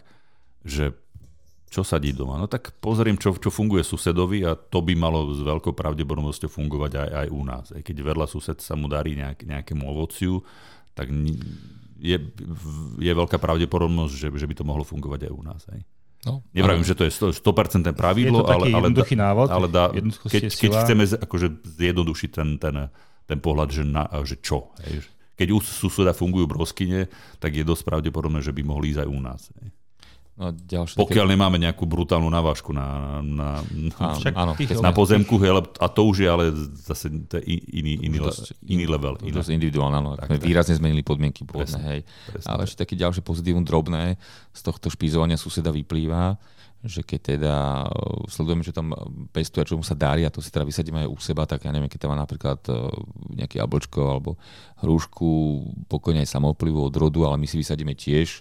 že 0.67 0.91
čo 1.69 1.85
sadí 1.85 2.11
doma? 2.11 2.35
No 2.35 2.49
tak 2.49 2.75
pozriem, 2.81 3.15
čo, 3.15 3.31
čo 3.37 3.53
funguje 3.53 3.85
susedovi 3.85 4.43
a 4.43 4.57
to 4.57 4.81
by 4.81 4.97
malo 4.97 5.31
s 5.31 5.39
veľkou 5.39 5.71
pravdepodobnosťou 5.77 6.49
fungovať 6.49 6.91
aj, 6.97 7.09
aj 7.13 7.27
u 7.29 7.41
nás. 7.45 7.65
Aj 7.71 7.81
keď 7.85 8.11
vedľa 8.11 8.25
sused 8.27 8.57
sa 8.59 8.73
mu 8.73 8.89
darí 8.89 9.13
nejak, 9.15 9.45
nejakému 9.45 9.85
ovociu, 9.85 10.41
tak 10.97 11.13
je, 12.01 12.17
je 12.99 13.11
veľká 13.13 13.37
pravdepodobnosť, 13.37 14.13
že, 14.17 14.27
že 14.33 14.49
by 14.49 14.55
to 14.57 14.67
mohlo 14.67 14.83
fungovať 14.83 15.29
aj 15.29 15.31
u 15.31 15.41
nás. 15.45 15.61
Hej. 15.69 15.85
No, 16.27 16.43
Nevravím, 16.51 16.83
že 16.83 16.99
to 16.99 17.07
je 17.07 17.11
100%, 17.15 17.39
100% 17.39 17.95
pravidlo, 17.95 18.43
Je 18.43 18.43
to 18.43 18.51
ale, 18.51 18.65
ale, 18.75 18.87
jednoduchý 18.91 19.15
návod, 19.15 19.47
ale 19.47 19.67
dá, 19.71 19.87
keď, 20.27 20.51
keď 20.51 20.71
chceme 20.83 21.03
akože 21.15 21.47
zjednodušiť 21.79 22.29
ten, 22.35 22.49
ten, 22.59 22.75
ten 23.23 23.39
pohľad, 23.39 23.71
že, 23.71 23.83
na, 23.87 24.03
že 24.27 24.35
čo. 24.43 24.75
Hej. 24.83 25.07
Keď 25.39 25.47
u 25.55 25.63
suseda 25.63 26.11
fungujú 26.11 26.43
broskyne, 26.51 27.07
tak 27.39 27.55
je 27.55 27.63
dosť 27.63 27.87
pravdepodobné, 27.87 28.43
že 28.43 28.51
by 28.51 28.61
mohli 28.67 28.91
ísť 28.91 29.07
aj 29.07 29.09
u 29.09 29.19
nás. 29.23 29.41
Hej. 29.63 29.71
No 30.39 30.55
ďalšie 30.55 30.95
Pokiaľ 30.95 31.25
nemáme 31.35 31.59
nejakú 31.59 31.83
brutálnu 31.83 32.31
navážku 32.31 32.71
na, 32.71 33.19
na, 33.19 33.59
na, 33.59 33.91
Áno, 33.99 34.15
Však 34.23 34.33
áno, 34.33 34.53
na 34.79 34.91
pozemku, 34.95 35.35
hej, 35.43 35.51
a 35.59 35.87
to 35.91 36.01
už 36.07 36.23
je 36.23 36.29
ale 36.31 36.55
zase 36.79 37.11
to 37.27 37.43
je 37.43 37.59
iný, 37.75 37.99
iný, 37.99 38.23
dosť- 38.23 38.55
iný 38.63 38.87
level. 38.87 39.19
Iná. 39.19 39.43
dosť 39.43 39.51
individuálne, 39.51 39.99
áno. 39.99 40.15
Tak, 40.15 40.31
Tak, 40.31 40.47
výrazne 40.47 40.79
zmenili 40.79 41.03
podmienky 41.03 41.43
pôvodné, 41.43 41.75
Presne, 41.75 41.83
hej. 41.83 41.99
presne 42.31 42.47
Ale 42.47 42.61
ešte 42.63 42.87
také 42.87 42.95
ďalšie 42.95 43.19
pozitívum 43.19 43.67
drobné 43.67 44.15
z 44.55 44.61
tohto 44.63 44.87
špízovania 44.87 45.35
suseda 45.35 45.75
vyplýva, 45.75 46.39
že 46.79 47.03
keď 47.03 47.19
teda 47.35 47.55
e, 47.83 48.31
sledujeme, 48.31 48.63
čo 48.63 48.71
tam 48.71 48.95
pestuje, 49.35 49.67
čo 49.67 49.75
mu 49.75 49.83
sa 49.83 49.99
darí 49.99 50.23
a 50.23 50.31
to 50.31 50.39
si 50.39 50.47
teda 50.47 50.63
vysadíme 50.63 51.03
aj 51.03 51.09
u 51.11 51.17
seba, 51.19 51.43
tak 51.43 51.67
ja 51.67 51.75
neviem, 51.75 51.91
keď 51.91 52.07
tam 52.07 52.15
má 52.15 52.17
napríklad 52.23 52.63
e, 52.71 52.87
nejaké 53.35 53.59
jablčko 53.59 53.99
alebo 53.99 54.39
hrušku, 54.79 55.27
pokojne 55.91 56.23
aj 56.23 56.31
samooplivú 56.31 56.79
od 56.87 56.95
rodu, 56.95 57.27
ale 57.27 57.35
my 57.35 57.47
si 57.51 57.59
vysadíme 57.59 57.91
tiež, 57.99 58.39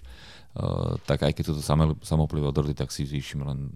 tak 1.07 1.23
aj 1.23 1.33
keď 1.35 1.43
toto 1.53 1.63
samé- 1.63 1.99
samooplivé 2.03 2.49
od 2.49 2.57
rody, 2.57 2.75
tak 2.75 2.91
si 2.91 3.07
zvýšime 3.07 3.43
len 3.47 3.59
e, 3.67 3.71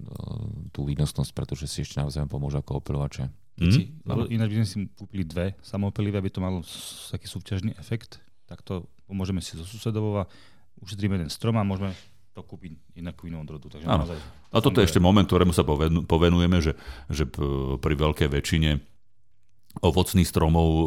tú 0.75 0.83
výnosnosť, 0.83 1.31
pretože 1.31 1.65
si 1.69 1.83
ešte 1.83 2.01
navzájom 2.01 2.27
pomôže 2.27 2.59
ako 2.59 2.83
opilovače. 2.83 3.31
Hm? 3.61 3.69
si, 3.69 3.93
lebo 4.01 4.25
ináč 4.33 4.49
by 4.49 4.57
sme 4.61 4.67
si 4.67 4.77
kúpili 4.97 5.23
dve 5.23 5.53
samoopelivé, 5.61 6.17
aby 6.17 6.33
to 6.33 6.41
malo 6.41 6.65
taký 7.13 7.29
súťažný 7.29 7.77
efekt, 7.77 8.17
tak 8.49 8.65
to 8.65 8.89
pomôžeme 9.05 9.39
si 9.45 9.53
so 9.53 9.61
susedovou 9.61 10.25
a 10.25 10.29
ušetríme 10.81 11.21
ten 11.21 11.29
strom 11.29 11.53
a 11.61 11.63
môžeme 11.63 11.93
to 12.33 12.41
kúpiť 12.41 12.97
inakú 12.97 13.29
inú 13.29 13.45
odrodu. 13.45 13.69
Takže 13.69 13.85
Áno. 13.85 14.09
naozaj 14.09 14.17
A 14.49 14.57
toto 14.57 14.81
je 14.81 14.89
ešte 14.89 14.97
moment, 14.97 15.25
ktorému 15.25 15.53
sa 15.53 15.61
povenu- 15.61 16.01
povenujeme, 16.01 16.57
že, 16.65 16.73
že 17.13 17.29
pri 17.77 17.93
veľkej 17.93 18.25
väčšine 18.25 18.81
ovocných 19.81 20.25
stromov 20.25 20.67
uh, 20.69 20.83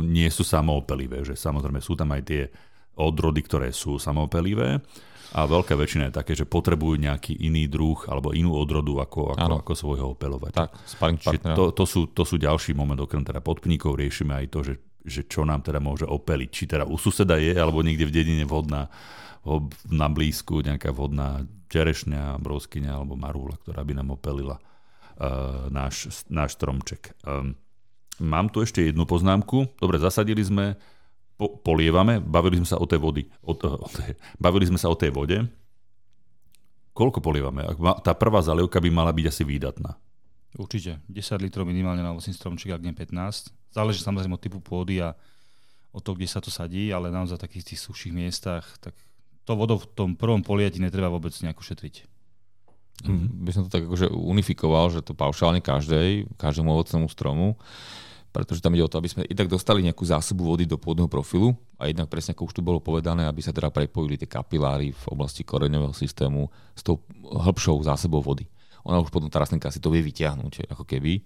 nie 0.00 0.28
sú 0.32 0.44
samoopelivé, 0.44 1.24
že 1.24 1.36
samozrejme 1.36 1.84
sú 1.84 1.96
tam 1.96 2.16
aj 2.16 2.22
tie 2.24 2.42
odrody, 2.96 3.40
ktoré 3.44 3.68
sú 3.70 4.00
samoopelivé 4.00 4.80
a 5.36 5.44
veľká 5.44 5.74
väčšina 5.74 6.08
je 6.08 6.18
také, 6.22 6.32
že 6.32 6.48
potrebujú 6.48 6.96
nejaký 6.96 7.34
iný 7.44 7.66
druh 7.66 7.98
alebo 8.08 8.30
inú 8.30 8.54
odrodu 8.54 9.04
ako, 9.04 9.36
ako, 9.36 9.42
Áno. 9.42 9.56
ako 9.60 9.72
svojho 9.74 10.06
opelovať. 10.14 10.52
Tak, 10.54 10.70
Čiže 10.96 11.52
to, 11.52 11.74
to, 11.74 11.84
sú, 11.84 12.08
to 12.14 12.22
sú 12.22 12.38
ďalší 12.38 12.72
moment, 12.72 12.96
okrem 12.96 13.26
teda 13.26 13.42
podpníkov 13.42 13.98
riešime 13.98 14.32
aj 14.32 14.46
to, 14.48 14.58
že, 14.62 14.74
že 15.02 15.20
čo 15.26 15.42
nám 15.42 15.66
teda 15.66 15.82
môže 15.82 16.06
opeliť. 16.06 16.48
Či 16.48 16.64
teda 16.70 16.84
u 16.86 16.94
suseda 16.96 17.36
je, 17.36 17.52
alebo 17.52 17.82
niekde 17.82 18.06
v 18.06 18.14
dedine 18.14 18.44
vhodná, 18.46 18.86
ho- 19.44 19.68
na 19.90 20.06
blízku 20.06 20.62
nejaká 20.62 20.94
vhodná 20.94 21.42
čerešňa, 21.68 22.38
broskyňa 22.38 22.92
alebo 22.94 23.18
marúla, 23.18 23.58
ktorá 23.60 23.82
by 23.82 23.92
nám 23.98 24.14
opelila 24.14 24.56
uh, 24.56 25.66
náš, 25.68 26.24
náš 26.30 26.54
stromček. 26.54 27.12
Um, 27.26 27.58
mám 28.22 28.48
tu 28.48 28.62
ešte 28.62 28.80
jednu 28.80 29.04
poznámku. 29.04 29.68
Dobre, 29.76 29.98
zasadili 29.98 30.40
sme, 30.40 30.78
po, 31.36 31.60
polievame, 31.60 32.18
bavili 32.18 32.56
sme 32.56 32.68
sa 32.68 32.80
o 32.80 32.86
tej 32.88 33.00
vody. 33.00 33.22
O, 33.44 33.52
to- 33.52 33.76
o 33.76 33.88
tej, 33.88 34.16
bavili 34.40 34.64
sme 34.64 34.80
sa 34.80 34.88
o 34.88 34.96
tej 34.96 35.12
vode. 35.12 35.44
Koľko 36.96 37.20
polievame? 37.20 37.60
Tá 38.00 38.16
prvá 38.16 38.40
zalievka 38.40 38.80
by 38.80 38.88
mala 38.88 39.12
byť 39.12 39.26
asi 39.28 39.44
výdatná. 39.44 40.00
Určite. 40.56 41.04
10 41.12 41.44
litrov 41.44 41.68
minimálne 41.68 42.00
na 42.00 42.16
ovocný 42.16 42.32
stromček, 42.32 42.72
ak 42.72 42.80
nie 42.80 42.96
15. 42.96 43.52
Záleží 43.76 44.00
samozrejme 44.00 44.40
od 44.40 44.40
typu 44.40 44.64
pôdy 44.64 45.04
a 45.04 45.12
od 45.92 46.00
toho, 46.00 46.16
kde 46.16 46.28
sa 46.28 46.40
to 46.40 46.48
sadí, 46.48 46.88
ale 46.88 47.12
naozaj 47.12 47.36
v 47.36 47.44
takých 47.44 47.64
tých 47.72 47.80
suších 47.84 48.16
miestach, 48.16 48.64
tak 48.80 48.96
to 49.44 49.52
vodou 49.52 49.76
v 49.76 49.88
tom 49.92 50.10
prvom 50.16 50.40
poliati 50.40 50.80
netreba 50.80 51.12
vôbec 51.12 51.36
nejako 51.36 51.60
šetriť. 51.60 52.08
Mm, 53.04 53.44
by 53.44 53.50
som 53.52 53.62
to 53.68 53.72
tak 53.72 53.84
akože 53.84 54.08
unifikoval, 54.08 54.88
že 54.88 55.04
to 55.04 55.12
paušálne 55.12 55.60
každej, 55.60 56.32
každému 56.40 56.72
ovocnému 56.72 57.12
stromu, 57.12 57.60
pretože 58.36 58.60
tam 58.60 58.76
ide 58.76 58.84
o 58.84 58.90
to, 58.92 59.00
aby 59.00 59.08
sme 59.08 59.22
i 59.24 59.32
tak 59.32 59.48
dostali 59.48 59.80
nejakú 59.80 60.04
zásobu 60.04 60.44
vody 60.44 60.68
do 60.68 60.76
pôdneho 60.76 61.08
profilu 61.08 61.56
a 61.80 61.88
jednak 61.88 62.12
presne 62.12 62.36
ako 62.36 62.52
už 62.52 62.54
tu 62.58 62.62
bolo 62.62 62.84
povedané, 62.84 63.24
aby 63.24 63.40
sa 63.40 63.56
teda 63.56 63.72
prepojili 63.72 64.20
tie 64.20 64.28
kapiláry 64.28 64.92
v 64.92 65.04
oblasti 65.08 65.40
koreňového 65.40 65.96
systému 65.96 66.52
s 66.76 66.84
tou 66.84 67.00
hĺbšou 67.24 67.80
zásobou 67.88 68.20
vody. 68.20 68.44
Ona 68.84 69.00
už 69.00 69.10
potom 69.10 69.32
tá 69.32 69.40
rastlinka 69.40 69.72
si 69.72 69.80
to 69.80 69.90
vie 69.90 70.04
vyťahnuť, 70.04 70.68
ako 70.70 70.84
keby. 70.86 71.24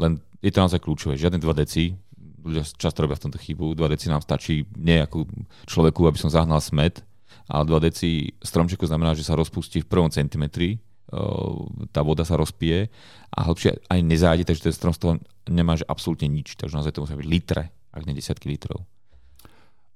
Len 0.00 0.18
je 0.42 0.50
to 0.50 0.58
naozaj 0.64 0.82
kľúčové. 0.82 1.14
Žiadne 1.14 1.38
2 1.38 1.62
deci, 1.62 1.94
ľudia 2.42 2.64
často 2.66 3.02
robia 3.02 3.18
v 3.20 3.24
tomto 3.28 3.38
chybu, 3.38 3.78
2 3.78 3.94
deci 3.94 4.10
nám 4.10 4.22
stačí 4.22 4.66
nie 4.74 4.98
ako 5.02 5.28
človeku, 5.70 6.02
aby 6.08 6.18
som 6.18 6.32
zahnal 6.32 6.58
smet, 6.58 7.06
ale 7.46 7.62
2 7.68 7.86
deci 7.86 8.34
stromčeku 8.42 8.86
znamená, 8.86 9.14
že 9.14 9.22
sa 9.22 9.38
rozpustí 9.38 9.82
v 9.82 9.90
prvom 9.90 10.10
centimetri, 10.10 10.82
o, 11.10 11.70
tá 11.94 12.02
voda 12.02 12.26
sa 12.26 12.34
rozpije 12.34 12.90
a 13.30 13.38
hĺbšie 13.46 13.86
aj 13.86 14.00
nezájde, 14.02 14.44
takže 14.46 14.66
ten 14.70 14.74
strom 14.74 14.94
z 14.94 15.00
toho 15.02 15.12
nemá 15.48 15.78
že 15.78 15.86
absolútne 15.86 16.26
nič. 16.30 16.58
Takže 16.58 16.76
naozaj 16.76 16.92
to 16.94 17.02
musia 17.06 17.18
byť 17.18 17.28
litre, 17.28 17.70
ak 17.94 18.02
nie 18.04 18.14
desiatky 18.16 18.50
litrov. 18.50 18.84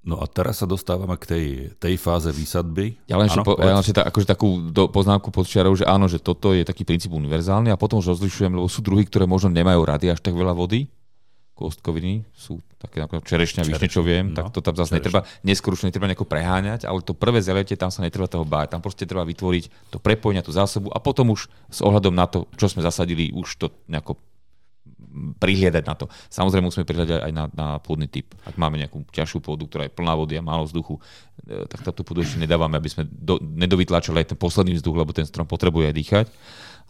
No 0.01 0.17
a 0.17 0.25
teraz 0.25 0.57
sa 0.57 0.65
dostávame 0.65 1.13
k 1.21 1.25
tej, 1.29 1.45
tej 1.77 1.93
fáze 2.01 2.33
výsadby. 2.33 2.97
Ja 3.05 3.21
len 3.21 3.29
Áno, 3.29 3.45
po, 3.45 3.53
ja 3.61 3.77
len 3.77 3.85
akože 3.85 4.25
takú 4.25 4.73
do, 4.73 4.89
poznámku 4.89 5.29
pod 5.29 5.45
čiarou, 5.45 5.77
že 5.77 5.85
áno, 5.85 6.09
že 6.09 6.17
toto 6.17 6.57
je 6.57 6.65
taký 6.65 6.81
princíp 6.81 7.13
univerzálny 7.13 7.69
a 7.69 7.77
potom 7.77 8.01
už 8.01 8.17
rozlišujem, 8.17 8.49
lebo 8.49 8.65
sú 8.65 8.81
druhy, 8.81 9.05
ktoré 9.05 9.29
možno 9.29 9.53
nemajú 9.53 9.85
rady 9.85 10.09
až 10.09 10.17
tak 10.25 10.33
veľa 10.33 10.57
vody, 10.57 10.89
kostkoviny, 11.53 12.25
sú 12.33 12.57
také 12.81 12.97
napríklad 12.97 13.21
čerešňa, 13.29 13.61
višne, 13.61 13.87
čo 13.93 14.01
viem, 14.01 14.33
no, 14.33 14.41
tak 14.41 14.49
to 14.49 14.65
tam 14.65 14.73
zase 14.73 14.97
netreba, 14.97 15.21
neskôr 15.45 15.77
už 15.77 15.85
netreba 15.85 16.09
nejako 16.09 16.25
preháňať, 16.25 16.89
ale 16.89 17.05
to 17.05 17.13
prvé 17.13 17.37
zeletie, 17.37 17.77
tam 17.77 17.93
sa 17.93 18.01
netreba 18.01 18.25
toho 18.25 18.41
báť, 18.41 18.73
tam 18.73 18.81
proste 18.81 19.05
treba 19.05 19.21
vytvoriť 19.21 19.93
to 19.93 20.01
prepojenie, 20.01 20.41
tú 20.41 20.49
zásobu 20.49 20.89
a 20.89 20.97
potom 20.97 21.29
už 21.29 21.45
s 21.69 21.79
ohľadom 21.85 22.17
na 22.17 22.25
to, 22.25 22.49
čo 22.57 22.65
sme 22.65 22.81
zasadili, 22.81 23.29
už 23.29 23.61
to 23.61 23.69
nejako 23.85 24.17
prihliadať 25.37 25.83
na 25.83 25.95
to. 25.95 26.05
Samozrejme 26.31 26.67
musíme 26.67 26.87
prihliadať 26.87 27.27
aj 27.27 27.33
na, 27.35 27.45
na 27.51 27.67
pôdny 27.83 28.07
typ. 28.07 28.31
Ak 28.47 28.55
máme 28.55 28.79
nejakú 28.79 29.03
ťažšiu 29.11 29.43
pôdu, 29.43 29.67
ktorá 29.67 29.87
je 29.87 29.93
plná 29.93 30.13
vody 30.15 30.39
a 30.39 30.43
málo 30.43 30.63
vzduchu, 30.63 30.97
e, 31.43 31.67
tak 31.67 31.83
táto 31.83 32.01
pôdu 32.07 32.23
ešte 32.23 32.39
nedávame, 32.39 32.79
aby 32.79 32.89
sme 32.89 33.03
do, 33.07 33.37
nedovytlačili 33.39 34.23
aj 34.23 34.35
ten 34.35 34.39
posledný 34.39 34.79
vzduch, 34.79 34.95
lebo 34.95 35.11
ten 35.11 35.27
strom 35.27 35.45
potrebuje 35.45 35.91
aj 35.91 35.95
dýchať. 35.95 36.27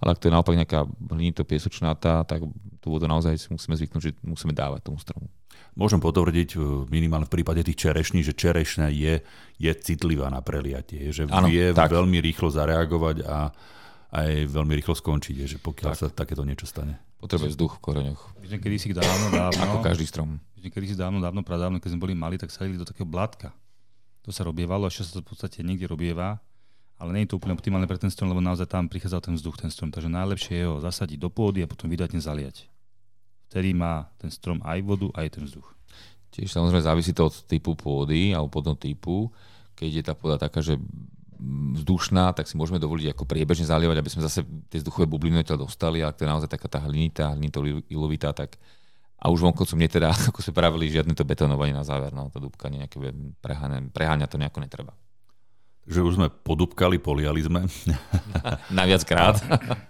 Ale 0.02 0.18
ak 0.18 0.20
to 0.22 0.28
je 0.30 0.34
naopak 0.34 0.58
nejaká 0.58 0.90
hlinito 1.14 1.46
piesočnatá, 1.46 2.26
tak 2.26 2.42
tú 2.82 2.88
vodu 2.90 3.06
naozaj 3.06 3.38
si 3.38 3.48
musíme 3.54 3.78
zvyknúť, 3.78 4.02
že 4.02 4.12
musíme 4.26 4.50
dávať 4.50 4.90
tomu 4.90 4.98
stromu. 4.98 5.30
Môžem 5.78 6.02
potvrdiť 6.02 6.58
uh, 6.58 6.90
minimálne 6.90 7.30
v 7.30 7.40
prípade 7.40 7.62
tých 7.62 7.86
čerešní, 7.86 8.26
že 8.26 8.34
čerešňa 8.34 8.90
je, 8.92 9.22
je 9.62 9.72
citlivá 9.78 10.28
na 10.34 10.42
preliatie, 10.42 11.14
že 11.14 11.30
Áno, 11.30 11.48
vie 11.48 11.70
tak. 11.72 11.94
veľmi 11.94 12.18
rýchlo 12.18 12.50
zareagovať 12.50 13.24
a 13.30 13.54
aj 14.12 14.52
veľmi 14.52 14.74
rýchlo 14.76 14.98
skončiť, 14.98 15.36
že 15.48 15.58
pokiaľ 15.62 15.92
sa 15.96 16.12
takéto 16.12 16.44
niečo 16.44 16.68
stane. 16.68 17.11
Potrebuje 17.22 17.54
vzduch 17.54 17.78
v 17.78 17.82
koreňoch, 17.86 18.22
My 18.42 18.46
sme 18.50 18.58
kedysi 18.58 18.98
dávno, 18.98 19.30
dávno, 19.46 19.62
ako 19.62 19.78
každý 19.86 20.10
strom. 20.10 20.42
my 20.42 20.60
sme 20.66 20.70
kedysi 20.74 20.98
dávno, 20.98 21.22
dávno, 21.22 21.46
pradávno, 21.46 21.78
keď 21.78 21.94
sme 21.94 22.02
boli 22.02 22.18
mali, 22.18 22.42
tak 22.42 22.50
sadili 22.50 22.82
do 22.82 22.86
takého 22.90 23.06
blátka. 23.06 23.54
To 24.26 24.34
sa 24.34 24.42
robievalo, 24.42 24.90
ešte 24.90 25.06
sa 25.06 25.12
to 25.18 25.22
v 25.22 25.30
podstate 25.34 25.62
niekde 25.62 25.86
robieva, 25.86 26.42
ale 26.98 27.10
nie 27.14 27.26
je 27.26 27.34
to 27.34 27.38
úplne 27.42 27.58
optimálne 27.58 27.90
pre 27.90 27.98
ten 27.98 28.10
strom, 28.14 28.30
lebo 28.30 28.42
naozaj 28.42 28.70
tam 28.70 28.86
prichádza 28.86 29.22
ten 29.22 29.34
vzduch, 29.34 29.58
ten 29.58 29.70
strom. 29.74 29.90
Takže 29.90 30.10
najlepšie 30.10 30.54
je 30.62 30.66
ho 30.70 30.78
zasadiť 30.78 31.18
do 31.18 31.30
pôdy 31.34 31.66
a 31.66 31.70
potom 31.70 31.90
vydatne 31.90 32.22
zaliať. 32.22 32.70
Vtedy 33.50 33.74
má 33.74 34.10
ten 34.22 34.30
strom 34.30 34.62
aj 34.62 34.80
vodu, 34.86 35.10
aj 35.18 35.28
ten 35.34 35.44
vzduch. 35.46 35.66
Tiež 36.32 36.54
samozrejme 36.54 36.86
závisí 36.86 37.12
to 37.12 37.28
od 37.28 37.36
typu 37.50 37.74
pôdy 37.74 38.32
alebo 38.32 38.54
podľa 38.54 38.78
typu. 38.78 39.34
Keď 39.76 39.90
je 39.90 40.04
tá 40.06 40.14
pôda 40.14 40.38
taká, 40.38 40.62
že 40.62 40.78
vzdušná, 41.82 42.38
tak 42.38 42.46
si 42.46 42.54
môžeme 42.54 42.78
dovoliť 42.78 43.18
ako 43.18 43.26
priebežne 43.26 43.66
zalievať, 43.66 43.98
aby 43.98 44.12
sme 44.14 44.22
zase 44.22 44.46
tie 44.70 44.78
vzduchové 44.78 45.10
bubliny 45.10 45.42
dostali, 45.44 46.06
ale 46.06 46.14
to 46.14 46.24
je 46.26 46.30
naozaj 46.30 46.50
taká 46.50 46.70
tá 46.70 46.80
hlinitá, 46.86 47.34
hlinito 47.34 47.66
ilovitá, 47.90 48.30
tak 48.32 48.62
a 49.22 49.30
už 49.30 49.46
vonkoncom 49.46 49.78
nie 49.78 49.90
teda, 49.90 50.10
ako 50.34 50.42
sme 50.42 50.54
pravili, 50.58 50.90
žiadne 50.90 51.14
to 51.14 51.26
betonovanie 51.26 51.74
na 51.74 51.86
záver, 51.86 52.14
no 52.14 52.30
to 52.34 52.42
dúbkanie, 52.42 52.86
nejaké 52.86 52.98
preháňa, 53.42 53.94
preháňa 53.94 54.26
to 54.30 54.42
nejako 54.42 54.62
netreba. 54.62 54.94
Takže 55.82 56.06
už 56.06 56.14
sme 56.22 56.28
podúbkali, 56.30 57.02
poliali 57.02 57.42
sme. 57.42 57.66
Najviac 58.78 59.02
krát. 59.02 59.42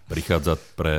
Prichádza 0.08 0.56
pre 0.80 0.96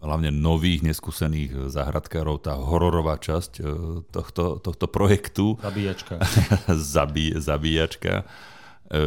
hlavne 0.00 0.32
nových, 0.32 0.84
neskúsených 0.84 1.72
záhradkárov 1.72 2.40
tá 2.40 2.56
hororová 2.56 3.20
časť 3.20 3.52
e, 3.60 3.62
tohto, 4.08 4.60
tohto 4.60 4.86
projektu. 4.88 5.60
Zabíjačka. 5.60 6.20
Zabí, 6.92 7.36
zabíjačka. 7.36 8.24
E, 8.90 8.98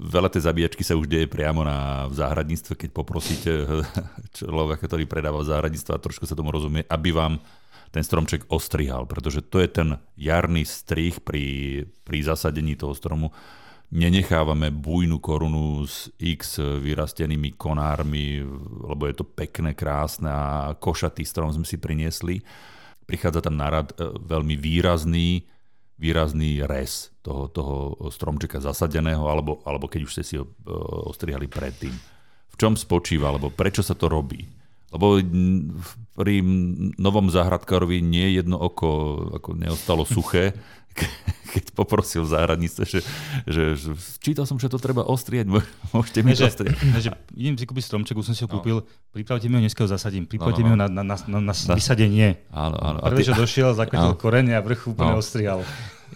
Veľa 0.00 0.32
tej 0.32 0.48
zabíjačky 0.48 0.80
sa 0.80 0.96
už 0.96 1.04
deje 1.04 1.28
priamo 1.28 1.60
na, 1.60 2.08
v 2.08 2.16
záhradníctve, 2.16 2.72
keď 2.74 2.90
poprosíte 2.96 3.52
človeka, 4.40 4.88
ktorý 4.88 5.04
predáva 5.04 5.44
v 5.44 5.52
a 5.68 6.00
trošku 6.00 6.24
sa 6.24 6.32
tomu 6.32 6.48
rozumie, 6.48 6.88
aby 6.88 7.12
vám 7.12 7.36
ten 7.92 8.04
stromček 8.04 8.48
ostrihal, 8.48 9.08
pretože 9.08 9.44
to 9.44 9.60
je 9.60 9.68
ten 9.68 9.88
jarný 10.16 10.64
strih 10.64 11.20
pri, 11.20 11.84
pri 12.04 12.18
zasadení 12.24 12.76
toho 12.76 12.92
stromu. 12.92 13.32
Nenechávame 13.88 14.68
bujnú 14.68 15.16
korunu 15.16 15.80
s 15.88 16.12
x 16.20 16.60
vyrastenými 16.60 17.56
konármi, 17.56 18.44
lebo 18.84 19.08
je 19.08 19.16
to 19.16 19.24
pekné, 19.24 19.72
krásne 19.72 20.28
a 20.28 20.76
košatý 20.76 21.24
strom 21.24 21.48
sme 21.48 21.64
si 21.64 21.80
priniesli. 21.80 22.44
Prichádza 23.08 23.48
tam 23.48 23.56
na 23.56 23.72
rad 23.72 23.96
e, 23.96 24.04
veľmi 24.04 24.60
výrazný, 24.60 25.48
výrazný 25.98 26.62
res 26.64 27.10
toho, 27.26 27.50
toho 27.50 27.98
stromčeka 28.08 28.62
zasadeného, 28.62 29.26
alebo, 29.26 29.60
alebo 29.66 29.90
keď 29.90 30.00
už 30.06 30.12
ste 30.14 30.24
si 30.24 30.34
ho 30.38 30.46
e, 30.46 30.50
ostrihali 31.10 31.50
predtým. 31.50 31.92
V 32.48 32.54
čom 32.54 32.78
spočíva, 32.78 33.34
alebo 33.34 33.50
prečo 33.50 33.82
sa 33.82 33.98
to 33.98 34.06
robí? 34.06 34.46
Lebo 34.88 35.20
pri 36.16 36.40
novom 36.96 37.28
záhradkárovi 37.28 38.00
nie 38.00 38.40
jedno 38.40 38.56
oko 38.56 38.88
ako 39.36 39.50
neostalo 39.52 40.08
suché, 40.08 40.56
keď 41.48 41.72
poprosil 41.72 42.22
v 42.24 42.30
záhradníctve, 42.36 42.84
že, 42.84 43.00
že, 43.48 43.62
že 43.74 43.90
čítal 44.20 44.44
som, 44.44 44.60
že 44.60 44.68
to 44.68 44.76
treba 44.76 45.02
ostrieť, 45.04 45.48
môžete 45.96 46.20
mi 46.20 46.36
to 46.36 46.44
ostrieť. 46.44 46.76
Že, 46.76 47.10
idem 47.34 47.56
si 47.56 47.64
kúpiť 47.64 47.84
stromček, 47.88 48.14
už 48.20 48.32
som 48.32 48.34
si 48.36 48.42
ho 48.44 48.48
no. 48.50 48.60
kúpil, 48.60 48.84
pripravte 49.10 49.48
mi 49.48 49.56
ho, 49.56 49.62
dneska 49.64 49.84
ho 49.84 49.90
zasadím, 49.90 50.28
pripravte 50.28 50.60
no, 50.60 50.76
no, 50.76 50.76
no. 50.76 50.86
mi 50.86 50.92
ho 50.92 51.02
na, 51.02 51.02
na, 51.02 51.16
na, 51.16 51.38
na, 51.40 51.52
na 51.56 51.74
vysadenie. 51.74 52.44
Áno, 52.52 52.76
áno. 52.76 52.98
Prvé, 53.00 53.24
čo 53.24 53.32
došiel, 53.32 53.72
zakotil 53.72 54.12
no. 54.12 54.20
koreň 54.20 54.54
a 54.56 54.60
vrch 54.60 54.92
úplne 54.92 55.16
no. 55.16 55.20
ostrihal. 55.24 55.64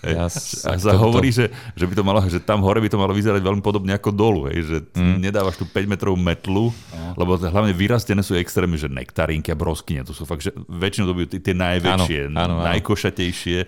Ja, 0.02 0.26
a 0.26 0.74
sa 0.82 0.98
hovorí, 0.98 1.30
že, 1.30 1.46
že, 1.78 1.84
by 1.86 1.94
to 1.94 2.02
malo, 2.02 2.18
že 2.26 2.42
tam 2.42 2.66
hore 2.66 2.82
by 2.82 2.90
to 2.90 2.98
malo 2.98 3.14
vyzerať 3.14 3.38
veľmi 3.38 3.62
podobne 3.62 3.94
ako 3.94 4.10
dolu, 4.10 4.50
hej, 4.50 4.66
že 4.66 4.76
mm. 4.98 5.22
nedávaš 5.22 5.62
tu 5.62 5.64
5 5.68 5.78
metrovú 5.86 6.18
metlu, 6.18 6.74
no. 6.74 7.14
lebo 7.14 7.38
hlavne 7.38 7.70
vyrastené 7.70 8.18
sú 8.26 8.34
extrémy, 8.34 8.74
že 8.82 8.90
nektarinky 8.90 9.54
a 9.54 9.56
broskyne, 9.56 10.02
to 10.02 10.10
sú 10.10 10.26
fakt, 10.26 10.42
že 10.42 10.50
väčšinou 10.66 11.06
to 11.06 11.14
budú 11.14 11.38
tie 11.38 11.54
najväčšie, 11.54 12.34
áno, 12.34 12.34
áno, 12.34 12.54
áno. 12.58 12.66
najkošatejšie 12.74 13.58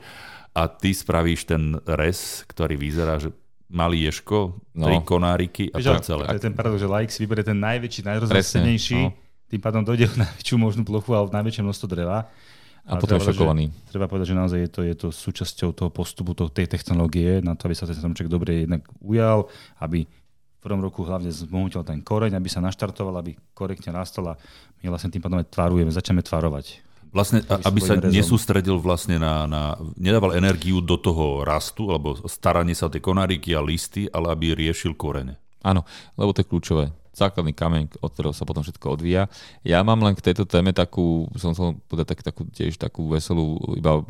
a 0.55 0.63
ty 0.71 0.95
spravíš 0.95 1.51
ten 1.51 1.77
res, 1.83 2.47
ktorý 2.47 2.79
vyzerá, 2.79 3.19
že 3.19 3.35
malý 3.67 4.07
ješko, 4.07 4.55
no. 4.79 4.87
tri 4.87 4.97
konáriky 5.03 5.75
a 5.75 5.83
to 5.83 5.99
celé. 5.99 6.31
To 6.31 6.39
je 6.39 6.47
ten 6.47 6.55
paradox, 6.55 6.79
že 6.79 6.89
like 6.89 7.11
si 7.11 7.27
vyberie 7.27 7.43
ten 7.43 7.59
najväčší, 7.59 8.07
najrozrastenejší, 8.07 9.01
no. 9.03 9.19
tým 9.51 9.61
pádom 9.61 9.83
dojde 9.83 10.07
v 10.15 10.17
najväčšiu 10.23 10.57
možnú 10.57 10.83
plochu 10.87 11.11
a 11.19 11.27
v 11.27 11.35
najväčšie 11.35 11.63
množstvo 11.67 11.87
dreva 11.91 12.31
a, 12.85 13.01
potom 13.01 13.17
je 13.17 13.33
šokovaný. 13.33 13.73
Že, 13.73 13.97
treba 13.97 14.07
povedať, 14.07 14.27
že 14.31 14.37
naozaj 14.37 14.59
je 14.61 14.71
to, 14.71 14.81
je 14.85 14.95
to 14.95 15.09
súčasťou 15.09 15.73
toho 15.73 15.89
postupu 15.89 16.37
toho, 16.37 16.53
tej 16.53 16.69
technológie, 16.69 17.41
na 17.41 17.57
to, 17.57 17.67
aby 17.67 17.75
sa 17.75 17.89
ten 17.89 17.97
stromček 17.97 18.29
dobre 18.29 18.69
jednak 18.69 18.85
ujal, 19.01 19.49
aby 19.81 20.05
v 20.05 20.59
prvom 20.61 20.85
roku 20.85 21.01
hlavne 21.01 21.33
zmohutil 21.33 21.81
ten 21.81 22.05
koreň, 22.05 22.37
aby 22.37 22.49
sa 22.53 22.61
naštartoval, 22.61 23.25
aby 23.25 23.37
korektne 23.57 23.93
rastol 23.97 24.33
a 24.33 24.35
my 24.85 24.93
vlastne 24.93 25.09
tým 25.09 25.25
pádom 25.25 25.41
aj 25.41 25.49
tvarujeme, 25.49 25.89
začneme 25.89 26.21
tvarovať. 26.21 26.84
Vlastne, 27.15 27.47
aby 27.47 27.79
sa 27.79 27.95
rezom. 27.95 28.11
nesústredil 28.11 28.75
vlastne 28.83 29.23
na, 29.23 29.47
na, 29.47 29.79
nedával 29.95 30.35
energiu 30.35 30.83
do 30.83 30.99
toho 30.99 31.47
rastu, 31.47 31.87
alebo 31.87 32.19
staranie 32.27 32.75
sa 32.75 32.91
tie 32.91 32.99
konáriky 32.99 33.55
a 33.55 33.63
listy, 33.63 34.11
ale 34.11 34.35
aby 34.35 34.59
riešil 34.59 34.99
korene. 34.99 35.39
Áno, 35.63 35.87
lebo 36.19 36.35
to 36.35 36.43
je 36.43 36.51
kľúčové 36.51 36.85
základný 37.15 37.55
kameň, 37.55 38.03
od 38.03 38.11
ktorého 38.11 38.35
sa 38.35 38.45
potom 38.45 38.67
všetko 38.67 38.99
odvíja. 38.99 39.31
Ja 39.63 39.81
mám 39.87 40.03
len 40.03 40.19
k 40.19 40.27
tejto 40.27 40.45
téme 40.45 40.75
takú, 40.75 41.31
som 41.39 41.55
som 41.55 41.79
povedať 41.87 42.19
tak, 42.19 42.21
takú, 42.27 42.43
tiež 42.51 42.75
takú 42.75 43.07
veselú 43.07 43.63
iba 43.79 44.03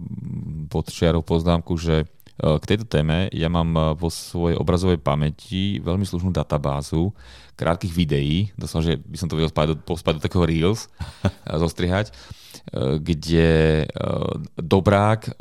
pod 0.73 0.89
čiarou 0.89 1.21
poznámku, 1.21 1.77
že 1.77 2.03
e, 2.03 2.07
k 2.41 2.65
tejto 2.65 2.89
téme 2.89 3.29
ja 3.31 3.53
mám 3.53 3.71
e, 3.77 3.81
vo 4.01 4.09
svojej 4.09 4.57
obrazovej 4.57 5.05
pamäti 5.05 5.79
veľmi 5.85 6.09
slušnú 6.09 6.33
databázu 6.33 7.13
krátkých 7.61 7.93
videí, 7.93 8.49
doslova, 8.57 8.89
že 8.89 8.95
by 8.97 9.17
som 9.21 9.29
to 9.29 9.37
vedel 9.37 9.53
spájať 9.53 9.71
do, 9.71 9.77
pospať 9.85 10.13
do 10.19 10.25
takého 10.25 10.49
Reels, 10.49 10.89
zostrihať, 11.63 12.09
e, 12.09 12.44
kde 12.73 13.85
dobrák, 14.57 15.37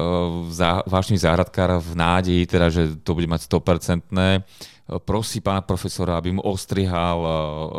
vážny 0.86 1.18
záhradkár 1.18 1.80
v 1.80 1.92
nádeji, 1.96 2.44
teda, 2.46 2.68
že 2.68 3.00
to 3.00 3.16
bude 3.16 3.32
mať 3.32 3.48
100% 3.48 4.44
prosí 5.02 5.40
pána 5.40 5.64
profesora, 5.64 6.20
aby 6.20 6.36
mu 6.36 6.44
ostrihal 6.44 7.20
eh, 7.24 7.32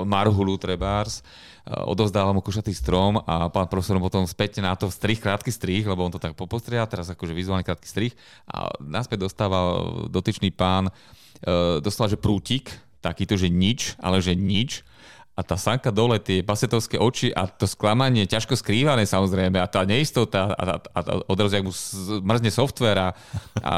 marhulu 0.09 0.57
trebárs, 0.57 1.21
eh, 1.21 1.77
odovzdával 1.85 2.33
mu 2.33 2.41
košatý 2.41 2.73
strom 2.73 3.21
a 3.21 3.53
pán 3.53 3.69
profesor 3.69 4.01
potom 4.01 4.25
späť 4.25 4.65
na 4.65 4.73
to 4.73 4.89
strih, 4.89 5.21
krátky 5.21 5.53
strih, 5.53 5.85
lebo 5.85 6.01
on 6.01 6.13
to 6.13 6.23
tak 6.23 6.33
popostrihal, 6.33 6.89
teraz 6.89 7.13
akože 7.13 7.37
vizuálny 7.37 7.65
krátky 7.67 7.89
strih 7.89 8.13
a 8.49 8.73
naspäť 8.81 9.29
dostával 9.29 10.09
dotyčný 10.09 10.49
pán, 10.51 10.89
eh, 10.89 11.79
dostal, 11.85 12.09
že 12.09 12.17
prútik, 12.17 12.73
takýto, 13.05 13.37
že 13.37 13.53
nič, 13.53 14.01
ale 14.01 14.25
že 14.25 14.33
nič 14.33 14.81
a 15.35 15.43
tá 15.43 15.59
sanka 15.59 15.91
dole, 15.91 16.23
tie 16.23 16.47
pasetovské 16.47 16.95
oči 16.95 17.35
a 17.35 17.51
to 17.51 17.67
sklamanie, 17.67 18.23
ťažko 18.23 18.55
skrývané 18.55 19.03
samozrejme 19.03 19.59
a 19.59 19.67
tá 19.67 19.83
neistota 19.83 20.55
a, 20.55 20.63
a, 20.63 20.75
a 20.95 21.01
odrazu, 21.27 21.59
ak 21.59 21.67
mu 21.67 21.75
mrzne 22.23 22.55
software 22.55 22.99
a, 23.03 23.09
a 23.59 23.73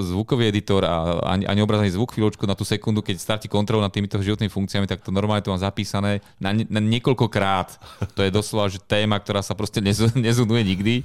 zvukový 0.00 0.48
editor 0.48 0.80
a 0.88 1.20
ani, 1.28 1.44
ani 1.44 1.60
obrazený 1.60 1.92
zvuk 1.92 2.16
chvíľočku 2.16 2.48
na 2.48 2.56
tú 2.56 2.64
sekundu, 2.64 3.04
keď 3.04 3.20
stratí 3.20 3.52
kontrolu 3.52 3.84
nad 3.84 3.92
týmito 3.92 4.16
životnými 4.16 4.48
funkciami, 4.48 4.88
tak 4.88 5.04
to 5.04 5.12
normálne 5.12 5.44
to 5.44 5.52
mám 5.52 5.60
zapísané 5.60 6.24
na, 6.40 6.56
na 6.56 6.80
niekoľkokrát. 6.80 7.76
To 8.16 8.24
je 8.24 8.32
doslova 8.32 8.72
že 8.72 8.80
téma, 8.80 9.20
ktorá 9.20 9.44
sa 9.44 9.52
proste 9.52 9.84
nezunuje 10.16 10.62
nikdy. 10.64 11.04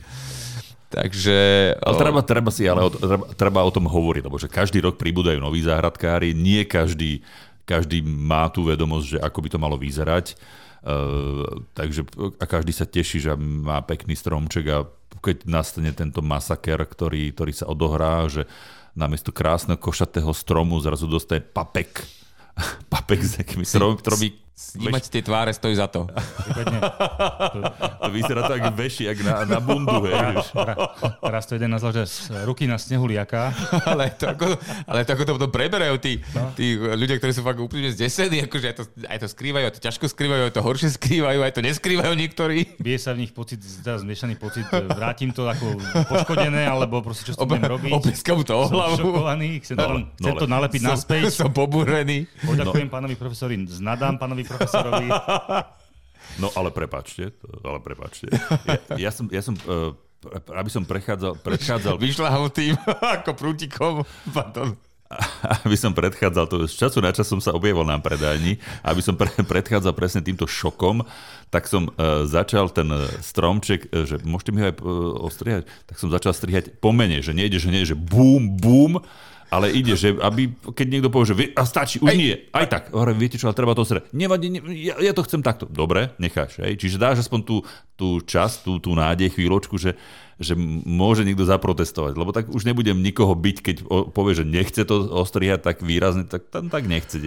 Takže... 0.89 1.37
Ale 1.85 1.95
treba, 2.01 2.25
treba 2.25 2.49
si 2.49 2.65
ale 2.65 2.81
o, 2.81 2.89
treba, 2.89 3.25
treba 3.37 3.59
o 3.61 3.69
tom 3.69 3.85
hovoriť, 3.85 4.25
lebo 4.25 4.41
že 4.41 4.49
každý 4.49 4.81
rok 4.81 4.97
pribúdajú 4.97 5.37
noví 5.37 5.61
záhradkári, 5.61 6.33
nie 6.33 6.65
každý 6.65 7.21
každý 7.69 8.01
má 8.01 8.49
tú 8.49 8.65
vedomosť, 8.65 9.05
že 9.05 9.17
ako 9.21 9.39
by 9.45 9.49
to 9.53 9.59
malo 9.61 9.77
vyzerať. 9.77 10.33
Uh, 10.79 11.67
takže 11.77 12.07
a 12.39 12.45
každý 12.49 12.73
sa 12.73 12.89
teší, 12.89 13.21
že 13.21 13.35
má 13.37 13.83
pekný 13.85 14.17
stromček 14.17 14.65
a 14.73 14.87
keď 15.19 15.45
nastane 15.45 15.91
tento 15.93 16.23
masaker, 16.25 16.81
ktorý, 16.81 17.35
ktorý 17.35 17.51
sa 17.53 17.69
odohrá, 17.69 18.25
že 18.31 18.49
namiesto 18.95 19.29
krásneho 19.29 19.77
košatého 19.77 20.31
stromu 20.33 20.79
zrazu 20.81 21.05
dostane 21.05 21.43
papek 21.43 22.01
papek 22.93 23.19
s 23.21 23.31
nejakými 23.39 23.65
stromami, 23.67 23.99
Snímať 24.59 25.07
tie 25.07 25.23
tváre 25.23 25.55
stojí 25.55 25.71
za 25.71 25.87
to. 25.87 26.03
to 28.03 28.09
vyzerá 28.11 28.43
tak 28.43 28.75
veši, 28.75 29.07
jak 29.07 29.23
na, 29.23 29.47
na 29.47 29.63
bundu. 29.63 30.03
Hej, 30.03 30.35
Teraz 31.23 31.47
to 31.47 31.55
jeden 31.55 31.71
nazval, 31.71 31.95
že 31.95 32.03
ruky 32.43 32.67
na 32.67 32.75
snehu 32.75 33.07
liaka. 33.07 33.55
ale, 33.87 34.11
to 34.19 34.27
ako, 34.27 34.59
ale 34.83 35.07
to 35.07 35.15
ako 35.15 35.23
to 35.23 35.31
potom 35.39 35.51
preberajú 35.55 35.95
tí, 36.03 36.19
no. 36.35 36.51
tí 36.59 36.75
ľudia, 36.75 37.15
ktorí 37.23 37.31
sú 37.31 37.47
fakt 37.47 37.55
úplne 37.63 37.87
zdesení, 37.95 38.43
akože 38.51 38.65
aj 38.67 38.75
to, 38.75 38.83
aj 39.07 39.17
to 39.23 39.27
skrývajú, 39.31 39.63
aj 39.63 39.73
to 39.79 39.81
ťažko 39.87 40.05
skrývajú, 40.11 40.41
aj 40.51 40.53
to 40.53 40.61
horšie 40.61 40.89
skrývajú, 40.99 41.39
aj 41.39 41.53
to 41.55 41.61
neskrývajú 41.63 42.13
niektorí. 42.19 42.57
Vie 42.83 42.97
sa 42.99 43.15
v 43.15 43.23
nich 43.23 43.31
pocit, 43.31 43.63
teraz 43.63 44.03
zmiešaný 44.03 44.35
pocit, 44.35 44.67
vrátim 44.91 45.31
to 45.31 45.47
ako 45.47 45.79
poškodené, 46.11 46.67
alebo 46.67 46.99
proste 46.99 47.31
čo 47.31 47.33
s 47.33 47.39
tým 47.39 47.63
robiť. 47.63 47.95
Oplieskam 47.95 48.43
to 48.43 48.59
o 48.59 48.67
hlavu. 48.67 48.99
Som 48.99 49.07
šokovaný, 49.07 49.63
chcem, 49.63 49.79
no, 49.79 49.87
to, 49.87 49.95
chcem 50.19 50.33
no, 50.35 50.41
to 50.43 50.47
nalepiť 50.51 50.81
som, 50.83 50.91
naspäť. 50.91 51.23
Som 51.39 51.55
pobúrený. 51.55 52.27
Poďakujem 52.43 52.91
no. 52.91 52.93
pánovi 52.99 53.15
profesori, 53.15 53.55
znadám 53.63 54.19
pánovi 54.19 54.48
profesorovi. 54.49 55.07
No 56.41 56.49
ale 56.57 56.69
prepačte, 56.73 57.33
ale 57.65 57.79
prepačte. 57.81 58.29
Ja, 58.65 59.09
ja 59.09 59.11
som, 59.13 59.25
ja 59.29 59.41
som 59.41 59.57
uh, 59.65 59.93
aby 60.51 60.69
som 60.69 60.83
prechádzal, 60.83 61.39
predchádzal... 61.39 61.95
tým 62.51 62.75
ako 63.15 63.31
prútikom. 63.39 63.93
Pardon. 64.35 64.75
Aby 65.65 65.73
som 65.73 65.89
predchádzal, 65.89 66.45
to 66.45 66.69
z 66.69 66.85
času 66.85 67.01
na 67.01 67.09
čas 67.09 67.25
som 67.25 67.41
sa 67.41 67.49
objavil 67.49 67.81
na 67.81 67.97
predajni, 67.97 68.61
aby 68.85 69.01
som 69.01 69.17
pre, 69.17 69.31
predchádzal 69.31 69.97
presne 69.97 70.21
týmto 70.21 70.45
šokom, 70.45 71.01
tak 71.49 71.65
som 71.65 71.89
uh, 71.89 72.29
začal 72.29 72.69
ten 72.69 72.85
stromček, 73.17 73.89
uh, 73.89 74.05
že 74.05 74.21
môžete 74.21 74.53
mi 74.53 74.61
ho 74.61 74.69
aj 74.69 74.75
uh, 74.77 74.85
ostrihať, 75.25 75.63
tak 75.89 75.97
som 75.97 76.13
začal 76.13 76.35
strihať 76.35 76.77
pomene, 76.77 77.25
že 77.25 77.33
nejde, 77.33 77.57
že 77.57 77.73
nie, 77.73 77.89
že 77.89 77.97
bum, 77.97 78.53
bum, 78.53 79.01
ale 79.49 79.73
ide, 79.73 79.97
že 79.97 80.13
aby, 80.21 80.53
keď 80.73 80.87
niekto 80.87 81.09
povie, 81.09 81.25
že 81.33 81.35
a 81.57 81.65
stačí, 81.65 81.97
už 81.97 82.13
Ej. 82.13 82.17
nie, 82.17 82.33
aj 82.53 82.65
tak, 82.69 82.83
hovorím, 82.93 83.17
viete 83.17 83.41
čo, 83.41 83.49
ale 83.49 83.57
treba 83.57 83.73
to 83.73 83.81
srať. 83.81 84.13
Nevadí, 84.13 84.53
ne, 84.53 84.61
ja, 84.77 84.95
ja, 85.01 85.11
to 85.11 85.25
chcem 85.25 85.41
takto. 85.41 85.65
Dobre, 85.65 86.13
necháš, 86.21 86.61
hej. 86.61 86.77
Čiže 86.77 87.01
dáš 87.01 87.25
aspoň 87.25 87.39
tú, 87.41 87.57
tú 87.97 88.21
čas, 88.21 88.61
tú, 88.61 88.77
tú 88.77 88.93
nádej, 88.93 89.33
chvíľočku, 89.33 89.81
že, 89.81 89.97
že 90.37 90.53
môže 90.85 91.25
niekto 91.25 91.49
zaprotestovať, 91.49 92.13
lebo 92.13 92.29
tak 92.29 92.47
už 92.53 92.63
nebudem 92.63 93.01
nikoho 93.01 93.33
byť, 93.33 93.57
keď 93.59 93.75
povie, 94.13 94.33
že 94.37 94.45
nechce 94.45 94.85
to 94.85 95.09
ostrihať 95.09 95.65
tak 95.65 95.81
výrazne, 95.81 96.29
tak 96.29 96.47
tam 96.53 96.69
tak 96.69 96.85
nechce. 96.85 97.17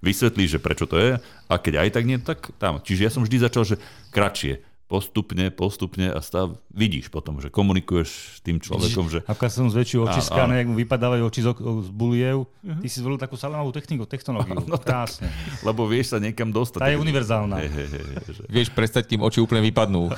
Vysvetlí, 0.00 0.48
že 0.48 0.58
prečo 0.58 0.88
to 0.88 0.96
je 0.96 1.10
a 1.20 1.54
keď 1.60 1.86
aj 1.86 1.88
tak 1.92 2.04
nie, 2.08 2.16
tak 2.16 2.50
tam. 2.56 2.80
Čiže 2.80 3.04
ja 3.04 3.10
som 3.12 3.22
vždy 3.22 3.36
začal, 3.46 3.68
že 3.68 3.76
kratšie 4.10 4.75
postupne, 4.86 5.50
postupne 5.50 6.14
a 6.14 6.22
stav 6.22 6.62
vidíš 6.70 7.10
potom, 7.10 7.42
že 7.42 7.50
komunikuješ 7.50 8.38
s 8.38 8.40
tým 8.46 8.62
človekom, 8.62 9.10
že... 9.10 9.18
Ako 9.26 9.50
som 9.50 9.66
zväčšil 9.66 10.06
oči 10.06 10.22
skáne, 10.22 10.62
jak 10.62 10.70
mu 10.70 10.78
vypadávajú 10.78 11.26
oči 11.26 11.42
z, 11.42 11.48
z 11.58 11.90
buliev, 11.90 12.46
uh-huh. 12.46 12.78
ty 12.78 12.86
si 12.86 13.02
zvolil 13.02 13.18
takú 13.18 13.34
salámovú 13.34 13.74
techniku, 13.74 14.06
technológiu. 14.06 14.62
No, 14.70 14.78
Krásne. 14.78 15.30
Tak, 15.30 15.66
lebo 15.66 15.90
vieš 15.90 16.14
sa 16.14 16.18
niekam 16.22 16.50
dostať. 16.54 16.80
Tá 16.82 16.90
je 16.90 16.98
univerzálna. 16.98 17.58
He, 17.62 17.70
he, 17.70 17.84
he, 17.86 18.18
že... 18.30 18.42
Vieš 18.46 18.70
prestať, 18.70 19.10
kým 19.10 19.22
oči 19.22 19.42
úplne 19.42 19.62
vypadnú. 19.66 20.10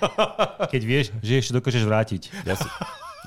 Keď 0.74 0.82
vieš, 0.82 1.06
že 1.22 1.42
ešte 1.42 1.52
dokážeš 1.58 1.86
vrátiť. 1.86 2.22
Ja 2.46 2.54
si, 2.54 2.66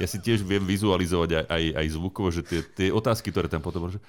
ja 0.04 0.08
si 0.08 0.18
tiež 0.20 0.44
viem 0.44 0.64
vizualizovať 0.64 1.44
aj, 1.44 1.46
aj, 1.48 1.64
aj 1.80 1.88
zvukovo, 1.96 2.28
že 2.32 2.44
tie, 2.44 2.60
tie 2.64 2.88
otázky, 2.92 3.32
ktoré 3.32 3.48
tam 3.48 3.64
potom... 3.64 3.92
Že 3.92 4.00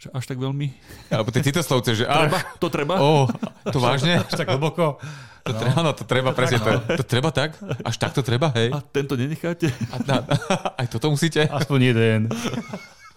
Že 0.00 0.08
až 0.16 0.24
tak 0.24 0.38
veľmi? 0.40 0.66
Alebo 1.12 1.28
tie 1.30 1.44
citoslovce, 1.44 1.92
že... 1.92 2.04
Treba? 2.08 2.40
To 2.56 2.68
treba? 2.72 2.94
Ó, 2.98 3.28
to 3.68 3.78
vážne? 3.78 4.24
Až 4.24 4.32
tak 4.32 4.48
hlboko. 4.48 4.96
To 5.44 5.52
treba, 5.56 5.80
no, 5.80 5.90
to 5.96 6.04
treba 6.04 6.30
presne. 6.36 6.58
To, 6.60 7.00
to 7.00 7.04
treba 7.04 7.30
tak? 7.32 7.56
Až 7.84 7.96
tak 7.96 8.12
to 8.12 8.20
treba, 8.20 8.52
hej? 8.52 8.68
A 8.72 8.84
tento 8.84 9.16
nenecháte? 9.16 9.72
A, 9.90 9.96
na, 10.04 10.24
aj 10.80 10.86
toto 10.92 11.08
musíte? 11.08 11.48
Aspoň 11.48 11.78
jeden. 11.94 12.20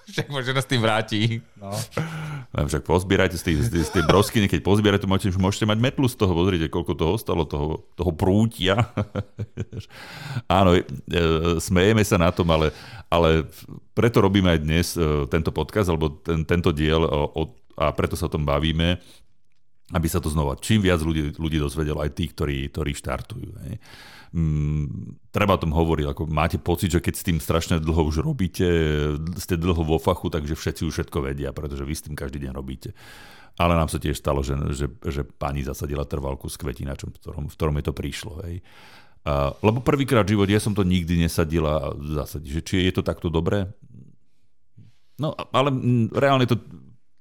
Však 0.03 0.27
možno 0.27 0.51
nás 0.51 0.67
tým 0.67 0.83
vráti. 0.83 1.39
No. 1.55 1.71
No, 2.51 2.67
však 2.67 2.83
pozbierajte 2.83 3.39
z 3.39 3.43
tej, 3.43 3.55
z 3.65 3.69
tej, 3.71 3.83
z 3.87 3.91
tej 3.95 4.03
broskyne, 4.03 4.51
keď 4.51 4.59
pozbierate, 4.59 5.07
môžete, 5.07 5.39
môžete 5.39 5.63
mať 5.63 5.79
metlu 5.79 6.05
z 6.11 6.19
toho, 6.19 6.35
pozrite, 6.35 6.67
koľko 6.67 6.93
toho 6.93 7.11
ostalo, 7.15 7.47
toho, 7.47 7.87
toho 7.95 8.11
prútia. 8.11 8.83
Áno, 10.51 10.75
e, 10.75 10.83
smejeme 11.63 12.03
sa 12.03 12.19
na 12.19 12.35
tom, 12.35 12.51
ale, 12.51 12.75
ale 13.07 13.47
preto 13.95 14.19
robíme 14.19 14.51
aj 14.51 14.59
dnes 14.59 14.87
e, 14.99 15.23
tento 15.31 15.55
podcast, 15.55 15.87
alebo 15.87 16.11
ten, 16.19 16.43
tento 16.43 16.75
diel 16.75 17.07
o, 17.07 17.21
o, 17.31 17.41
a 17.79 17.89
preto 17.95 18.19
sa 18.19 18.27
o 18.27 18.33
tom 18.33 18.43
bavíme, 18.43 18.99
aby 19.93 20.07
sa 20.09 20.19
to 20.19 20.33
znova 20.33 20.57
čím 20.57 20.81
viac 20.81 20.99
ľudí, 20.99 21.37
ľudí 21.37 21.57
dozvedelo, 21.61 22.01
aj 22.01 22.11
tí, 22.17 22.27
ktorí, 22.33 22.67
ktorí 22.73 22.91
štartujú. 22.97 23.49
Hej 23.69 23.75
mm, 24.33 25.29
treba 25.29 25.55
o 25.55 25.61
tom 25.61 25.71
hovoriť. 25.71 26.05
Ako 26.09 26.23
máte 26.27 26.57
pocit, 26.57 26.91
že 26.91 26.99
keď 26.99 27.13
s 27.13 27.25
tým 27.25 27.37
strašne 27.37 27.77
dlho 27.77 28.09
už 28.09 28.25
robíte, 28.25 28.65
ste 29.37 29.55
dlho 29.55 29.85
vo 29.85 30.01
fachu, 30.01 30.33
takže 30.33 30.57
všetci 30.57 30.81
už 30.89 30.93
všetko 30.93 31.17
vedia, 31.21 31.53
pretože 31.53 31.85
vy 31.85 31.93
s 31.93 32.05
tým 32.09 32.17
každý 32.17 32.41
deň 32.43 32.51
robíte. 32.51 32.97
Ale 33.53 33.77
nám 33.77 33.85
sa 33.85 34.01
tiež 34.01 34.17
stalo, 34.17 34.41
že, 34.41 34.57
že, 34.73 34.89
že 34.89 35.21
pani 35.21 35.61
zasadila 35.61 36.09
trvalku 36.09 36.49
s 36.49 36.57
kvetinačom, 36.57 37.13
v 37.13 37.17
ktorom, 37.21 37.45
v 37.45 37.53
ktorom 37.53 37.75
je 37.77 37.85
to 37.85 37.93
prišlo. 37.93 38.33
Hej. 38.49 38.65
Uh, 39.23 39.55
lebo 39.61 39.79
prvýkrát 39.79 40.25
v 40.25 40.35
živote 40.35 40.51
ja 40.51 40.59
som 40.59 40.73
to 40.75 40.83
nikdy 40.83 41.15
nesadila 41.15 41.95
zasadiť, 41.95 42.49
že 42.49 42.61
či 42.65 42.75
je 42.89 42.93
to 42.97 43.05
takto 43.05 43.29
dobré. 43.29 43.69
No, 45.21 45.37
ale 45.53 45.69
reálne 46.09 46.49
to 46.49 46.57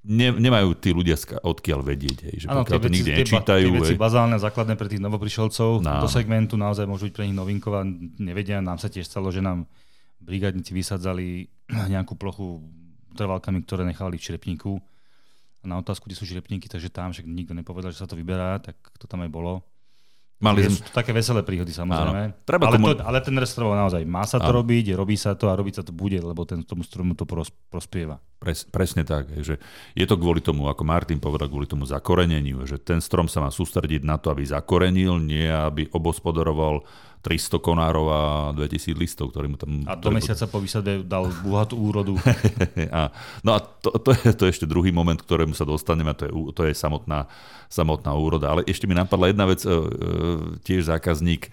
ne, 0.02 0.28
nemajú 0.34 0.74
tí 0.78 0.90
ľudia 0.90 1.14
odkiaľ 1.42 1.80
vedieť, 1.86 2.18
hej, 2.26 2.36
že 2.42 2.46
ano, 2.50 2.66
pokiaľ 2.66 2.80
to 2.82 2.90
nikdy 2.90 3.10
nečítajú. 3.22 3.68
Tie 3.70 3.78
veci 3.78 3.98
bazálne, 3.98 4.36
základné 4.38 4.74
pre 4.74 4.90
tých 4.90 5.02
novoprišelcov 5.02 5.78
no. 5.78 6.02
do 6.02 6.08
segmentu 6.10 6.58
naozaj 6.58 6.86
môžu 6.90 7.06
byť 7.10 7.14
pre 7.14 7.24
nich 7.30 7.38
novinková, 7.38 7.86
nevedia. 8.18 8.58
Nám 8.58 8.82
sa 8.82 8.90
tiež 8.90 9.06
stalo, 9.06 9.30
že 9.30 9.38
nám 9.38 9.64
brigádnici 10.18 10.74
vysadzali 10.74 11.46
nejakú 11.92 12.18
plochu 12.18 12.62
trvalkami, 13.14 13.62
ktoré 13.62 13.86
nechali 13.86 14.18
v 14.18 14.24
črepníku. 14.26 14.72
A 15.62 15.64
na 15.70 15.78
otázku, 15.78 16.10
kde 16.10 16.18
sú 16.18 16.26
črepníky, 16.26 16.66
takže 16.66 16.90
tam 16.90 17.14
však 17.14 17.22
nikto 17.22 17.54
nepovedal, 17.54 17.94
že 17.94 18.02
sa 18.02 18.10
to 18.10 18.18
vyberá, 18.18 18.58
tak 18.58 18.74
to 18.98 19.06
tam 19.06 19.22
aj 19.22 19.30
bolo. 19.30 19.62
Mali 20.42 20.66
sme... 20.66 20.82
také 20.90 21.14
veselé 21.14 21.46
príhody 21.46 21.70
samozrejme. 21.70 22.42
Treba 22.42 22.66
ale, 22.66 22.76
komu... 22.82 22.98
to, 22.98 23.06
ale 23.06 23.22
ten 23.22 23.38
restorová 23.38 23.78
naozaj 23.78 24.02
má 24.02 24.26
sa 24.26 24.42
to 24.42 24.50
Áno. 24.50 24.58
robiť, 24.58 24.98
robí 24.98 25.14
sa 25.14 25.38
to 25.38 25.46
a 25.46 25.54
robiť 25.54 25.74
sa 25.78 25.82
to 25.86 25.94
bude, 25.94 26.18
lebo 26.18 26.42
ten 26.42 26.66
tomu 26.66 26.82
stromu 26.82 27.14
to 27.14 27.22
pros, 27.22 27.54
prospieva. 27.70 28.18
Pres, 28.42 28.66
presne 28.66 29.06
tak, 29.06 29.30
že 29.38 29.62
je 29.94 30.02
to 30.02 30.18
kvôli 30.18 30.42
tomu, 30.42 30.66
ako 30.66 30.82
Martin 30.82 31.22
povedal, 31.22 31.46
kvôli 31.46 31.70
tomu 31.70 31.86
zakoreneniu, 31.86 32.66
že 32.66 32.82
ten 32.82 32.98
strom 32.98 33.30
sa 33.30 33.38
má 33.38 33.54
sústrediť 33.54 34.02
na 34.02 34.18
to, 34.18 34.34
aby 34.34 34.42
zakorenil, 34.42 35.22
nie 35.22 35.46
aby 35.46 35.86
obospodaroval 35.94 36.82
300 37.22 37.62
konárov 37.62 38.06
a 38.10 38.20
2000 38.58 38.98
listov, 38.98 39.30
ktorý 39.30 39.46
mu 39.46 39.56
tam... 39.56 39.86
A 39.86 39.94
do 39.94 40.10
mesiaca 40.10 40.50
po 40.50 40.58
výsade 40.58 41.06
dal 41.06 41.30
bohatú 41.46 41.78
úrodu. 41.78 42.18
a, 42.98 43.14
no 43.46 43.54
a 43.54 43.62
to, 43.62 43.94
to, 44.02 44.10
je, 44.10 44.34
to 44.34 44.42
je 44.46 44.52
ešte 44.58 44.66
druhý 44.66 44.90
moment, 44.90 45.14
ktorému 45.14 45.54
sa 45.54 45.62
dostaneme, 45.62 46.10
a 46.10 46.18
to 46.18 46.26
je, 46.26 46.32
to 46.50 46.62
je 46.66 46.74
samotná, 46.74 47.30
samotná 47.70 48.10
úroda. 48.18 48.50
Ale 48.50 48.66
ešte 48.66 48.90
mi 48.90 48.98
napadla 48.98 49.30
jedna 49.30 49.46
vec, 49.46 49.62
e, 49.62 49.70
e, 49.70 49.78
tiež 50.66 50.90
zákazník, 50.90 51.46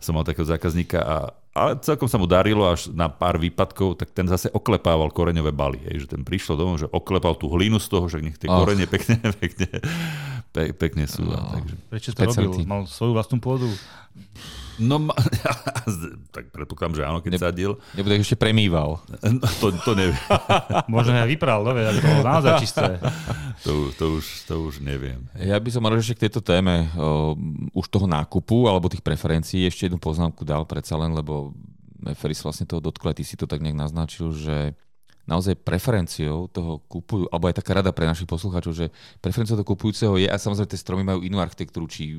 som 0.00 0.16
mal 0.16 0.24
takého 0.24 0.48
zákazníka 0.48 0.98
a 1.04 1.16
ale 1.50 1.82
celkom 1.82 2.06
sa 2.06 2.14
mu 2.14 2.30
darilo 2.30 2.62
až 2.62 2.94
na 2.94 3.10
pár 3.10 3.34
výpadkov, 3.34 3.98
tak 3.98 4.14
ten 4.14 4.22
zase 4.30 4.46
oklepával 4.54 5.10
koreňové 5.10 5.50
baly. 5.50 5.82
Hej, 5.90 6.06
že 6.06 6.14
ten 6.14 6.22
prišiel 6.22 6.54
domov, 6.54 6.78
že 6.78 6.86
oklepal 6.86 7.34
tú 7.34 7.50
hlinu 7.50 7.82
z 7.82 7.90
toho, 7.90 8.06
že 8.06 8.22
nech 8.22 8.38
tie 8.38 8.46
oh. 8.46 8.62
korene 8.62 8.86
pekne, 8.86 9.18
pekne, 9.42 9.66
pe, 10.54 10.70
pekne 10.70 11.10
sú. 11.10 11.26
Oh. 11.26 11.58
Takže. 11.58 11.74
Prečo 11.90 12.10
to 12.14 12.22
robil? 12.22 12.50
Mal 12.70 12.86
svoju 12.86 13.12
vlastnú 13.18 13.42
pôdu? 13.42 13.66
No, 14.80 15.12
tak 16.34 16.48
predpokladám, 16.50 16.96
že 16.96 17.02
áno, 17.04 17.20
keď 17.20 17.32
ne, 17.36 17.38
sadil. 17.38 17.72
Nebude 17.92 18.16
ešte 18.16 18.40
premýval. 18.40 18.96
No, 19.20 19.46
to, 19.60 19.76
to 19.84 19.92
neviem. 19.92 20.16
Možno 20.92 21.12
aj 21.12 21.28
vypral, 21.28 21.60
dobre, 21.60 21.84
aby 21.84 22.00
to 22.00 22.08
bolo 22.08 22.24
naozaj 22.24 22.52
čisté. 22.58 22.96
To, 23.60 23.92
to, 23.92 24.16
už, 24.16 24.48
to 24.48 24.56
už 24.56 24.80
neviem. 24.80 25.28
Ja 25.36 25.60
by 25.60 25.68
som 25.68 25.84
mal 25.84 25.92
ešte 25.92 26.16
k 26.16 26.22
tejto 26.24 26.40
téme 26.40 26.88
o, 26.96 27.36
už 27.76 27.92
toho 27.92 28.08
nákupu 28.08 28.64
alebo 28.64 28.88
tých 28.88 29.04
preferencií 29.04 29.68
ešte 29.68 29.84
jednu 29.84 30.00
poznámku 30.00 30.48
dal 30.48 30.64
predsa 30.64 30.96
len, 30.96 31.12
lebo 31.12 31.52
Feris 32.16 32.40
vlastne 32.40 32.64
toho 32.64 32.80
dotkla, 32.80 33.12
ty 33.12 33.20
si 33.20 33.36
to 33.36 33.44
tak 33.44 33.60
nejak 33.60 33.76
naznačil, 33.76 34.32
že 34.32 34.72
naozaj 35.30 35.54
preferenciou 35.62 36.50
toho 36.50 36.82
kupujú, 36.90 37.30
alebo 37.30 37.46
aj 37.46 37.62
taká 37.62 37.78
rada 37.78 37.94
pre 37.94 38.02
našich 38.02 38.26
poslucháčov, 38.26 38.74
že 38.74 38.90
preferenciou 39.22 39.54
toho 39.54 39.70
kupujúceho 39.70 40.18
je, 40.18 40.26
a 40.26 40.34
samozrejme 40.34 40.66
tie 40.74 40.82
stromy 40.82 41.06
majú 41.06 41.22
inú 41.22 41.38
architektúru, 41.38 41.86
či 41.86 42.18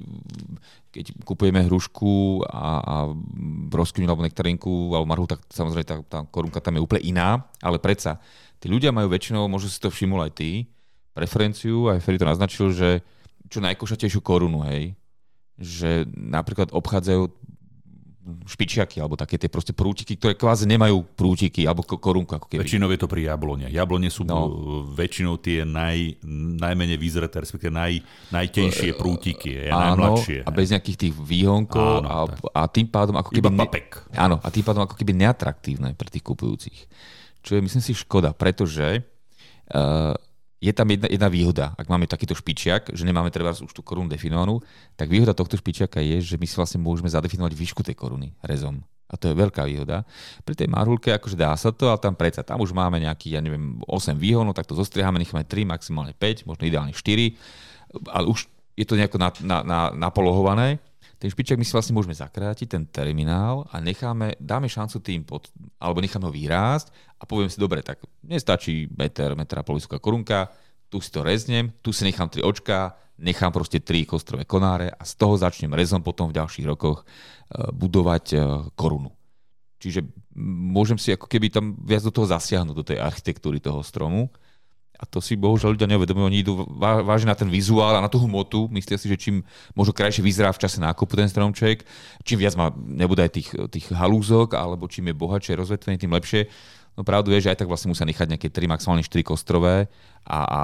keď 0.95 1.19
kupujeme 1.27 1.59
hrušku 1.67 2.47
a, 2.47 2.79
a 2.79 2.95
broskyňu 3.67 4.07
alebo 4.07 4.23
nektarinku 4.23 4.95
alebo 4.95 5.07
marhu, 5.11 5.27
tak 5.27 5.43
samozrejme 5.51 5.83
tá, 5.83 5.95
tá 6.07 6.19
korunka 6.31 6.63
tam 6.63 6.79
je 6.79 6.85
úplne 6.87 7.03
iná, 7.03 7.43
ale 7.59 7.75
predsa 7.83 8.23
tí 8.63 8.71
ľudia 8.71 8.95
majú 8.95 9.11
väčšinou, 9.11 9.51
možno 9.51 9.67
si 9.67 9.83
to 9.83 9.91
všimol 9.91 10.23
aj 10.23 10.31
ty, 10.39 10.71
preferenciu, 11.11 11.91
aj 11.91 11.99
Ferry 11.99 12.15
to 12.15 12.29
naznačil, 12.29 12.71
že 12.71 13.03
čo 13.51 13.59
najkošatejšiu 13.59 14.23
korunu, 14.23 14.63
hej, 14.71 14.95
že 15.59 16.07
napríklad 16.15 16.71
obchádzajú 16.71 17.40
špičiaky, 18.21 19.01
alebo 19.01 19.17
také 19.17 19.41
tie 19.41 19.49
proste 19.49 19.73
prútiky, 19.73 20.13
ktoré 20.13 20.37
kvázi 20.37 20.69
nemajú 20.69 21.01
prútiky, 21.17 21.65
alebo 21.65 21.81
korunku 21.81 22.37
ako 22.37 22.45
keby. 22.45 22.61
Väčšinou 22.61 22.93
je 22.93 22.99
to 23.01 23.09
pri 23.09 23.25
jablone. 23.25 23.65
Jablone 23.73 24.13
sú 24.13 24.21
no. 24.29 24.45
väčšinou 24.93 25.41
tie 25.41 25.65
naj, 25.65 26.21
najmenej 26.61 27.01
vyzreté, 27.01 27.41
respektíve 27.41 27.73
naj, 27.73 27.97
najtenšie 28.29 28.93
prútiky, 28.93 29.65
je 29.65 29.73
áno, 29.73 30.05
najmladšie. 30.05 30.39
a 30.45 30.49
bez 30.53 30.69
nejakých 30.69 30.97
tých 31.09 31.13
výhonkov 31.17 32.05
áno, 32.05 32.07
a, 32.07 32.17
a 32.53 32.61
tým 32.69 32.87
pádom 32.93 33.17
ako 33.17 33.33
keby... 33.33 33.49
Iba 33.49 33.65
papek. 33.65 33.87
Ne, 34.13 34.17
áno, 34.21 34.37
a 34.37 34.47
tým 34.53 34.65
pádom 34.69 34.85
ako 34.85 34.95
keby 35.01 35.11
neatraktívne 35.17 35.97
pre 35.97 36.07
tých 36.13 36.21
kupujúcich. 36.21 36.77
Čo 37.41 37.57
je, 37.57 37.59
myslím 37.65 37.81
si, 37.81 37.97
škoda, 37.97 38.37
pretože 38.37 39.01
uh, 39.73 40.13
je 40.61 40.69
tam 40.69 40.85
jedna, 40.93 41.09
jedna 41.09 41.25
výhoda. 41.25 41.73
Ak 41.73 41.89
máme 41.89 42.05
takýto 42.05 42.37
špičiak, 42.37 42.93
že 42.93 43.01
nemáme 43.01 43.33
treba 43.33 43.49
už 43.49 43.73
tú 43.73 43.81
korunu 43.81 44.05
definovanú, 44.05 44.61
tak 44.93 45.09
výhoda 45.09 45.33
tohto 45.33 45.57
špičiaka 45.57 45.97
je, 46.05 46.21
že 46.21 46.35
my 46.37 46.45
si 46.45 46.53
vlastne 46.53 46.77
môžeme 46.77 47.09
zadefinovať 47.09 47.57
výšku 47.57 47.81
tej 47.81 47.97
koruny 47.97 48.37
rezom. 48.45 48.85
A 49.11 49.19
to 49.19 49.27
je 49.27 49.35
veľká 49.35 49.67
výhoda. 49.67 50.07
Pri 50.45 50.55
tej 50.55 50.71
marhulke 50.71 51.11
akože 51.11 51.35
dá 51.35 51.51
sa 51.57 51.73
to, 51.73 51.89
ale 51.89 51.99
tam 51.99 52.15
predsa, 52.15 52.45
tam 52.45 52.61
už 52.63 52.71
máme 52.71 53.01
nejaký, 53.01 53.35
ja 53.35 53.41
neviem, 53.43 53.81
8 53.89 54.15
výhonov, 54.15 54.55
tak 54.55 54.69
to 54.69 54.77
zostriehame, 54.77 55.19
necháme 55.19 55.43
3, 55.43 55.67
maximálne 55.67 56.13
5, 56.15 56.47
možno 56.47 56.63
ideálne 56.63 56.95
4, 56.95 57.03
ale 58.07 58.25
už 58.29 58.47
je 58.77 58.85
to 58.87 58.95
nejako 58.95 59.19
na, 59.19 59.29
na, 59.43 59.57
na, 59.65 59.79
ten 61.21 61.29
špičak 61.29 61.61
my 61.61 61.61
si 61.61 61.77
vlastne 61.77 61.93
môžeme 61.93 62.17
zakrátiť, 62.17 62.65
ten 62.65 62.83
terminál 62.89 63.69
a 63.69 63.77
necháme, 63.77 64.41
dáme 64.41 64.65
šancu 64.65 64.97
tým, 65.05 65.21
pod, 65.21 65.53
alebo 65.77 66.01
necháme 66.01 66.25
ho 66.25 66.33
vyrásť 66.33 66.89
a 67.21 67.29
poviem 67.29 67.45
si, 67.45 67.61
dobre, 67.61 67.85
tak 67.85 68.01
nestačí 68.25 68.89
meter, 68.89 69.37
meter 69.37 69.61
a 69.61 69.63
pol 69.63 69.77
vysoká 69.77 70.01
korunka, 70.01 70.49
tu 70.89 70.97
si 70.97 71.13
to 71.13 71.21
reznem, 71.21 71.69
tu 71.85 71.93
si 71.93 72.09
nechám 72.09 72.25
tri 72.25 72.41
očká, 72.41 72.97
nechám 73.21 73.53
proste 73.53 73.77
tri 73.77 74.01
kostrové 74.01 74.49
konáre 74.49 74.89
a 74.89 75.05
z 75.05 75.13
toho 75.13 75.37
začnem 75.37 75.69
rezom 75.77 76.01
potom 76.01 76.33
v 76.33 76.41
ďalších 76.41 76.65
rokoch 76.65 77.05
uh, 77.05 77.69
budovať 77.69 78.25
uh, 78.33 78.41
korunu. 78.73 79.13
Čiže 79.77 80.01
môžem 80.73 80.97
si 80.97 81.13
ako 81.13 81.29
keby 81.29 81.53
tam 81.53 81.77
viac 81.85 82.01
do 82.01 82.09
toho 82.09 82.25
zasiahnuť, 82.25 82.75
do 82.75 82.85
tej 82.85 82.97
architektúry 82.97 83.61
toho 83.61 83.85
stromu 83.85 84.33
a 85.01 85.03
to 85.09 85.17
si 85.17 85.33
bohužiaľ 85.33 85.73
ľudia 85.73 85.89
neuvedomujú. 85.89 86.29
Oni 86.29 86.45
idú 86.45 86.61
vážne 86.77 87.33
na 87.33 87.37
ten 87.37 87.49
vizuál 87.49 87.97
a 87.97 88.05
na 88.05 88.09
tú 88.11 88.21
hmotu. 88.21 88.69
Myslia 88.69 89.01
si, 89.01 89.09
že 89.09 89.17
čím 89.17 89.41
možno 89.73 89.97
krajšie 89.97 90.21
vyzerá 90.21 90.53
v 90.53 90.61
čase 90.61 90.77
nákupu 90.77 91.17
ten 91.17 91.25
stromček, 91.25 91.81
čím 92.21 92.37
viac 92.37 92.53
má, 92.53 92.69
nebude 92.77 93.25
aj 93.25 93.33
tých, 93.33 93.49
tých 93.73 93.89
halúzok, 93.89 94.53
alebo 94.53 94.85
čím 94.85 95.09
je 95.09 95.17
bohatšie 95.17 95.57
rozvetvený, 95.57 95.97
tým 95.97 96.13
lepšie. 96.13 96.41
No 96.93 97.01
pravdu 97.01 97.33
je, 97.33 97.41
že 97.41 97.49
aj 97.49 97.65
tak 97.65 97.71
vlastne 97.71 97.89
musia 97.89 98.05
nechať 98.05 98.27
nejaké 98.29 98.47
3, 98.53 98.67
maximálne 98.69 99.01
4 99.01 99.25
kostrové 99.25 99.89
a, 100.27 100.39
a 100.43 100.61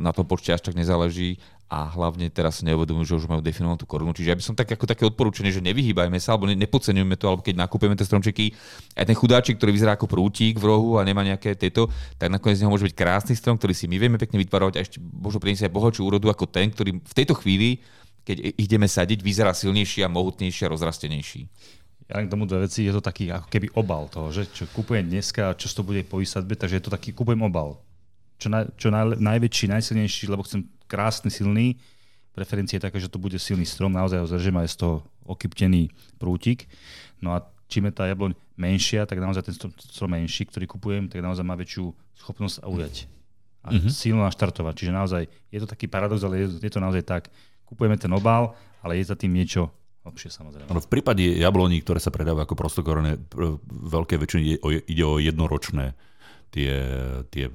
na 0.00 0.16
tom 0.16 0.24
počte 0.24 0.54
až 0.54 0.64
tak 0.64 0.78
nezáleží 0.78 1.36
a 1.72 1.88
hlavne 1.88 2.28
teraz 2.28 2.60
si 2.60 2.68
neuvedomujú, 2.68 3.16
že 3.16 3.24
už 3.24 3.32
majú 3.32 3.40
definovanú 3.40 3.80
tú 3.80 3.88
korunu. 3.88 4.12
Čiže 4.12 4.28
ja 4.28 4.36
by 4.36 4.44
som 4.44 4.52
tak 4.52 4.76
ako 4.76 4.84
také 4.84 5.08
odporúčanie, 5.08 5.48
že 5.48 5.64
nevyhýbajme 5.64 6.20
sa, 6.20 6.36
alebo 6.36 6.44
nepodceňujeme 6.52 7.16
to, 7.16 7.24
alebo 7.24 7.40
keď 7.40 7.64
nakúpeme 7.64 7.96
tie 7.96 8.04
stromčeky, 8.04 8.52
aj 8.92 9.08
ten 9.08 9.16
chudáčik, 9.16 9.56
ktorý 9.56 9.72
vyzerá 9.72 9.96
ako 9.96 10.04
prútik 10.04 10.60
v 10.60 10.68
rohu 10.68 11.00
a 11.00 11.08
nemá 11.08 11.24
nejaké 11.24 11.56
tieto, 11.56 11.88
tak 12.20 12.28
nakoniec 12.28 12.60
z 12.60 12.68
neho 12.68 12.76
môže 12.76 12.84
byť 12.84 12.92
krásny 12.92 13.32
strom, 13.32 13.56
ktorý 13.56 13.72
si 13.72 13.88
my 13.88 13.96
vieme 13.96 14.20
pekne 14.20 14.36
vytvarovať 14.44 14.74
a 14.76 14.84
ešte 14.84 15.00
možno 15.00 15.40
priniesť 15.40 15.64
aj 15.64 15.72
bohatšiu 15.72 16.02
úrodu 16.04 16.28
ako 16.28 16.44
ten, 16.44 16.68
ktorý 16.68 17.00
v 17.00 17.14
tejto 17.16 17.40
chvíli, 17.40 17.80
keď 18.28 18.52
ideme 18.60 18.84
sadiť, 18.84 19.24
vyzerá 19.24 19.56
silnejší 19.56 20.04
a 20.04 20.12
mohutnejší 20.12 20.68
a 20.68 20.72
rozrastenejší. 20.76 21.48
Ja 22.12 22.20
len 22.20 22.28
k 22.28 22.36
tomu 22.36 22.44
dve 22.44 22.68
veci, 22.68 22.84
je 22.84 22.92
to 22.92 23.00
taký 23.00 23.32
ako 23.32 23.48
keby 23.48 23.72
obal 23.80 24.12
toho, 24.12 24.28
že 24.28 24.44
čo 24.52 24.68
kúpujem 24.68 25.08
dneska, 25.08 25.56
čo 25.56 25.72
to 25.72 25.80
bude 25.80 26.04
po 26.04 26.20
takže 26.20 26.76
je 26.76 26.84
to 26.84 26.92
taký, 26.92 27.16
kúpujem 27.16 27.40
obal. 27.40 27.80
Čo, 28.36 28.52
na, 28.52 28.68
čo 28.76 28.92
naj, 28.92 29.22
najväčší, 29.22 29.70
najsilnejší, 29.72 30.28
lebo 30.28 30.44
chcem 30.44 30.66
krásny, 30.92 31.32
silný. 31.32 31.80
Preferencia 32.36 32.76
je 32.76 32.84
taká, 32.84 33.00
že 33.00 33.08
to 33.08 33.16
bude 33.16 33.36
silný 33.40 33.64
strom, 33.64 33.92
naozaj 33.92 34.20
ho 34.20 34.28
zržím 34.28 34.60
aj 34.60 34.68
z 34.72 34.76
toho 34.84 34.94
okyptený 35.24 35.88
prútik. 36.20 36.68
No 37.24 37.32
a 37.32 37.44
čím 37.72 37.88
je 37.88 37.96
tá 37.96 38.04
jabloň 38.04 38.36
menšia, 38.60 39.08
tak 39.08 39.16
naozaj 39.20 39.48
ten 39.48 39.54
strom, 39.56 39.72
strom 39.80 40.12
menší, 40.12 40.44
ktorý 40.44 40.68
kupujem, 40.68 41.08
tak 41.08 41.24
naozaj 41.24 41.44
má 41.44 41.56
väčšiu 41.56 41.92
schopnosť 42.20 42.60
a 42.60 42.66
ujať. 42.68 43.08
a 43.62 43.68
mm-hmm. 43.72 43.92
silno 43.94 44.26
naštartovať. 44.26 44.74
Čiže 44.74 44.92
naozaj 44.92 45.22
je 45.54 45.58
to 45.62 45.70
taký 45.70 45.86
paradox, 45.86 46.20
ale 46.26 46.44
je, 46.44 46.46
je 46.60 46.70
to 46.72 46.82
naozaj 46.82 47.06
tak. 47.06 47.30
Kupujeme 47.62 47.94
ten 47.96 48.10
obal, 48.10 48.58
ale 48.82 48.98
je 48.98 49.06
za 49.06 49.16
tým 49.16 49.32
niečo 49.32 49.70
lepšie 50.02 50.34
samozrejme. 50.34 50.66
v 50.82 50.90
prípade 50.90 51.22
jabloní, 51.22 51.78
ktoré 51.78 52.02
sa 52.02 52.10
predávajú 52.10 52.42
ako 52.42 52.56
prostokorené, 52.58 53.22
veľké 53.70 54.18
o, 54.58 54.68
ide 54.74 55.04
o 55.06 55.22
jednoročné 55.22 55.94
tie, 56.52 56.72
tie 57.32 57.48
e, 57.48 57.52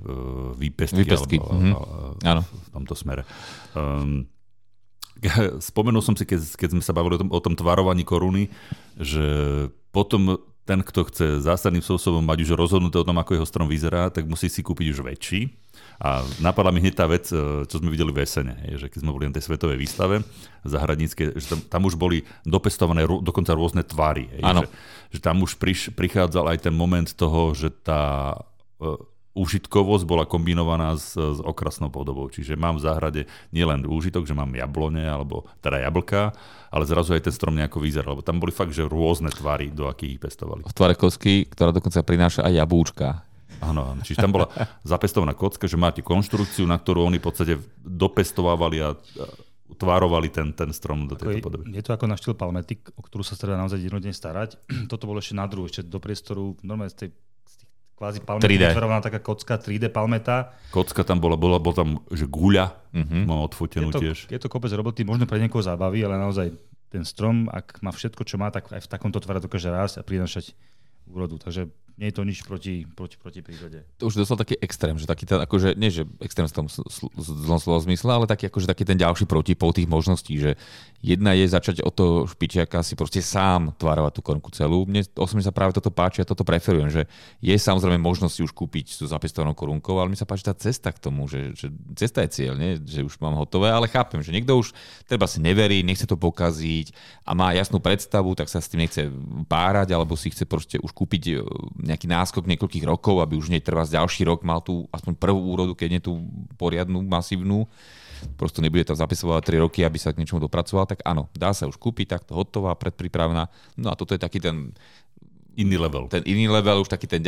výpestky, 0.58 1.06
výpestky. 1.06 1.38
Alebo, 1.38 1.54
mm-hmm. 1.54 2.26
Áno. 2.26 2.41
v 2.41 2.70
tomto 2.74 2.98
smere. 2.98 3.24
Um, 3.78 4.26
spomenul 5.70 6.02
som 6.02 6.18
si, 6.18 6.26
keď, 6.26 6.41
keď 6.58 6.70
sme 6.74 6.84
sa 6.84 6.98
bavili 6.98 7.18
o 7.18 7.22
tom, 7.22 7.30
o 7.30 7.39
tom 7.39 7.54
tvarovaní 7.54 8.02
koruny, 8.02 8.50
že 8.98 9.26
potom 9.93 10.41
ten, 10.68 10.84
kto 10.84 11.08
chce 11.08 11.26
zásadným 11.48 11.80
spôsobom 11.80 12.20
mať 12.20 12.43
už 12.43 12.60
rozhodnuté 12.60 13.00
o 13.00 13.08
tom, 13.08 13.16
ako 13.16 13.39
jeho 13.39 13.48
strom 13.48 13.72
vyzerá, 13.72 14.12
tak 14.12 14.28
musí 14.28 14.52
si 14.52 14.60
kúpiť 14.60 14.91
už 14.91 15.00
väčší. 15.00 15.48
A 15.98 16.22
napadla 16.43 16.76
mi 16.76 16.84
hneď 16.84 16.93
tá 17.00 17.08
vec, 17.08 17.32
e, 17.32 17.64
čo 17.66 17.80
sme 17.80 17.88
videli 17.88 18.12
v 18.12 18.22
Esene, 18.28 18.54
že 18.76 18.91
keď 18.91 19.00
sme 19.02 19.16
boli 19.16 19.26
na 19.26 19.34
tej 19.34 19.48
svetovej 19.48 19.80
výstave 19.80 20.22
zahradnícke, 20.68 21.39
že 21.39 21.48
tam, 21.48 21.60
tam 21.64 21.82
už 21.88 21.95
boli 21.95 22.28
dopestované 22.43 23.08
ro, 23.08 23.24
dokonca 23.24 23.56
rôzne 23.56 23.88
tvary. 23.88 24.28
Že, 24.43 24.68
že 25.16 25.20
tam 25.24 25.39
už 25.41 25.56
priš, 25.56 25.95
prichádzal 25.95 26.52
aj 26.52 26.68
ten 26.68 26.76
moment 26.76 27.08
toho, 27.08 27.56
že 27.56 27.72
tá 27.72 28.36
uh, 28.80 28.98
užitkovosť 29.38 30.04
bola 30.10 30.26
kombinovaná 30.26 30.98
s, 30.98 31.14
s 31.14 31.40
okrasnou 31.46 31.94
podobou. 31.94 32.26
Čiže 32.26 32.58
mám 32.58 32.82
v 32.82 32.90
záhrade 32.90 33.22
nielen 33.54 33.86
úžitok, 33.86 34.26
že 34.26 34.34
mám 34.34 34.50
jablone, 34.50 35.06
alebo 35.06 35.46
teda 35.62 35.86
jablka, 35.86 36.34
ale 36.74 36.90
zrazu 36.90 37.14
aj 37.14 37.30
ten 37.30 37.34
strom 37.38 37.54
nejako 37.54 37.78
vyzeral, 37.78 38.18
lebo 38.18 38.26
tam 38.26 38.42
boli 38.42 38.50
fakt, 38.50 38.74
že 38.74 38.90
rôzne 38.90 39.30
tvary, 39.30 39.70
do 39.70 39.86
akých 39.86 40.18
ich 40.18 40.22
pestovali. 40.22 40.66
V 40.66 40.74
tvare 40.74 40.98
kosky, 40.98 41.46
ktorá 41.46 41.70
dokonca 41.70 42.02
prináša 42.02 42.50
aj 42.50 42.54
jabúčka. 42.58 43.08
Áno, 43.62 43.94
áno. 43.94 44.02
Čiže 44.02 44.22
tam 44.22 44.34
bola 44.34 44.50
zapestovaná 44.82 45.38
kocka, 45.38 45.70
že 45.70 45.78
máte 45.78 46.02
konštrukciu, 46.02 46.66
na 46.66 46.78
ktorú 46.78 47.06
oni 47.06 47.22
v 47.22 47.26
podstate 47.26 47.54
dopestovávali 47.86 48.78
a 48.82 48.94
tvárovali 49.78 50.32
ten, 50.32 50.54
ten 50.54 50.72
strom 50.74 51.06
do 51.06 51.18
tejto 51.18 51.44
podoby. 51.44 51.70
Je 51.74 51.84
to 51.86 51.94
ako 51.94 52.06
na 52.10 52.18
štýl 52.18 52.34
palmetik, 52.38 52.90
o 52.96 53.02
ktorú 53.04 53.22
sa 53.26 53.38
treba 53.38 53.60
naozaj 53.60 53.82
jednodne 53.82 54.14
starať. 54.14 54.58
Toto 54.92 55.06
bolo 55.10 55.22
ešte 55.22 55.38
na 55.38 55.46
druhú, 55.50 55.70
ešte 55.70 55.86
do 55.86 56.00
priestoru, 56.02 56.58
normálne 56.66 56.94
z 56.94 57.06
tej 57.06 57.10
kvázi 57.98 58.22
palmety 58.22 58.62
vytvarovaná 58.62 59.02
taká 59.02 59.18
kocka, 59.18 59.58
3D 59.58 59.89
palmeta. 59.89 60.54
Kocka 60.70 61.02
tam 61.02 61.18
bola, 61.18 61.34
bola, 61.34 61.58
bola 61.58 61.76
tam, 61.76 61.89
že 62.14 62.30
guľa, 62.30 62.78
uh-huh. 62.93 63.26
mám 63.26 63.41
odfotenú 63.50 63.89
je 63.89 63.93
to, 63.98 64.02
tiež. 64.06 64.18
Je 64.30 64.38
to 64.38 64.48
kopec 64.48 64.70
roboty, 64.78 65.02
možno 65.02 65.26
pre 65.26 65.41
niekoho 65.41 65.66
zábavy, 65.66 66.06
ale 66.06 66.22
naozaj 66.22 66.54
ten 66.93 67.02
strom, 67.02 67.50
ak 67.50 67.82
má 67.82 67.89
všetko, 67.89 68.22
čo 68.22 68.38
má, 68.38 68.54
tak 68.54 68.70
aj 68.70 68.86
v 68.86 68.91
takomto 68.91 69.18
tvare 69.18 69.41
dokáže 69.41 69.74
rásť 69.74 69.95
a 70.00 70.06
prinašať 70.06 70.54
úrodu. 71.10 71.41
Takže 71.41 71.74
nie 71.98 72.14
je 72.14 72.16
to 72.16 72.24
nič 72.30 72.45
proti, 72.45 72.86
proti, 72.86 73.18
proti 73.18 73.41
prírode. 73.41 73.82
To 73.98 74.14
už 74.14 74.22
dostal 74.22 74.38
taký 74.38 74.54
extrém, 74.62 74.93
že 75.02 75.10
taký 75.10 75.26
ten, 75.26 75.41
akože, 75.41 75.74
nie 75.74 75.89
že 75.89 76.06
extrém 76.22 76.45
v 76.45 76.54
tom 76.54 76.70
zlom 77.18 77.58
slova 77.58 77.82
zmysle, 77.82 78.14
ale 78.14 78.26
taký, 78.30 78.54
akože 78.54 78.70
taký 78.70 78.86
ten 78.86 79.02
ďalší 79.02 79.26
protipol 79.26 79.74
tých 79.74 79.89
možností, 79.89 80.38
že 80.38 80.62
jedna 81.02 81.34
je 81.34 81.50
začať 81.50 81.82
od 81.82 81.93
toho 81.98 82.16
špičiaka 82.30 82.86
si 82.86 82.93
proste 82.93 83.26
sám 83.26 83.74
tvarovať 83.82 84.14
tú 84.14 84.22
korunku 84.22 84.54
celú. 84.54 84.86
Mne 84.86 85.10
osobne 85.18 85.41
sa 85.41 85.50
práve 85.50 85.74
toto 85.74 85.89
páči 85.89 86.22
a 86.22 86.30
toto 86.30 86.45
preferujem, 86.45 86.93
že 86.93 87.02
je 87.41 87.58
samozrejme 87.58 87.98
možnosť 87.98 88.45
už 88.45 88.54
kúpiť 88.54 89.02
tú 89.02 89.10
zapestovanou 89.10 89.58
korunkou, 89.58 89.98
ale 89.98 90.14
mi 90.14 90.18
sa 90.18 90.30
páči 90.30 90.45
tá 90.45 90.54
cesta 90.54 90.93
k 90.93 91.02
tomu, 91.02 91.26
že, 91.26 91.58
že 91.58 91.74
cesta 91.98 92.22
je 92.22 92.30
cieľ, 92.30 92.54
nie? 92.62 92.78
že 92.78 93.02
už 93.02 93.18
mám 93.18 93.41
hotové, 93.41 93.74
ale 93.74 93.89
chápem, 93.89 94.22
že 94.22 94.30
niekto 94.30 94.54
už 94.54 94.70
treba 95.10 95.26
si 95.26 95.41
neverí, 95.41 95.82
nechce 95.82 96.06
to 96.06 96.14
pokaziť 96.14 96.93
a 97.26 97.34
má 97.34 97.58
jasnú 97.58 97.82
predstavu, 97.82 98.38
tak 98.38 98.54
sa 98.54 98.62
s 98.62 98.70
tým 98.70 98.86
nechce 98.86 99.10
párať, 99.50 99.98
alebo 99.98 100.14
si 100.14 100.30
chce 100.30 100.45
proste 100.45 100.78
už 100.78 100.93
kúpiť 100.93 101.41
nejaký 101.88 102.08
náskok 102.12 102.44
niekoľkých 102.46 102.86
rokov, 102.86 103.24
aby 103.24 103.40
už 103.40 103.48
netrvá 103.48 103.88
ďalší 103.88 104.28
rok 104.28 104.44
mal 104.44 104.60
tú 104.60 104.86
aspoň 104.92 105.14
prvú 105.16 105.40
úrodu, 105.56 105.74
keď 105.74 105.88
nie 105.90 106.02
tú 106.04 106.20
poriadnu, 106.60 107.00
masívnu, 107.08 107.64
prosto 108.36 108.60
nebude 108.60 108.84
tam 108.84 109.00
zapisovať 109.00 109.42
3 109.46 109.64
roky, 109.64 109.88
aby 109.88 109.96
sa 109.96 110.12
k 110.12 110.20
niečomu 110.20 110.44
dopracoval, 110.44 110.90
tak 110.90 111.00
áno, 111.08 111.32
dá 111.32 111.56
sa 111.56 111.70
už 111.70 111.80
kúpiť 111.80 112.20
takto 112.20 112.36
hotová, 112.36 112.76
predpripravená. 112.76 113.48
No 113.80 113.88
a 113.90 113.96
toto 113.96 114.12
je 114.12 114.22
taký 114.22 114.44
ten 114.44 114.76
iný 115.58 115.78
level. 115.80 116.06
Ten 116.12 116.22
iný 116.28 116.52
level, 116.52 116.86
už 116.86 116.92
taký 116.92 117.10
ten 117.10 117.24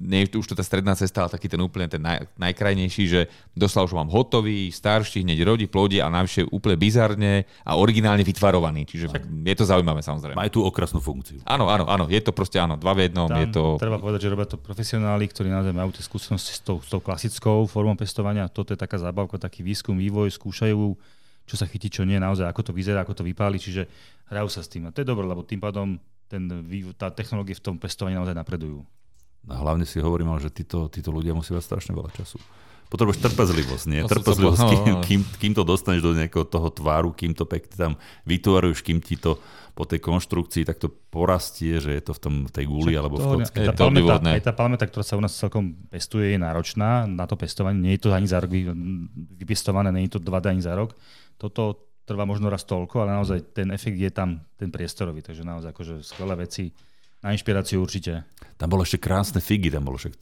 nie 0.00 0.24
je 0.24 0.40
už 0.40 0.48
to 0.48 0.56
tá 0.56 0.64
stredná 0.64 0.96
cesta, 0.96 1.20
ale 1.20 1.30
taký 1.30 1.52
ten 1.52 1.60
úplne 1.60 1.84
ten 1.84 2.00
naj, 2.00 2.24
najkrajnejší, 2.40 3.04
že 3.04 3.20
doslova 3.52 3.92
už 3.92 3.94
mám 4.00 4.08
hotový, 4.08 4.72
starší, 4.72 5.20
hneď 5.20 5.44
rodí, 5.44 5.68
plodí 5.68 6.00
a 6.00 6.08
najvyššie 6.08 6.48
úplne 6.48 6.76
bizarne 6.80 7.44
a 7.68 7.76
originálne 7.76 8.24
vytvarovaný. 8.24 8.88
Čiže 8.88 9.12
tak. 9.12 9.28
je 9.28 9.56
to 9.60 9.68
zaujímavé 9.68 10.00
samozrejme. 10.00 10.40
Majú 10.40 10.50
tú 10.56 10.60
okrasnú 10.64 11.04
funkciu. 11.04 11.44
Áno, 11.44 11.68
áno, 11.68 11.84
áno, 11.84 12.08
je 12.08 12.20
to 12.24 12.32
proste 12.32 12.56
áno, 12.56 12.80
dva 12.80 12.96
v 12.96 13.12
jednom. 13.12 13.28
Tam 13.28 13.44
je 13.44 13.52
to... 13.52 13.76
Treba 13.76 14.00
povedať, 14.00 14.24
že 14.24 14.32
robia 14.32 14.48
to 14.48 14.56
profesionáli, 14.56 15.28
ktorí 15.28 15.52
naozaj 15.52 15.76
majú 15.76 15.92
tie 15.92 16.00
skúsenosti 16.00 16.56
s 16.56 16.64
tou, 16.64 16.80
s 16.80 16.88
tou 16.88 17.04
klasickou 17.04 17.68
formou 17.68 17.92
pestovania. 17.92 18.48
Toto 18.48 18.72
je 18.72 18.80
taká 18.80 18.96
zábavka, 18.96 19.36
taký 19.36 19.60
výskum, 19.60 20.00
vývoj, 20.00 20.32
skúšajú 20.32 20.96
čo 21.50 21.58
sa 21.58 21.66
chytí, 21.66 21.90
čo 21.90 22.06
nie, 22.06 22.14
naozaj 22.22 22.46
ako 22.46 22.70
to 22.70 22.72
vyzerá, 22.76 23.02
ako 23.02 23.10
to 23.10 23.26
vypáli, 23.26 23.58
čiže 23.58 23.82
hrajú 24.30 24.46
sa 24.46 24.62
s 24.62 24.70
tým. 24.70 24.86
A 24.86 24.94
to 24.94 25.02
je 25.02 25.08
dobré, 25.10 25.26
lebo 25.26 25.42
tým 25.42 25.58
pádom 25.58 25.98
ten, 26.30 26.46
tá 26.94 27.10
technológie 27.10 27.58
v 27.58 27.64
tom 27.66 27.74
pestovaní 27.74 28.14
naozaj 28.14 28.38
napredujú. 28.38 28.86
A 29.48 29.54
hlavne 29.56 29.88
si 29.88 30.02
hovorím, 30.02 30.32
že 30.36 30.52
títo, 30.52 30.90
títo 30.92 31.08
ľudia 31.14 31.32
musia 31.32 31.56
mať 31.56 31.64
strašne 31.64 31.92
veľa 31.96 32.12
času. 32.12 32.36
Potrebuješ 32.90 33.22
trpezlivosť, 33.22 33.84
nie? 33.86 34.02
Trpezlivosť, 34.02 34.60
kým, 34.66 34.82
kým, 35.06 35.20
kým 35.38 35.52
to 35.54 35.62
dostaneš 35.62 36.02
do 36.02 36.10
nejakého 36.10 36.42
toho 36.42 36.74
tváru, 36.74 37.14
kým 37.14 37.38
to 37.38 37.46
pekne 37.46 37.70
tam 37.78 37.92
vytvaruješ, 38.26 38.82
kým 38.82 38.98
ti 38.98 39.14
to 39.14 39.38
po 39.78 39.86
tej 39.86 40.02
konštrukcii 40.02 40.66
takto 40.66 40.90
porastie, 40.90 41.78
že 41.78 41.94
je 41.94 42.02
to 42.02 42.12
v 42.18 42.20
tom 42.20 42.34
tej 42.50 42.66
guli 42.66 42.98
alebo 42.98 43.22
v 43.22 43.38
kocke. 43.38 43.62
Aj 43.62 43.70
tá, 43.70 43.74
palmeta, 43.78 44.18
aj 44.18 44.42
tá 44.42 44.52
palmeta, 44.52 44.84
ktorá 44.90 45.06
sa 45.06 45.14
u 45.14 45.22
nás 45.22 45.30
celkom 45.38 45.78
pestuje, 45.86 46.34
je 46.34 46.38
náročná 46.42 47.06
na 47.06 47.30
to 47.30 47.38
pestovanie. 47.38 47.78
Nie 47.78 47.94
je 47.94 48.02
to 48.04 48.08
ani 48.10 48.26
za 48.26 48.42
rok 48.42 48.50
vypestované, 49.38 49.94
nie 49.94 50.10
je 50.10 50.18
to 50.18 50.20
dva 50.26 50.42
dní 50.42 50.58
za 50.58 50.74
rok. 50.74 50.98
Toto 51.38 51.94
trvá 52.02 52.26
možno 52.26 52.50
raz 52.50 52.66
toľko, 52.66 53.06
ale 53.06 53.22
naozaj 53.22 53.54
ten 53.54 53.70
efekt 53.70 54.02
je 54.02 54.10
tam 54.10 54.42
ten 54.58 54.74
priestorový. 54.74 55.22
Takže 55.22 55.46
naozaj 55.46 55.70
akože 55.70 55.94
skvelé 56.02 56.34
veci 56.42 56.74
na 57.20 57.36
inšpiráciu 57.36 57.80
určite. 57.80 58.24
Tam 58.56 58.68
bolo 58.68 58.84
ešte 58.84 59.00
krásne 59.00 59.40
figy, 59.40 59.72
tam 59.72 59.88
bolo 59.88 59.96
však, 59.96 60.20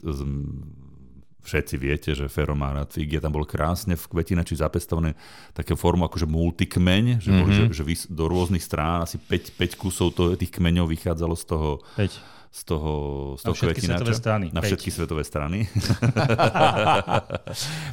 všetci 1.43 1.75
viete, 1.79 2.11
že 2.15 2.27
Fero 2.27 2.55
má 2.55 2.75
rád 2.75 2.91
figy, 2.91 3.19
tam 3.19 3.35
bolo 3.35 3.47
krásne 3.47 3.95
v 3.95 4.05
kvetinači 4.05 4.59
zapestované 4.59 5.15
také 5.55 5.75
formu 5.75 6.05
akože 6.07 6.27
multikmeň, 6.27 7.23
že, 7.23 7.31
mm-hmm. 7.31 7.39
boli, 7.39 7.51
že, 7.71 7.83
že 7.83 7.83
do 8.11 8.27
rôznych 8.27 8.63
strán 8.63 9.03
asi 9.07 9.17
5, 9.17 9.55
5 9.55 9.79
kusov 9.79 10.15
to, 10.15 10.35
tých 10.35 10.51
kmeňov 10.51 10.91
vychádzalo 10.91 11.35
z 11.35 11.43
toho. 11.47 11.69
5 11.95 12.38
z 12.49 12.61
toho, 12.65 12.93
z 13.37 13.45
toho 13.45 13.53
na 13.53 13.61
všetky 13.61 13.81
svetové 13.85 14.13
strany. 14.17 14.45
Na 14.49 14.61
všetky 14.65 14.89
svetové 14.89 15.21
strany. 15.21 15.69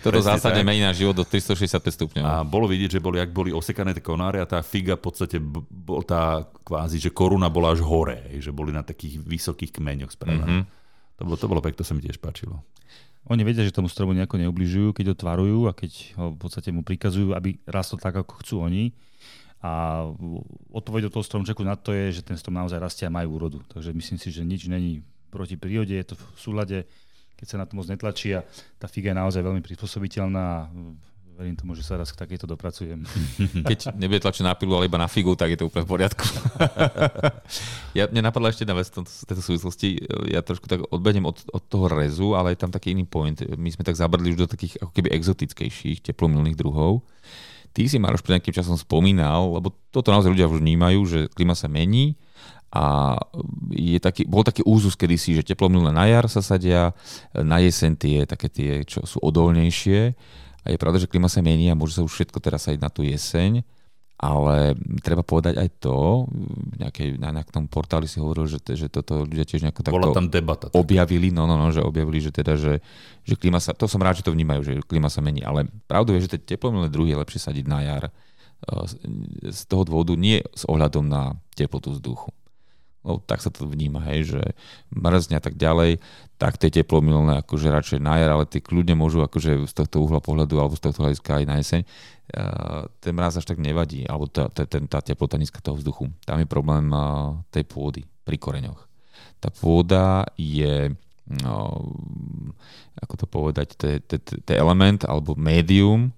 Toto 0.00 0.20
zásadne 0.24 0.64
mení 0.64 0.80
na 0.80 0.96
život 0.96 1.12
do 1.12 1.28
365 1.28 1.76
stupňov. 1.92 2.24
A 2.24 2.40
bolo 2.40 2.64
vidieť, 2.64 2.96
že 2.96 3.00
boli, 3.04 3.20
ak 3.20 3.36
boli 3.36 3.52
osekané 3.52 3.92
tie 3.92 4.00
konáre 4.00 4.40
a 4.40 4.48
tá 4.48 4.64
figa 4.64 4.96
v 4.96 5.04
podstate, 5.04 5.36
bol 5.44 6.00
tá 6.08 6.48
kvázi, 6.64 6.96
že 6.96 7.12
koruna 7.12 7.52
bola 7.52 7.76
až 7.76 7.84
hore, 7.84 8.32
že 8.40 8.48
boli 8.48 8.72
na 8.72 8.80
takých 8.80 9.20
vysokých 9.20 9.76
kmeňoch 9.76 10.16
spravené. 10.16 10.64
Mm-hmm. 10.64 11.20
To 11.20 11.22
bolo, 11.28 11.36
to 11.36 11.46
bolo 11.52 11.60
pekne, 11.60 11.76
to 11.76 11.84
sa 11.84 11.92
mi 11.92 12.00
tiež 12.00 12.16
páčilo. 12.16 12.64
Oni 13.26 13.42
vedia, 13.42 13.66
že 13.66 13.74
tomu 13.74 13.90
stromu 13.90 14.14
nejako 14.14 14.38
neubližujú, 14.38 14.94
keď 14.94 15.12
ho 15.12 15.16
tvarujú 15.18 15.60
a 15.66 15.74
keď 15.74 15.92
ho 16.16 16.32
v 16.32 16.38
podstate 16.38 16.70
mu 16.70 16.86
prikazujú, 16.86 17.34
aby 17.34 17.58
rastol 17.66 17.98
tak, 17.98 18.14
ako 18.14 18.40
chcú 18.40 18.54
oni. 18.62 18.94
A 19.64 20.04
odpoveď 20.70 21.08
od 21.08 21.12
toho 21.16 21.24
stromčeku 21.24 21.64
na 21.64 21.74
to 21.74 21.90
je, 21.90 22.20
že 22.20 22.26
ten 22.26 22.36
strom 22.36 22.54
naozaj 22.54 22.78
rastie 22.78 23.08
a 23.08 23.12
majú 23.12 23.40
úrodu. 23.40 23.58
Takže 23.72 23.96
myslím 23.96 24.18
si, 24.20 24.28
že 24.28 24.44
nič 24.44 24.68
není 24.68 25.00
proti 25.32 25.56
prírode, 25.56 25.96
je 25.96 26.06
to 26.06 26.14
v 26.14 26.38
súlade, 26.38 26.78
keď 27.36 27.46
sa 27.46 27.56
na 27.60 27.66
to 27.68 27.76
moc 27.76 27.88
netlačí 27.88 28.32
a 28.36 28.44
tá 28.80 28.86
figa 28.88 29.12
je 29.12 29.20
naozaj 29.20 29.42
veľmi 29.42 29.60
prispôsobiteľná 29.64 30.44
a 30.44 30.68
verím 31.36 31.52
tomu, 31.52 31.76
že 31.76 31.84
sa 31.84 32.00
raz 32.00 32.08
k 32.08 32.16
takejto 32.16 32.48
dopracujem. 32.48 33.04
Keď 33.70 33.92
nebude 34.00 34.24
tlačiť 34.24 34.40
na 34.40 34.56
pilu, 34.56 34.72
ale 34.72 34.88
iba 34.88 34.96
na 34.96 35.04
figu, 35.04 35.36
tak 35.36 35.52
je 35.52 35.60
to 35.60 35.68
úplne 35.68 35.84
v 35.84 35.92
poriadku. 35.92 36.24
ja, 37.98 38.08
mne 38.08 38.24
napadla 38.24 38.48
ešte 38.48 38.64
jedna 38.64 38.80
vec 38.80 38.88
v 38.88 39.04
tejto 39.28 39.44
súvislosti. 39.44 40.00
Ja 40.32 40.40
trošku 40.40 40.64
tak 40.64 40.88
odbehnem 40.88 41.28
od, 41.28 41.44
od 41.52 41.62
toho 41.68 41.92
rezu, 41.92 42.32
ale 42.32 42.56
je 42.56 42.58
tam 42.64 42.72
taký 42.72 42.96
iný 42.96 43.04
point. 43.04 43.36
My 43.52 43.68
sme 43.68 43.84
tak 43.84 44.00
zabrdli 44.00 44.32
už 44.32 44.48
do 44.48 44.48
takých 44.48 44.80
ako 44.80 44.96
keby 44.96 45.12
exotickejších 45.12 46.00
teplomilných 46.08 46.56
druhov. 46.56 47.04
Ty 47.76 47.84
si, 47.84 48.00
Maroš, 48.00 48.24
pred 48.24 48.40
nejakým 48.40 48.56
časom 48.56 48.80
spomínal, 48.80 49.52
lebo 49.60 49.68
toto 49.92 50.08
naozaj 50.08 50.32
ľudia 50.32 50.48
už 50.48 50.64
vnímajú, 50.64 51.00
že 51.04 51.20
klima 51.28 51.52
sa 51.52 51.68
mení 51.68 52.16
a 52.72 53.16
je 53.68 54.00
taký, 54.00 54.24
bol 54.24 54.40
taký 54.40 54.64
úzus 54.64 54.96
kedysi, 54.96 55.36
že 55.36 55.44
teplomilné 55.44 55.92
na 55.92 56.08
jar 56.08 56.24
sa 56.32 56.40
sadia, 56.40 56.96
na 57.36 57.60
jeseň 57.60 57.92
tie 58.00 58.18
také 58.24 58.48
tie, 58.48 58.80
čo 58.88 59.04
sú 59.04 59.20
odolnejšie. 59.20 60.16
A 60.64 60.66
je 60.72 60.80
pravda, 60.80 61.04
že 61.04 61.06
klima 61.12 61.28
sa 61.28 61.44
mení 61.44 61.68
a 61.68 61.76
môže 61.76 62.00
sa 62.00 62.02
už 62.02 62.16
všetko 62.16 62.40
teraz 62.40 62.64
sadiť 62.64 62.80
na 62.80 62.88
tú 62.88 63.04
jeseň 63.04 63.60
ale 64.16 64.72
treba 65.04 65.20
povedať 65.20 65.60
aj 65.60 65.68
to, 65.76 66.24
nejakej, 66.80 67.20
na 67.20 67.36
nejakom 67.36 67.68
portáli 67.68 68.08
si 68.08 68.16
hovoril, 68.16 68.48
že, 68.48 68.64
že 68.64 68.88
toto 68.88 69.28
ľudia 69.28 69.44
tiež 69.44 69.60
nejako 69.68 69.84
takto 69.84 69.96
Bola 70.00 70.16
tam 70.16 70.32
debata. 70.32 70.72
objavili, 70.72 71.28
no, 71.28 71.44
no, 71.44 71.60
no, 71.60 71.68
že 71.68 71.84
objavili, 71.84 72.24
že 72.24 72.32
teda, 72.32 72.56
že, 72.56 72.80
že 73.28 73.34
klima 73.36 73.60
sa, 73.60 73.76
to 73.76 73.84
som 73.84 74.00
rád, 74.00 74.24
že 74.24 74.24
to 74.24 74.32
vnímajú, 74.32 74.60
že 74.64 74.72
klima 74.88 75.12
sa 75.12 75.20
mení, 75.20 75.44
ale 75.44 75.68
pravdu 75.84 76.16
je, 76.16 76.24
že 76.24 76.40
tie 76.40 76.56
teplomilné 76.56 76.88
druhy 76.88 77.12
je 77.12 77.20
lepšie 77.20 77.40
sadiť 77.44 77.64
na 77.68 77.78
jar 77.84 78.04
eh, 78.08 79.52
z 79.52 79.60
toho 79.68 79.84
dôvodu, 79.84 80.16
nie 80.16 80.40
s 80.56 80.64
ohľadom 80.64 81.04
na 81.04 81.36
teplotu 81.52 81.92
vzduchu. 81.92 82.32
Lebo 83.06 83.22
tak 83.22 83.38
sa 83.38 83.54
to 83.54 83.70
vníma, 83.70 84.02
hej, 84.10 84.34
že 84.34 84.42
mrzne 84.90 85.38
a 85.38 85.42
tak 85.42 85.54
ďalej, 85.54 86.02
tak 86.36 86.58
tie 86.58 86.68
teplomilné 86.68 87.46
akože 87.46 87.70
radšej 87.70 88.00
na 88.02 88.18
jar, 88.18 88.34
ale 88.34 88.44
tie 88.50 88.58
kľudne 88.58 88.98
môžu 88.98 89.22
akože 89.22 89.70
z 89.70 89.72
tohto 89.72 90.02
uhla 90.02 90.18
pohľadu 90.18 90.58
alebo 90.58 90.74
z 90.74 90.82
tohto 90.90 91.06
hľadiska 91.06 91.30
aj 91.38 91.44
na 91.46 91.56
jeseň. 91.62 91.82
Uh, 92.26 92.90
ten 92.98 93.14
mraz 93.14 93.38
až 93.38 93.46
tak 93.46 93.62
nevadí, 93.62 94.02
alebo 94.02 94.26
tá, 94.26 94.50
tá, 94.50 94.66
tá 94.66 94.98
teplota 94.98 95.38
nízka 95.38 95.62
toho 95.62 95.78
vzduchu. 95.78 96.10
Tam 96.26 96.42
je 96.42 96.50
problém 96.50 96.90
uh, 96.90 97.38
tej 97.54 97.62
pôdy 97.62 98.02
pri 98.26 98.36
koreňoch. 98.36 98.82
Tá 99.38 99.48
pôda 99.54 100.26
je, 100.34 100.90
no, 101.30 101.86
ako 102.98 103.14
to 103.14 103.26
povedať, 103.30 103.78
je 103.78 104.54
element 104.58 105.06
alebo 105.06 105.38
médium, 105.38 106.10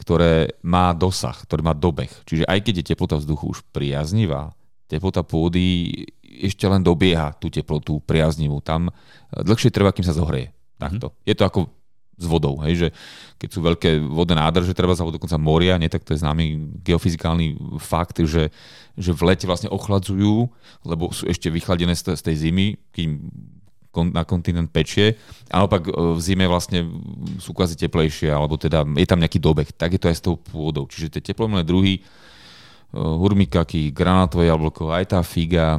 ktoré 0.00 0.56
má 0.64 0.96
dosah, 0.96 1.36
ktoré 1.44 1.60
má 1.60 1.76
dobeh. 1.76 2.08
Čiže 2.24 2.48
aj 2.48 2.58
keď 2.64 2.74
je 2.80 2.88
teplota 2.96 3.20
vzduchu 3.20 3.52
už 3.52 3.60
priaznivá, 3.68 4.56
teplota 4.88 5.20
pôdy 5.20 6.08
ešte 6.30 6.64
len 6.70 6.86
dobieha 6.86 7.34
tú 7.36 7.50
teplotu 7.50 7.98
priaznivú. 8.06 8.62
Tam 8.62 8.94
dlhšie 9.34 9.74
trvá, 9.74 9.90
kým 9.90 10.06
sa 10.06 10.14
zohreje. 10.14 10.54
Takto. 10.78 11.10
Mm-hmm. 11.10 11.26
Je 11.26 11.34
to 11.34 11.44
ako 11.44 11.60
s 12.20 12.26
vodou, 12.28 12.60
hej, 12.68 12.74
že 12.76 12.88
keď 13.40 13.48
sú 13.48 13.60
veľké 13.64 13.90
vodné 14.04 14.36
nádrže, 14.36 14.76
treba 14.76 14.92
sa 14.92 15.08
dokonca 15.08 15.40
moria, 15.40 15.80
nie, 15.80 15.88
tak 15.88 16.04
to 16.04 16.12
je 16.12 16.20
známy 16.20 16.76
geofyzikálny 16.84 17.56
fakt, 17.80 18.20
že, 18.20 18.52
že 18.92 19.16
v 19.16 19.24
lete 19.24 19.48
vlastne 19.48 19.72
ochladzujú, 19.72 20.52
lebo 20.84 21.08
sú 21.16 21.24
ešte 21.24 21.48
vychladené 21.48 21.96
z 21.96 22.20
tej 22.20 22.36
zimy, 22.36 22.76
kým 22.92 23.32
na 24.14 24.22
kontinent 24.22 24.70
pečie 24.70 25.18
a 25.50 25.64
naopak 25.64 25.90
e, 25.90 25.90
v 25.90 26.20
zime 26.22 26.46
vlastne 26.46 26.86
sú 27.42 27.50
kvázi 27.50 27.74
teplejšie, 27.74 28.30
alebo 28.30 28.54
teda 28.54 28.86
je 28.86 29.06
tam 29.08 29.18
nejaký 29.18 29.42
dobeh. 29.42 29.66
Tak 29.74 29.98
je 29.98 30.00
to 30.00 30.10
aj 30.12 30.16
s 30.16 30.22
tou 30.22 30.38
pôdou. 30.38 30.86
Čiže 30.86 31.18
tie 31.18 31.34
teplomilné 31.34 31.66
druhy 31.66 31.98
hurmikaky, 32.90 33.94
granátové 33.94 34.50
jablko, 34.50 34.90
aj 34.90 35.14
tá 35.14 35.20
figa. 35.22 35.78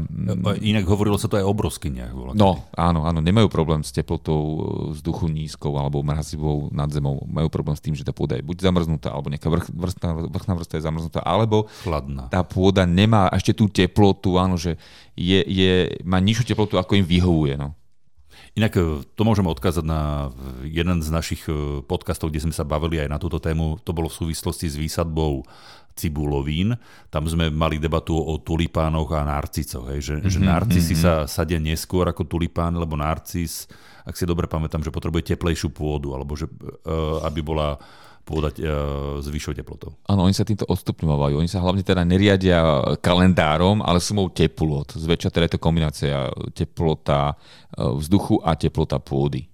Inak 0.63 0.87
hovorilo 0.87 1.19
sa 1.19 1.27
to 1.27 1.35
aj 1.35 1.43
o 1.43 1.51
broskyniach. 1.51 2.15
No, 2.31 2.71
áno, 2.71 3.03
áno, 3.03 3.19
nemajú 3.19 3.51
problém 3.51 3.83
s 3.83 3.91
teplotou 3.91 4.41
eh, 4.41 4.59
vzduchu 4.95 5.27
nízkou 5.27 5.75
alebo 5.75 5.99
mrazivou 5.99 6.71
nad 6.71 6.87
zemou. 6.87 7.19
Majú 7.27 7.51
problém 7.51 7.75
s 7.75 7.83
tým, 7.83 7.95
že 7.99 8.07
tá 8.07 8.15
pôda 8.15 8.39
je 8.39 8.47
buď 8.47 8.63
zamrznutá, 8.63 9.11
alebo 9.11 9.27
nejaká 9.27 9.51
vrch, 9.51 9.67
vrstná, 9.75 10.09
vrchná 10.31 10.53
vrstva 10.55 10.75
je 10.79 10.87
zamrznutá, 10.87 11.19
alebo 11.19 11.67
Chladná. 11.83 12.31
tá 12.31 12.47
pôda 12.47 12.87
nemá 12.87 13.27
ešte 13.35 13.51
tú 13.51 13.67
teplotu, 13.67 14.39
áno, 14.39 14.55
že 14.55 14.79
je, 15.19 15.43
je, 15.43 15.99
má 16.07 16.23
nižšiu 16.23 16.55
teplotu, 16.55 16.79
ako 16.79 16.95
im 16.95 17.03
vyhovuje. 17.03 17.59
No. 17.59 17.75
Inak 18.51 18.75
to 19.15 19.21
môžeme 19.23 19.47
odkázať 19.47 19.83
na 19.87 20.31
jeden 20.67 20.99
z 20.99 21.07
našich 21.07 21.47
podcastov, 21.87 22.31
kde 22.31 22.43
sme 22.47 22.55
sa 22.55 22.67
bavili 22.67 22.99
aj 22.99 23.07
na 23.07 23.15
túto 23.15 23.39
tému. 23.39 23.79
To 23.87 23.95
bolo 23.95 24.11
v 24.11 24.27
súvislosti 24.27 24.67
s 24.67 24.75
výsadbou 24.75 25.47
cibulovín. 25.95 26.75
Tam 27.11 27.27
sme 27.27 27.51
mali 27.51 27.77
debatu 27.77 28.15
o 28.15 28.39
tulipánoch 28.39 29.11
a 29.13 29.27
narcisoch. 29.27 29.91
Hej, 29.91 29.99
že, 30.01 30.15
mm-hmm, 30.17 30.31
že 30.31 30.39
mhm, 30.39 30.47
narcisy 30.47 30.93
mm-hmm. 30.95 31.27
sa 31.27 31.29
sadia 31.29 31.59
neskôr 31.59 32.07
ako 32.07 32.25
tulipán, 32.25 32.73
lebo 32.79 32.95
narcis, 32.95 33.67
ak 34.07 34.15
si 34.15 34.25
dobre 34.25 34.47
pamätám, 34.47 34.81
že 34.81 34.93
potrebuje 34.93 35.35
teplejšiu 35.35 35.69
pôdu, 35.75 36.15
alebo 36.15 36.33
že, 36.33 36.47
uh, 36.49 37.21
aby 37.27 37.43
bola 37.43 37.75
pôda 38.21 38.53
uh, 38.53 39.17
s 39.19 39.27
vyššou 39.27 39.53
teplotou. 39.57 39.97
Áno, 40.07 40.23
oni 40.29 40.33
sa 40.33 40.47
týmto 40.47 40.63
odstupňovajú. 40.69 41.41
Oni 41.41 41.49
sa 41.51 41.59
hlavne 41.59 41.83
teda 41.83 42.05
neriadia 42.07 42.61
kalendárom, 43.03 43.83
ale 43.83 43.99
sumou 43.99 44.31
teplot. 44.31 44.95
Zväčša 44.95 45.29
teda 45.33 45.45
je 45.49 45.53
to 45.57 45.59
kombinácia 45.59 46.29
teplota 46.55 47.35
vzduchu 47.75 48.39
a 48.45 48.55
teplota 48.55 49.01
pôdy. 49.01 49.50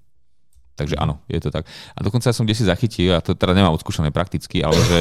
Takže 0.77 0.93
áno, 0.93 1.17
je 1.25 1.41
to 1.41 1.49
tak. 1.49 1.65
A 1.97 2.05
dokonca 2.05 2.29
som 2.29 2.45
si 2.45 2.61
zachytil, 2.61 3.17
a 3.17 3.25
to 3.25 3.33
teda 3.33 3.57
nemám 3.57 3.73
odskúšané 3.73 4.13
prakticky, 4.13 4.61
ale 4.61 4.77
že, 4.85 4.99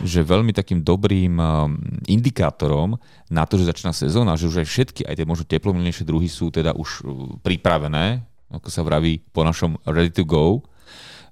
že 0.00 0.20
veľmi 0.24 0.56
takým 0.56 0.80
dobrým 0.80 1.36
um, 1.36 1.76
indikátorom 2.08 2.96
na 3.28 3.44
to, 3.44 3.60
že 3.60 3.68
začína 3.68 3.92
sezóna, 3.92 4.40
že 4.40 4.48
už 4.48 4.64
aj 4.64 4.66
všetky, 4.72 5.00
aj 5.04 5.14
tie 5.20 5.28
možno 5.28 5.44
teplomilnejšie 5.44 6.08
druhy 6.08 6.32
sú 6.32 6.48
teda 6.48 6.72
už 6.72 7.04
uh, 7.04 7.36
pripravené, 7.44 8.24
ako 8.48 8.72
sa 8.72 8.80
vraví 8.80 9.20
po 9.28 9.44
našom 9.44 9.76
ready 9.84 10.08
to 10.08 10.24
go, 10.24 10.64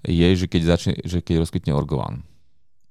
je, 0.04 0.28
že 0.36 0.46
keď, 0.46 0.60
začne, 0.76 0.92
že 1.00 1.24
keď 1.24 1.40
rozkvitne 1.40 1.72
orgován. 1.72 2.20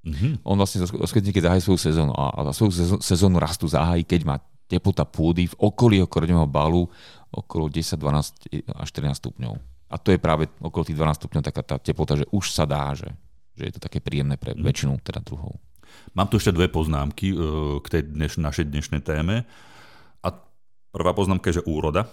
Mm-hmm. 0.10 0.42
On 0.42 0.58
vlastne 0.58 0.82
rozkvitne, 0.90 1.30
keď 1.30 1.54
zahájí 1.54 1.62
svoju 1.62 1.80
sezónu 1.86 2.14
a, 2.18 2.34
a 2.34 2.50
svoju 2.50 2.98
sezónu 2.98 3.38
rastu 3.38 3.70
zahájí, 3.70 4.02
keď 4.10 4.22
má 4.26 4.36
teplota 4.66 5.06
pôdy 5.06 5.46
v 5.46 5.56
okolí 5.62 6.02
okoreňového 6.02 6.50
balu 6.50 6.90
okolo 7.30 7.70
10, 7.70 7.94
12 7.94 8.74
až 8.74 8.88
14 8.90 9.22
stupňov. 9.22 9.75
A 9.96 9.98
to 9.98 10.12
je 10.12 10.20
práve 10.20 10.52
okolo 10.60 10.84
tých 10.84 11.00
12 11.00 11.24
stupňov 11.24 11.48
taká 11.48 11.64
tá 11.64 11.80
teplota, 11.80 12.20
že 12.20 12.28
už 12.36 12.52
sa 12.52 12.68
dá, 12.68 12.92
že, 12.92 13.08
že 13.56 13.72
je 13.72 13.74
to 13.80 13.82
také 13.88 14.04
príjemné 14.04 14.36
pre 14.36 14.52
mm. 14.52 14.60
väčšinu 14.60 15.00
teda 15.00 15.24
druhov. 15.24 15.56
Mám 16.12 16.28
tu 16.28 16.36
ešte 16.36 16.52
dve 16.52 16.68
poznámky 16.68 17.32
uh, 17.32 17.80
k 17.80 17.88
tej 17.88 18.02
dneš, 18.12 18.36
našej 18.36 18.68
dnešnej 18.68 19.00
téme. 19.00 19.48
A 20.20 20.28
prvá 20.92 21.16
poznámka 21.16 21.48
je, 21.48 21.64
že 21.64 21.68
úroda. 21.72 22.12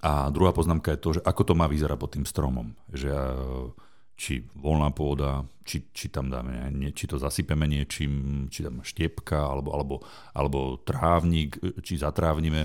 A 0.00 0.32
druhá 0.32 0.56
poznámka 0.56 0.96
je 0.96 1.00
to, 1.04 1.10
že 1.20 1.24
ako 1.28 1.42
to 1.44 1.52
má 1.52 1.68
vyzerať 1.68 1.98
pod 2.00 2.16
tým 2.16 2.24
stromom. 2.24 2.72
Že 2.88 3.12
uh, 3.12 3.68
či 4.16 4.48
voľná 4.56 4.96
pôda, 4.96 5.44
či, 5.66 5.92
či 5.92 6.08
tam 6.08 6.32
dáme, 6.32 6.72
nie, 6.72 6.94
či 6.96 7.04
to 7.04 7.20
zasypeme 7.20 7.68
niečím, 7.68 8.46
či 8.48 8.64
tam 8.64 8.80
štiepka, 8.80 9.36
alebo, 9.36 9.74
alebo, 9.76 9.94
alebo 10.32 10.58
trávnik, 10.80 11.60
či 11.84 12.00
zatrávnime 12.00 12.64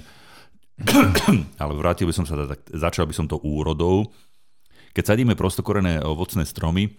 ale 1.61 1.73
vrátil 1.75 2.07
by 2.07 2.13
som 2.15 2.25
sa, 2.25 2.39
tak 2.47 2.63
začal 2.71 3.05
by 3.05 3.13
som 3.15 3.27
to 3.27 3.39
úrodou. 3.43 4.07
Keď 4.95 5.15
sadíme 5.15 5.35
prostokorené 5.35 6.01
ovocné 6.01 6.47
stromy, 6.47 6.89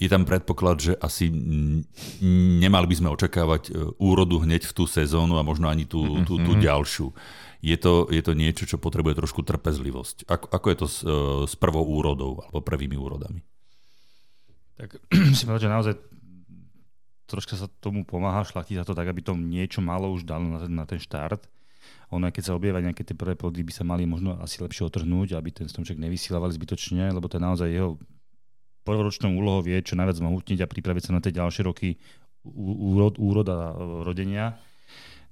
je 0.00 0.08
tam 0.08 0.24
predpoklad, 0.24 0.76
že 0.80 0.92
asi 0.96 1.28
nemali 2.56 2.88
by 2.88 2.96
sme 2.96 3.12
očakávať 3.12 3.62
e, 3.68 3.72
úrodu 4.00 4.40
hneď 4.40 4.64
v 4.64 4.72
tú 4.72 4.88
sezónu 4.88 5.36
a 5.36 5.44
možno 5.44 5.68
ani 5.68 5.84
tú, 5.84 6.00
mm-hmm. 6.00 6.24
tú, 6.24 6.40
tú 6.40 6.52
ďalšiu. 6.56 7.12
Je 7.60 7.76
to, 7.76 8.08
je 8.08 8.24
to 8.24 8.32
niečo, 8.32 8.64
čo 8.64 8.80
potrebuje 8.80 9.20
trošku 9.20 9.44
trpezlivosť. 9.44 10.24
Ako, 10.24 10.46
ako 10.48 10.66
je 10.72 10.76
to 10.80 10.86
s, 10.88 10.96
e, 11.04 11.16
s 11.44 11.54
prvou 11.60 11.84
úrodou 11.84 12.40
alebo 12.48 12.64
prvými 12.64 12.96
úrodami? 12.96 13.44
Tak 14.80 14.96
si 15.36 15.44
povedal, 15.44 15.68
že 15.68 15.68
naozaj 15.68 15.94
troška 17.28 17.60
sa 17.60 17.68
tomu 17.68 18.08
pomáha, 18.08 18.48
šlachtiť 18.48 18.80
za 18.80 18.88
to 18.88 18.96
tak, 18.96 19.04
aby 19.04 19.20
to 19.20 19.36
niečo 19.36 19.84
malo 19.84 20.08
už 20.16 20.24
dalo 20.24 20.48
na 20.48 20.58
ten, 20.64 20.72
na 20.72 20.84
ten 20.88 20.98
štart 20.98 21.44
ono, 22.10 22.26
keď 22.26 22.42
sa 22.42 22.56
objavia 22.58 22.82
nejaké 22.82 23.06
tie 23.06 23.14
prvé 23.14 23.38
plody, 23.38 23.62
by 23.62 23.70
sa 23.70 23.86
mali 23.86 24.02
možno 24.02 24.34
asi 24.42 24.58
lepšie 24.58 24.90
otrhnúť, 24.90 25.38
aby 25.38 25.54
ten 25.54 25.70
stromček 25.70 25.94
nevysílavali 25.94 26.50
zbytočne, 26.50 27.14
lebo 27.14 27.30
to 27.30 27.38
je 27.38 27.46
naozaj 27.46 27.68
jeho 27.70 27.94
prvoročnou 28.82 29.30
úlohou 29.36 29.62
vie 29.62 29.78
čo 29.84 29.94
najviac 29.94 30.18
zmohutniť 30.18 30.58
a 30.64 30.70
pripraviť 30.70 31.02
sa 31.06 31.12
na 31.14 31.22
tie 31.22 31.30
ďalšie 31.30 31.62
roky 31.62 32.00
úrod, 32.42 33.14
úrod 33.20 33.46
a 33.46 33.76
rodenia. 34.02 34.58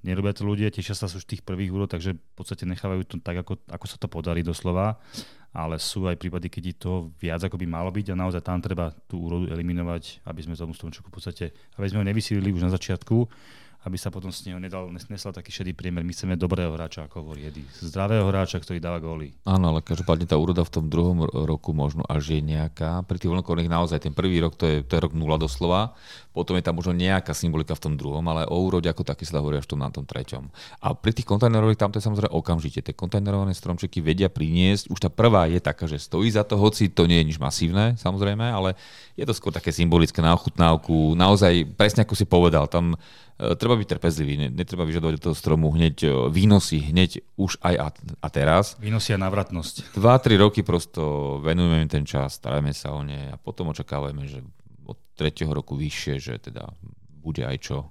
Nerobia 0.07 0.31
to 0.31 0.47
ľudia, 0.47 0.71
tešia 0.71 0.95
sa 0.95 1.11
z 1.11 1.19
tých 1.27 1.43
prvých 1.43 1.75
úrod, 1.75 1.91
takže 1.91 2.15
v 2.15 2.35
podstate 2.39 2.63
nechávajú 2.71 3.03
to 3.03 3.17
tak, 3.19 3.43
ako, 3.43 3.59
ako 3.67 3.87
sa 3.91 3.99
to 3.99 4.07
podarí 4.07 4.47
doslova. 4.47 5.03
Ale 5.51 5.81
sú 5.83 6.07
aj 6.07 6.21
prípady, 6.21 6.47
keď 6.53 6.63
je 6.71 6.77
to 6.77 6.93
viac, 7.19 7.43
ako 7.43 7.59
by 7.59 7.67
malo 7.67 7.91
byť 7.91 8.13
a 8.13 8.21
naozaj 8.21 8.45
tam 8.45 8.63
treba 8.63 8.95
tú 9.11 9.19
úrodu 9.19 9.51
eliminovať, 9.51 10.23
aby 10.29 10.41
sme 10.45 10.55
tomu 10.55 10.77
stromčeku 10.77 11.11
v 11.11 11.15
podstate, 11.19 11.45
aby 11.75 11.89
sme 11.91 12.05
ho 12.05 12.07
nevysílili 12.07 12.55
už 12.55 12.69
na 12.69 12.71
začiatku 12.71 13.27
aby 13.87 13.95
sa 13.95 14.11
potom 14.11 14.35
z 14.35 14.51
neho 14.51 14.59
nedal, 14.59 14.91
nesnesla 14.91 15.31
taký 15.31 15.55
šedý 15.55 15.71
priemer. 15.71 16.03
My 16.03 16.11
chceme 16.11 16.35
dobrého 16.35 16.75
hráča, 16.75 17.07
ako 17.07 17.23
hovorí 17.23 17.47
Edy. 17.47 17.63
Zdravého 17.79 18.27
hráča, 18.27 18.59
ktorý 18.59 18.83
dáva 18.83 18.99
góly. 18.99 19.39
Áno, 19.47 19.71
ale 19.71 19.87
každopádne 19.87 20.27
tá 20.27 20.35
úroda 20.35 20.67
v 20.67 20.73
tom 20.75 20.91
druhom 20.91 21.23
roku 21.31 21.71
možno 21.71 22.03
až 22.11 22.35
je 22.35 22.41
nejaká. 22.43 23.07
Pri 23.07 23.23
tých 23.23 23.31
voľnokorných 23.31 23.71
naozaj 23.71 24.03
ten 24.03 24.15
prvý 24.15 24.43
rok 24.43 24.59
to 24.59 24.67
je, 24.67 24.77
to 24.83 24.99
je 24.99 25.01
rok 25.01 25.15
nula 25.15 25.39
doslova. 25.39 25.95
Potom 26.35 26.59
je 26.59 26.63
tam 26.67 26.79
možno 26.79 26.95
nejaká 26.95 27.35
symbolika 27.35 27.75
v 27.79 27.83
tom 27.83 27.95
druhom, 27.95 28.23
ale 28.27 28.47
o 28.47 28.59
úrode 28.63 28.87
ako 28.91 29.03
taký 29.07 29.27
sa 29.27 29.39
hovorí 29.39 29.59
až 29.59 29.71
tom 29.71 29.83
na 29.83 29.91
tom 29.91 30.07
treťom. 30.07 30.51
A 30.83 30.95
pri 30.95 31.15
tých 31.15 31.27
kontajnerových 31.27 31.79
tam 31.79 31.91
to 31.95 32.03
je 32.03 32.07
samozrejme 32.07 32.35
okamžite. 32.35 32.83
Tie 32.83 32.95
kontajnerované 32.95 33.55
stromčeky 33.55 34.03
vedia 34.03 34.31
priniesť. 34.31 34.91
Už 34.91 34.99
tá 35.03 35.11
prvá 35.11 35.47
je 35.51 35.59
taká, 35.63 35.87
že 35.87 36.03
stojí 36.03 36.31
za 36.31 36.43
to, 36.43 36.59
hoci 36.59 36.91
to 36.91 37.07
nie 37.07 37.23
je 37.23 37.29
nič 37.35 37.39
masívne, 37.39 37.99
samozrejme, 37.99 38.43
ale 38.43 38.79
je 39.19 39.27
to 39.27 39.35
skôr 39.35 39.51
také 39.51 39.75
symbolické 39.75 40.23
na 40.23 40.35
ochutnávku. 40.35 41.19
Naozaj, 41.19 41.75
presne 41.75 42.07
ako 42.07 42.15
si 42.15 42.27
povedal, 42.27 42.71
tam 42.71 42.95
treba 43.39 43.79
byť 43.79 43.87
trpezlivý, 43.87 44.51
netreba 44.51 44.83
vyžadovať 44.83 45.15
od 45.23 45.25
toho 45.31 45.37
stromu 45.39 45.71
hneď 45.71 45.97
e, 46.03 46.11
výnosy, 46.27 46.91
hneď 46.91 47.23
už 47.39 47.63
aj 47.63 47.75
a, 47.79 47.89
a 47.95 48.29
teraz. 48.35 48.75
Výnosy 48.83 49.15
a 49.15 49.19
návratnosť. 49.23 49.95
2-3 49.95 50.43
roky 50.43 50.67
prosto 50.67 51.39
venujeme 51.39 51.87
ten 51.87 52.03
čas, 52.03 52.43
starajme 52.43 52.75
sa 52.75 52.91
o 52.91 53.07
ne 53.07 53.31
a 53.31 53.39
potom 53.39 53.71
očakávame, 53.71 54.27
že 54.27 54.43
od 54.83 54.99
3. 55.15 55.47
roku 55.55 55.79
vyššie, 55.79 56.15
že 56.19 56.35
teda 56.51 56.67
bude 57.23 57.47
aj 57.47 57.57
čo 57.63 57.87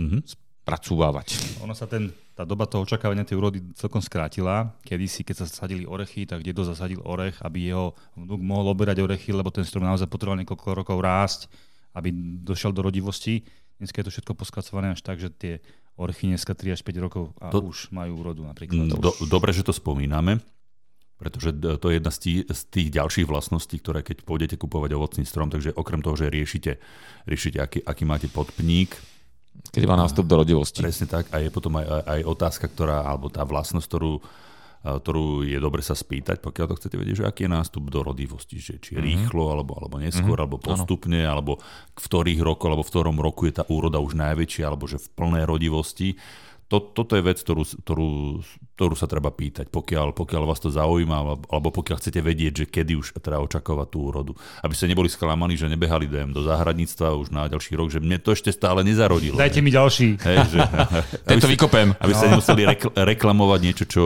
mm-hmm. 0.00 0.24
spracúvať. 0.64 1.60
Ono 1.60 1.76
sa 1.76 1.84
ten, 1.84 2.08
tá 2.32 2.48
doba 2.48 2.64
toho 2.64 2.88
očakávania 2.88 3.28
tej 3.28 3.36
úrody 3.36 3.60
celkom 3.76 4.00
skrátila. 4.00 4.72
Kedy 4.88 5.04
si, 5.04 5.20
keď 5.20 5.44
sa 5.44 5.68
sadili 5.68 5.84
orechy, 5.84 6.24
tak 6.24 6.40
dedo 6.40 6.64
zasadil 6.64 7.04
orech, 7.04 7.36
aby 7.44 7.76
jeho 7.76 7.92
vnúk 8.16 8.40
mohol 8.40 8.72
oberať 8.72 9.04
orechy, 9.04 9.36
lebo 9.36 9.52
ten 9.52 9.68
strom 9.68 9.84
naozaj 9.84 10.08
potreboval 10.08 10.40
niekoľko 10.40 10.68
rokov 10.72 10.96
rásť, 10.96 11.40
aby 11.92 12.08
došiel 12.40 12.72
do 12.72 12.88
rodivosti 12.88 13.44
Dneska 13.76 14.00
je 14.00 14.06
to 14.08 14.12
všetko 14.12 14.32
poskracované 14.32 14.96
až 14.96 15.04
tak, 15.04 15.20
že 15.20 15.28
tie 15.28 15.60
orchy 16.00 16.28
dneska 16.28 16.56
3 16.56 16.76
až 16.76 16.80
5 16.80 17.04
rokov 17.04 17.24
a 17.40 17.52
to, 17.52 17.64
už 17.64 17.92
majú 17.92 18.20
úrodu 18.20 18.44
napríklad. 18.44 18.88
Do, 18.96 19.12
dobre, 19.28 19.52
že 19.52 19.64
to 19.64 19.72
spomíname, 19.72 20.40
pretože 21.16 21.52
to 21.52 21.86
je 21.88 22.00
jedna 22.00 22.12
z 22.12 22.18
tých, 22.20 22.38
z 22.48 22.60
tých 22.68 22.88
ďalších 22.92 23.26
vlastností, 23.28 23.80
ktoré 23.80 24.04
keď 24.04 24.24
pôjdete 24.24 24.56
kupovať 24.60 24.90
ovocný 24.96 25.24
strom, 25.24 25.48
takže 25.48 25.76
okrem 25.76 26.00
toho, 26.04 26.16
že 26.16 26.32
riešite, 26.32 26.80
riešite 27.28 27.58
aký, 27.60 27.78
aký 27.84 28.04
máte 28.04 28.28
podpník, 28.28 28.96
Kedy 29.72 29.88
má 29.88 29.96
nástup 29.96 30.28
do 30.28 30.36
rodivosti. 30.36 30.84
Presne 30.84 31.08
tak. 31.08 31.28
A 31.32 31.40
je 31.40 31.48
potom 31.48 31.72
aj, 31.80 32.04
aj 32.04 32.20
otázka, 32.28 32.66
ktorá, 32.68 33.08
alebo 33.08 33.32
tá 33.32 33.40
vlastnosť, 33.44 33.86
ktorú, 33.88 34.20
ktorú 34.86 35.42
je 35.42 35.58
dobre 35.58 35.82
sa 35.82 35.98
spýtať, 35.98 36.38
pokiaľ 36.38 36.66
to 36.70 36.78
chcete 36.78 36.96
vedieť, 36.96 37.16
že 37.22 37.26
aký 37.26 37.50
je 37.50 37.54
nástup 37.58 37.90
do 37.90 38.06
rodivosti, 38.06 38.62
že 38.62 38.78
či 38.78 38.94
mm-hmm. 38.94 39.06
rýchlo, 39.06 39.44
alebo, 39.50 39.74
alebo 39.74 39.98
neskôr, 39.98 40.38
mm-hmm. 40.38 40.44
alebo 40.46 40.56
postupne, 40.62 41.20
ano. 41.26 41.32
alebo 41.34 41.52
v 41.98 42.04
ktorých 42.06 42.40
rokoch, 42.46 42.70
alebo 42.70 42.86
v 42.86 42.92
ktorom 42.94 43.16
roku 43.18 43.50
je 43.50 43.58
tá 43.58 43.64
úroda 43.66 43.98
už 43.98 44.14
najväčšia, 44.14 44.64
alebo 44.70 44.86
že 44.86 45.02
v 45.02 45.08
plnej 45.18 45.44
rodivosti 45.44 46.14
to, 46.66 46.82
toto 46.82 47.14
je 47.14 47.22
vec, 47.22 47.38
ktorú, 47.38 47.62
ktorú, 47.62 48.10
ktorú 48.74 48.94
sa 48.98 49.06
treba 49.06 49.30
pýtať, 49.30 49.70
pokiaľ, 49.70 50.18
pokiaľ 50.18 50.42
vás 50.50 50.58
to 50.58 50.66
zaujíma, 50.66 51.46
alebo 51.46 51.68
pokiaľ 51.70 52.02
chcete 52.02 52.18
vedieť, 52.18 52.52
že 52.58 52.66
kedy 52.66 52.98
už 52.98 53.14
teda 53.22 53.38
očakávať 53.38 53.88
tú 53.94 54.10
úrodu. 54.10 54.32
Aby 54.66 54.74
ste 54.74 54.90
neboli 54.90 55.06
sklamaní, 55.06 55.54
že 55.54 55.70
nebehali 55.70 56.10
DM 56.10 56.34
do 56.34 56.42
záhradníctva 56.42 57.14
už 57.22 57.30
na 57.30 57.46
ďalší 57.46 57.78
rok, 57.78 57.94
že 57.94 58.02
mne 58.02 58.18
to 58.18 58.34
ešte 58.34 58.50
stále 58.50 58.82
nezarodilo. 58.82 59.38
Dajte 59.38 59.62
mi 59.62 59.70
ďalší. 59.70 60.18
Hej, 60.18 60.38
že, 60.50 60.58
Tento 61.30 61.46
vykopem. 61.46 61.94
Aby 62.02 62.12
ste 62.18 62.26
no. 62.26 62.30
nemuseli 62.34 62.62
rekl- 62.66 62.94
reklamovať 62.98 63.60
niečo, 63.62 63.84
čo, 63.86 64.04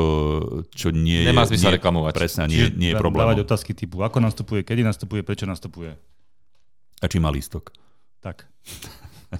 čo 0.68 0.92
nie 0.92 1.24
Nemá 1.24 1.48
je... 1.48 1.56
Nemá 1.56 1.80
reklamovať. 1.80 2.12
Presne, 2.12 2.44
nie, 2.44 2.68
nie 2.76 2.92
je 2.92 3.00
problém. 3.00 3.24
Dávať 3.24 3.40
otázky 3.48 3.72
typu, 3.72 4.04
ako 4.04 4.20
nastupuje, 4.20 4.68
kedy 4.68 4.84
nastupuje, 4.84 5.24
prečo 5.24 5.48
nastupuje. 5.48 5.96
A 7.00 7.08
či 7.08 7.16
má 7.16 7.32
lístok. 7.32 7.72
Tak. 8.20 8.44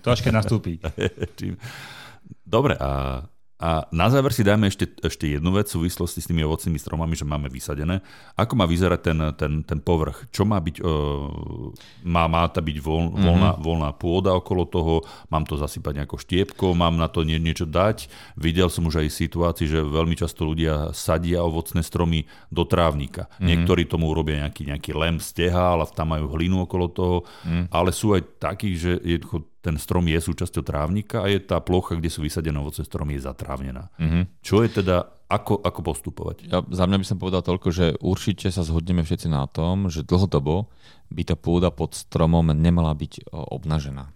To 0.00 0.08
až 0.08 0.24
keď 0.24 0.40
nastúpi. 0.40 0.80
Dobre, 2.44 2.76
a 2.80 3.22
a 3.60 3.84
na 3.92 4.08
záver 4.08 4.32
si 4.32 4.40
dajme 4.40 4.72
ešte, 4.72 4.88
ešte 5.04 5.36
jednu 5.36 5.52
vec 5.52 5.68
v 5.68 5.84
súvislosti 5.84 6.24
s 6.24 6.28
tými 6.32 6.40
ovocnými 6.48 6.80
stromami, 6.80 7.12
že 7.12 7.28
máme 7.28 7.52
vysadené. 7.52 8.00
Ako 8.32 8.56
má 8.56 8.64
vyzerať 8.64 9.00
ten, 9.04 9.18
ten, 9.36 9.52
ten 9.68 9.78
povrch? 9.84 10.32
Čo 10.32 10.48
má 10.48 10.56
byť? 10.56 10.80
Uh, 10.80 11.68
má, 12.08 12.24
má 12.24 12.48
to 12.48 12.64
byť 12.64 12.76
voľ, 12.80 13.02
mm-hmm. 13.04 13.20
voľná, 13.20 13.50
voľná 13.60 13.90
pôda 13.92 14.32
okolo 14.32 14.64
toho? 14.64 15.04
Mám 15.28 15.44
to 15.44 15.60
zasypať 15.60 15.92
nejako 16.00 16.16
štiepkou? 16.16 16.72
Mám 16.72 16.96
na 16.96 17.12
to 17.12 17.20
nie, 17.20 17.36
niečo 17.36 17.68
dať? 17.68 18.08
Videl 18.40 18.72
som 18.72 18.88
už 18.88 19.04
aj 19.04 19.12
situácii, 19.12 19.68
že 19.68 19.84
veľmi 19.84 20.16
často 20.16 20.48
ľudia 20.48 20.96
sadia 20.96 21.44
ovocné 21.44 21.84
stromy 21.84 22.24
do 22.48 22.64
trávnika. 22.64 23.28
Mm-hmm. 23.28 23.44
Niektorí 23.44 23.84
tomu 23.84 24.08
urobia 24.08 24.48
nejaký, 24.48 24.72
nejaký 24.72 24.96
lem 24.96 25.20
steha, 25.20 25.76
ale 25.76 25.84
tam 25.92 26.16
majú 26.16 26.32
hlinu 26.32 26.64
okolo 26.64 26.88
toho. 26.88 27.16
Mm. 27.44 27.68
Ale 27.68 27.92
sú 27.92 28.16
aj 28.16 28.40
takí, 28.40 28.72
že 28.80 28.96
jednoducho 29.04 29.44
ten 29.60 29.76
strom 29.76 30.08
je 30.08 30.16
súčasťou 30.16 30.64
trávnika 30.64 31.20
a 31.20 31.28
je 31.28 31.40
tá 31.44 31.60
plocha, 31.60 31.96
kde 31.96 32.08
sú 32.08 32.24
vysadené 32.24 32.56
ovoce 32.56 32.80
stromy, 32.80 33.20
je 33.20 33.28
zatrávnená. 33.28 33.92
Mm-hmm. 34.00 34.22
Čo 34.40 34.64
je 34.64 34.80
teda, 34.80 35.04
ako, 35.28 35.60
ako 35.60 35.80
postupovať? 35.84 36.36
Ja, 36.48 36.64
za 36.64 36.84
mňa 36.88 36.98
by 37.00 37.06
som 37.06 37.20
povedal 37.20 37.44
toľko, 37.44 37.68
že 37.68 37.86
určite 38.00 38.48
sa 38.48 38.64
zhodneme 38.64 39.04
všetci 39.04 39.28
na 39.28 39.44
tom, 39.44 39.92
že 39.92 40.00
dlhodobo 40.00 40.72
by 41.12 41.22
tá 41.28 41.36
pôda 41.36 41.68
pod 41.68 41.92
stromom 41.92 42.48
nemala 42.56 42.96
byť 42.96 43.28
obnažená. 43.30 44.08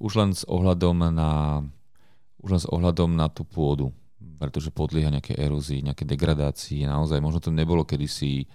Už 0.00 0.16
len 0.16 0.32
s 0.32 0.48
ohľadom 0.48 1.12
na, 1.12 1.60
už 2.40 2.48
len 2.56 2.60
s 2.64 2.68
ohľadom 2.68 3.12
na 3.12 3.28
tú 3.28 3.44
pôdu, 3.44 3.92
pretože 4.40 4.72
podlieha 4.72 5.12
nejaké 5.12 5.36
erózii, 5.36 5.84
nejaké 5.84 6.08
degradácii. 6.08 6.88
Naozaj, 6.88 7.20
možno 7.20 7.40
to 7.44 7.50
nebolo 7.52 7.84
kedysi 7.84 8.48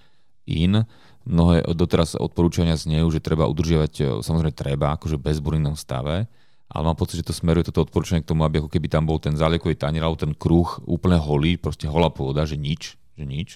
in, 0.49 0.81
mnohé 1.27 1.65
doteraz 1.75 2.15
odporúčania 2.15 2.79
znejú, 2.79 3.11
že 3.11 3.23
treba 3.23 3.49
udržiavať, 3.49 3.93
e, 3.99 4.03
samozrejme 4.23 4.53
treba, 4.55 4.95
akože 4.95 5.19
bez 5.19 5.43
burinnom 5.43 5.75
stave, 5.75 6.29
ale 6.69 6.83
mám 6.85 6.97
pocit, 6.97 7.25
že 7.25 7.27
to 7.27 7.33
smeruje 7.33 7.65
toto 7.65 7.81
odporúčanie 7.81 8.21
k 8.21 8.29
tomu, 8.29 8.45
aby 8.45 8.61
ako 8.61 8.69
keby 8.69 8.87
tam 8.87 9.09
bol 9.09 9.17
ten 9.17 9.33
záliekový 9.33 9.73
tanier 9.73 10.05
alebo 10.05 10.21
ten 10.21 10.37
kruh 10.37 10.77
úplne 10.85 11.17
holý, 11.17 11.57
proste 11.57 11.89
holá 11.89 12.13
pôda, 12.13 12.45
že 12.45 12.61
nič, 12.61 12.93
že 13.17 13.25
nič. 13.25 13.49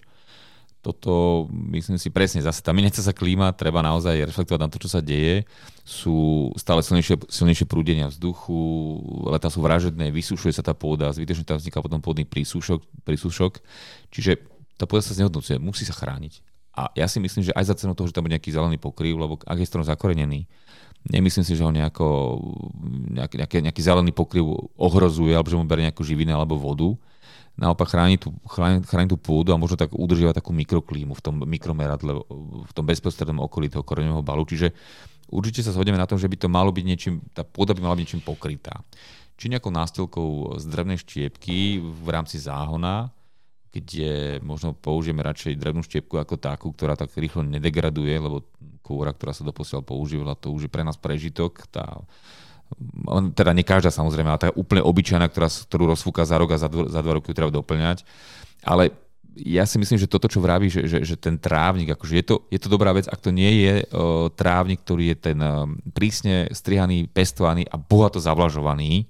Toto, 0.83 1.47
myslím 1.71 1.95
si 1.95 2.11
presne, 2.11 2.43
zase 2.43 2.59
tam 2.59 2.75
nechce 2.75 2.99
sa 2.99 3.15
klíma, 3.15 3.55
treba 3.55 3.79
naozaj 3.79 4.27
reflektovať 4.27 4.59
na 4.59 4.67
to, 4.67 4.83
čo 4.83 4.91
sa 4.91 4.99
deje. 4.99 5.47
Sú 5.87 6.51
stále 6.59 6.83
silnejšie, 6.83 7.23
silnejšie 7.31 7.63
prúdenia 7.71 8.11
vzduchu, 8.11 8.51
leta 9.31 9.47
sú 9.47 9.63
vražedné, 9.63 10.11
vysušuje 10.11 10.51
sa 10.51 10.59
tá 10.59 10.75
pôda, 10.75 11.15
zbytečne 11.15 11.47
tam 11.47 11.55
vzniká 11.55 11.79
potom 11.79 12.03
pôdny 12.03 12.27
prísušok, 12.27 12.83
prísušok. 13.07 13.63
Čiže 14.11 14.43
tá 14.75 14.83
pôda 14.83 14.99
sa 14.99 15.15
znehodnocuje, 15.15 15.55
musí 15.55 15.87
sa 15.87 15.95
chrániť. 15.95 16.52
A 16.73 16.89
ja 16.97 17.05
si 17.05 17.21
myslím, 17.21 17.45
že 17.45 17.53
aj 17.53 17.69
za 17.69 17.75
cenu 17.77 17.93
toho, 17.93 18.09
že 18.09 18.15
tam 18.17 18.25
bude 18.25 18.33
nejaký 18.33 18.49
zelený 18.49 18.81
pokryv, 18.81 19.13
lebo 19.21 19.37
ak 19.45 19.61
je 19.61 19.69
strom 19.69 19.85
zakorenený, 19.85 20.49
nemyslím 21.05 21.45
si, 21.45 21.53
že 21.53 21.61
ho 21.61 21.69
nejako, 21.69 22.05
nejaký, 23.13 23.35
nejaký, 23.43 23.55
nejaký 23.69 23.81
zelený 23.83 24.11
pokryv 24.15 24.73
ohrozuje, 24.73 25.37
alebo 25.37 25.53
že 25.53 25.59
mu 25.59 25.69
berie 25.69 25.85
nejakú 25.85 26.01
živinu 26.01 26.33
alebo 26.33 26.57
vodu. 26.57 26.89
Naopak 27.53 27.93
chráni 27.93 28.17
tú, 28.17 28.33
chráni, 28.49 28.81
chráni 28.81 29.13
tú 29.13 29.17
pôdu 29.21 29.53
a 29.53 29.61
možno 29.61 29.77
tak 29.77 29.93
udržiava 29.93 30.33
takú 30.33 30.49
mikroklímu 30.57 31.13
v 31.13 31.21
tom 31.21 31.35
mikromeradle, 31.45 32.25
v 32.65 32.71
tom 32.73 32.85
bezprostrednom 32.89 33.45
okolí 33.45 33.69
toho 33.69 33.85
koreňového 33.85 34.25
balu. 34.25 34.41
Čiže 34.41 34.73
určite 35.29 35.61
sa 35.61 35.69
zhodneme 35.69 36.01
na 36.01 36.09
tom, 36.09 36.17
že 36.17 36.25
by 36.25 36.37
to 36.41 36.49
malo 36.49 36.73
byť 36.73 36.85
niečím, 36.85 37.21
tá 37.37 37.45
pôda 37.45 37.77
by 37.77 37.85
mala 37.85 37.93
byť 37.93 38.01
niečím 38.01 38.21
pokrytá. 38.25 38.81
Či 39.37 39.53
nejakou 39.53 39.69
nástielkou 39.69 40.57
z 40.57 40.65
drevnej 40.65 40.97
štiepky 40.97 41.77
v 41.77 42.07
rámci 42.09 42.41
záhona, 42.41 43.13
kde 43.73 44.37
možno 44.45 44.77
použijeme 44.77 45.25
radšej 45.25 45.57
drevnú 45.57 45.81
štiepku 45.81 46.21
ako 46.21 46.37
takú, 46.37 46.69
ktorá 46.69 46.93
tak 46.93 47.09
rýchlo 47.17 47.41
nedegraduje, 47.41 48.13
lebo 48.13 48.45
kúra, 48.85 49.09
ktorá 49.09 49.33
sa 49.33 49.41
doposiaľ 49.41 49.81
používala, 49.81 50.37
to 50.37 50.53
už 50.53 50.69
je 50.69 50.71
pre 50.71 50.85
nás 50.85 50.93
prežitok. 50.93 51.65
Tá, 51.73 51.97
teda 53.33 53.51
nie 53.57 53.65
každá 53.65 53.89
samozrejme, 53.89 54.29
ale 54.29 54.43
tá 54.45 54.49
úplne 54.53 54.85
obyčajná, 54.85 55.25
ktorá, 55.25 55.49
ktorú 55.49 55.89
rozfúka 55.89 56.21
za 56.21 56.37
rok 56.37 56.53
a 56.53 56.61
za, 56.61 56.69
dva, 56.69 56.85
za 56.85 57.01
dva 57.01 57.17
roky 57.17 57.33
treba 57.33 57.49
doplňať. 57.49 58.05
Ale 58.61 58.93
ja 59.33 59.65
si 59.65 59.81
myslím, 59.81 59.97
že 59.97 60.05
toto, 60.05 60.29
čo 60.29 60.37
vraví, 60.37 60.69
že, 60.69 60.85
že, 60.85 61.01
že 61.01 61.15
ten 61.17 61.41
trávnik, 61.41 61.97
akože 61.97 62.13
je 62.21 62.25
to, 62.25 62.35
je 62.53 62.59
to 62.61 62.69
dobrá 62.69 62.93
vec, 62.93 63.09
ak 63.09 63.17
to 63.17 63.33
nie 63.33 63.65
je 63.65 63.73
uh, 63.81 64.29
trávnik, 64.29 64.85
ktorý 64.85 65.09
je 65.09 65.17
ten 65.17 65.39
uh, 65.41 65.65
prísne 65.89 66.53
strihaný, 66.53 67.09
pestovaný 67.09 67.65
a 67.65 67.81
bohato 67.81 68.21
zavlažovaný, 68.21 69.09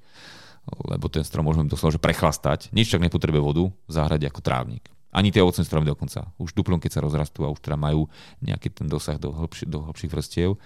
lebo 0.67 1.11
ten 1.11 1.23
strom 1.27 1.43
môžeme 1.43 1.67
doslova 1.67 1.95
že 1.95 2.01
prechlastať. 2.01 2.71
Nič 2.71 2.87
tak 2.91 3.03
nepotrebuje 3.03 3.41
vodu 3.43 3.63
v 3.67 3.91
záhrade 3.91 4.23
ako 4.23 4.39
trávnik. 4.39 4.87
Ani 5.13 5.29
tie 5.29 5.45
ovocné 5.45 5.61
stromy 5.61 5.85
dokonca. 5.85 6.25
Už 6.41 6.57
duplom, 6.57 6.81
keď 6.81 6.97
sa 6.97 7.05
rozrastú 7.05 7.45
a 7.45 7.51
už 7.53 7.61
teda 7.61 7.77
majú 7.77 8.09
nejaký 8.41 8.73
ten 8.73 8.89
dosah 8.89 9.21
do, 9.21 9.29
hĺbši, 9.29 9.69
do 9.69 9.85
hĺbších 9.85 10.09
vrstiev. 10.09 10.57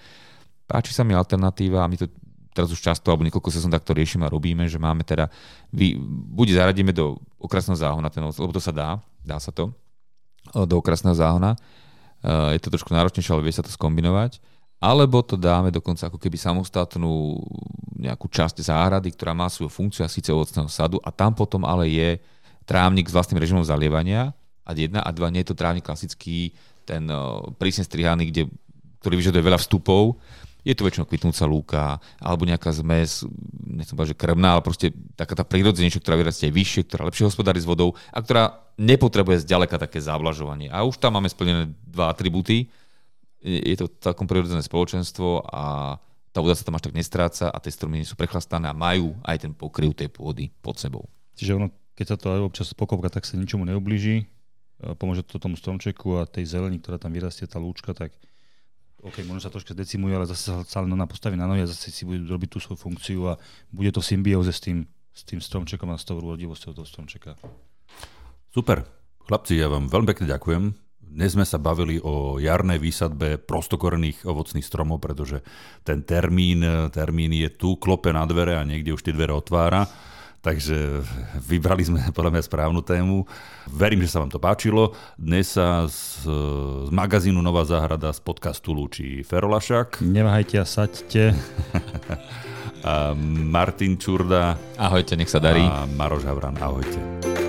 Páči 0.64 0.96
sa 0.96 1.04
mi 1.04 1.12
alternatíva 1.12 1.84
a 1.84 1.90
my 1.90 2.00
to 2.00 2.08
teraz 2.56 2.72
už 2.72 2.80
často, 2.80 3.12
alebo 3.12 3.28
niekoľko 3.28 3.52
sezón 3.52 3.70
takto 3.70 3.92
riešime 3.92 4.24
a 4.24 4.32
robíme, 4.32 4.64
že 4.66 4.80
máme 4.80 5.04
teda, 5.04 5.28
vy, 5.70 6.00
buď 6.32 6.58
zaradíme 6.58 6.96
do 6.96 7.20
okrasného 7.38 7.76
záhona 7.76 8.08
ten 8.08 8.24
lebo 8.24 8.50
to 8.50 8.58
sa 8.58 8.72
dá, 8.72 8.98
dá 9.22 9.36
sa 9.38 9.52
to, 9.52 9.70
do 10.56 10.74
okrasného 10.80 11.14
záhona. 11.14 11.54
Je 12.24 12.58
to 12.58 12.72
trošku 12.72 12.90
náročnejšie, 12.90 13.30
ale 13.30 13.46
vie 13.46 13.54
sa 13.54 13.62
to 13.62 13.70
skombinovať 13.70 14.42
alebo 14.78 15.26
to 15.26 15.34
dáme 15.34 15.74
dokonca 15.74 16.06
ako 16.06 16.22
keby 16.22 16.38
samostatnú 16.38 17.42
nejakú 17.98 18.30
časť 18.30 18.62
záhrady, 18.62 19.10
ktorá 19.10 19.34
má 19.34 19.50
svoju 19.50 19.70
funkciu 19.70 20.06
a 20.06 20.10
síce 20.10 20.30
ovocného 20.30 20.70
sadu. 20.70 21.02
A 21.02 21.10
tam 21.10 21.34
potom 21.34 21.66
ale 21.66 21.90
je 21.90 22.22
trávnik 22.62 23.10
s 23.10 23.14
vlastným 23.14 23.42
režimom 23.42 23.66
zalievania. 23.66 24.30
A 24.62 24.70
jedna 24.76 25.02
a 25.02 25.10
dva 25.10 25.34
nie 25.34 25.42
je 25.42 25.50
to 25.50 25.58
trávnik 25.58 25.82
klasický, 25.82 26.54
ten 26.86 27.10
prísne 27.58 27.82
strihaný, 27.82 28.30
kde, 28.30 28.42
ktorý 29.02 29.18
vyžaduje 29.18 29.42
veľa 29.42 29.58
vstupov, 29.58 30.16
je 30.66 30.76
to 30.76 30.84
väčšinou 30.84 31.08
kvitnúca 31.08 31.44
lúka 31.48 31.84
alebo 32.20 32.44
nejaká 32.44 32.68
zmes, 32.76 33.24
nechcem 33.64 33.96
povedať, 33.96 34.12
že 34.12 34.20
krmná, 34.20 34.58
ale 34.58 34.62
proste 34.66 34.92
taká 35.16 35.32
tá 35.32 35.44
prírodzenejšia, 35.46 36.02
ktorá 36.04 36.20
vyrastie 36.20 36.52
vyššie, 36.52 36.84
ktorá 36.90 37.08
lepšie 37.08 37.30
hospodári 37.30 37.62
s 37.62 37.68
vodou 37.68 37.96
a 38.12 38.18
ktorá 38.20 38.68
nepotrebuje 38.76 39.48
zďaleka 39.48 39.80
také 39.80 40.02
zavlažovanie. 40.02 40.68
A 40.68 40.84
už 40.84 41.00
tam 41.00 41.16
máme 41.16 41.30
splnené 41.32 41.72
dva 41.88 42.12
atributy, 42.12 42.68
je 43.42 43.76
to 43.78 43.86
celkom 44.02 44.26
prirodzené 44.26 44.62
spoločenstvo 44.62 45.46
a 45.46 45.96
tá 46.34 46.38
voda 46.42 46.54
sa 46.54 46.66
tam 46.66 46.76
až 46.76 46.90
tak 46.90 46.94
nestráca 46.98 47.50
a 47.50 47.58
tie 47.62 47.72
stromy 47.72 48.02
sú 48.02 48.18
prechlastané 48.18 48.68
a 48.68 48.76
majú 48.76 49.16
aj 49.24 49.46
ten 49.46 49.52
pokryv 49.54 49.94
tej 49.94 50.10
pôdy 50.10 50.50
pod 50.62 50.78
sebou. 50.78 51.06
Čiže 51.38 51.54
ono, 51.54 51.70
keď 51.94 52.06
sa 52.14 52.16
to 52.18 52.26
aj 52.34 52.40
občas 52.46 52.74
pokopka, 52.74 53.10
tak 53.10 53.26
sa 53.26 53.38
ničomu 53.38 53.66
neublíži. 53.66 54.26
Pomôže 55.02 55.26
to 55.26 55.42
tomu 55.42 55.58
stromčeku 55.58 56.22
a 56.22 56.26
tej 56.26 56.46
zelení, 56.46 56.78
ktorá 56.78 57.02
tam 57.02 57.10
vyrastie, 57.10 57.50
tá 57.50 57.58
lúčka, 57.58 57.94
tak 57.94 58.14
OK, 59.02 59.22
možno 59.26 59.42
sa 59.42 59.50
troška 59.50 59.74
zdecimuje, 59.74 60.14
ale 60.14 60.26
zase 60.26 60.50
sa 60.50 60.62
celé 60.66 60.90
na 60.90 61.06
postaví 61.06 61.38
na 61.38 61.46
nohy 61.46 61.62
a 61.62 61.70
zase 61.70 61.94
si 61.94 62.02
bude 62.02 62.26
robiť 62.26 62.48
tú 62.54 62.58
svoju 62.58 62.78
funkciu 62.78 63.30
a 63.30 63.38
bude 63.70 63.94
to 63.94 64.02
v 64.02 64.10
symbióze 64.14 64.50
s 64.50 64.58
tým, 64.58 64.86
s 65.14 65.22
tým 65.22 65.38
stromčekom 65.38 65.90
a 65.90 65.98
s 65.98 66.06
tou 66.06 66.18
rodivosťou 66.18 66.74
toho 66.74 66.86
stromčeka. 66.86 67.38
Super. 68.50 68.86
Chlapci, 69.26 69.54
ja 69.58 69.70
vám 69.70 69.86
veľmi 69.86 70.06
pekne 70.10 70.26
ďakujem 70.26 70.87
dnes 71.08 71.32
sme 71.34 71.42
sa 71.48 71.56
bavili 71.56 71.98
o 71.98 72.36
jarnej 72.36 72.76
výsadbe 72.76 73.40
prostokorených 73.40 74.28
ovocných 74.28 74.64
stromov, 74.64 75.00
pretože 75.00 75.40
ten 75.82 76.04
termín, 76.04 76.60
termín 76.92 77.32
je 77.32 77.48
tu, 77.50 77.80
klope 77.80 78.12
na 78.12 78.28
dvere 78.28 78.60
a 78.60 78.62
niekde 78.62 78.92
už 78.92 79.02
tie 79.02 79.16
dvere 79.16 79.32
otvára. 79.32 79.88
Takže 80.38 81.02
vybrali 81.34 81.82
sme 81.82 82.00
podľa 82.14 82.38
mňa 82.38 82.42
správnu 82.46 82.80
tému. 82.86 83.26
Verím, 83.66 84.06
že 84.06 84.12
sa 84.14 84.22
vám 84.22 84.30
to 84.30 84.38
páčilo. 84.38 84.94
Dnes 85.18 85.58
sa 85.58 85.90
z, 85.90 86.30
z 86.86 86.90
magazínu 86.94 87.42
Nová 87.42 87.66
záhrada 87.66 88.14
z 88.14 88.22
podcastu 88.22 88.70
lúči 88.70 89.26
Ferolašak. 89.26 89.98
Neváhajte 89.98 90.62
a 90.62 90.66
saďte. 90.68 91.34
a 92.86 93.18
Martin 93.50 93.98
Čurda. 93.98 94.54
Ahojte, 94.78 95.18
nech 95.18 95.30
sa 95.30 95.42
darí. 95.42 95.66
A 95.66 95.90
Maroš 95.90 96.22
Havran, 96.22 96.54
ahojte. 96.62 97.47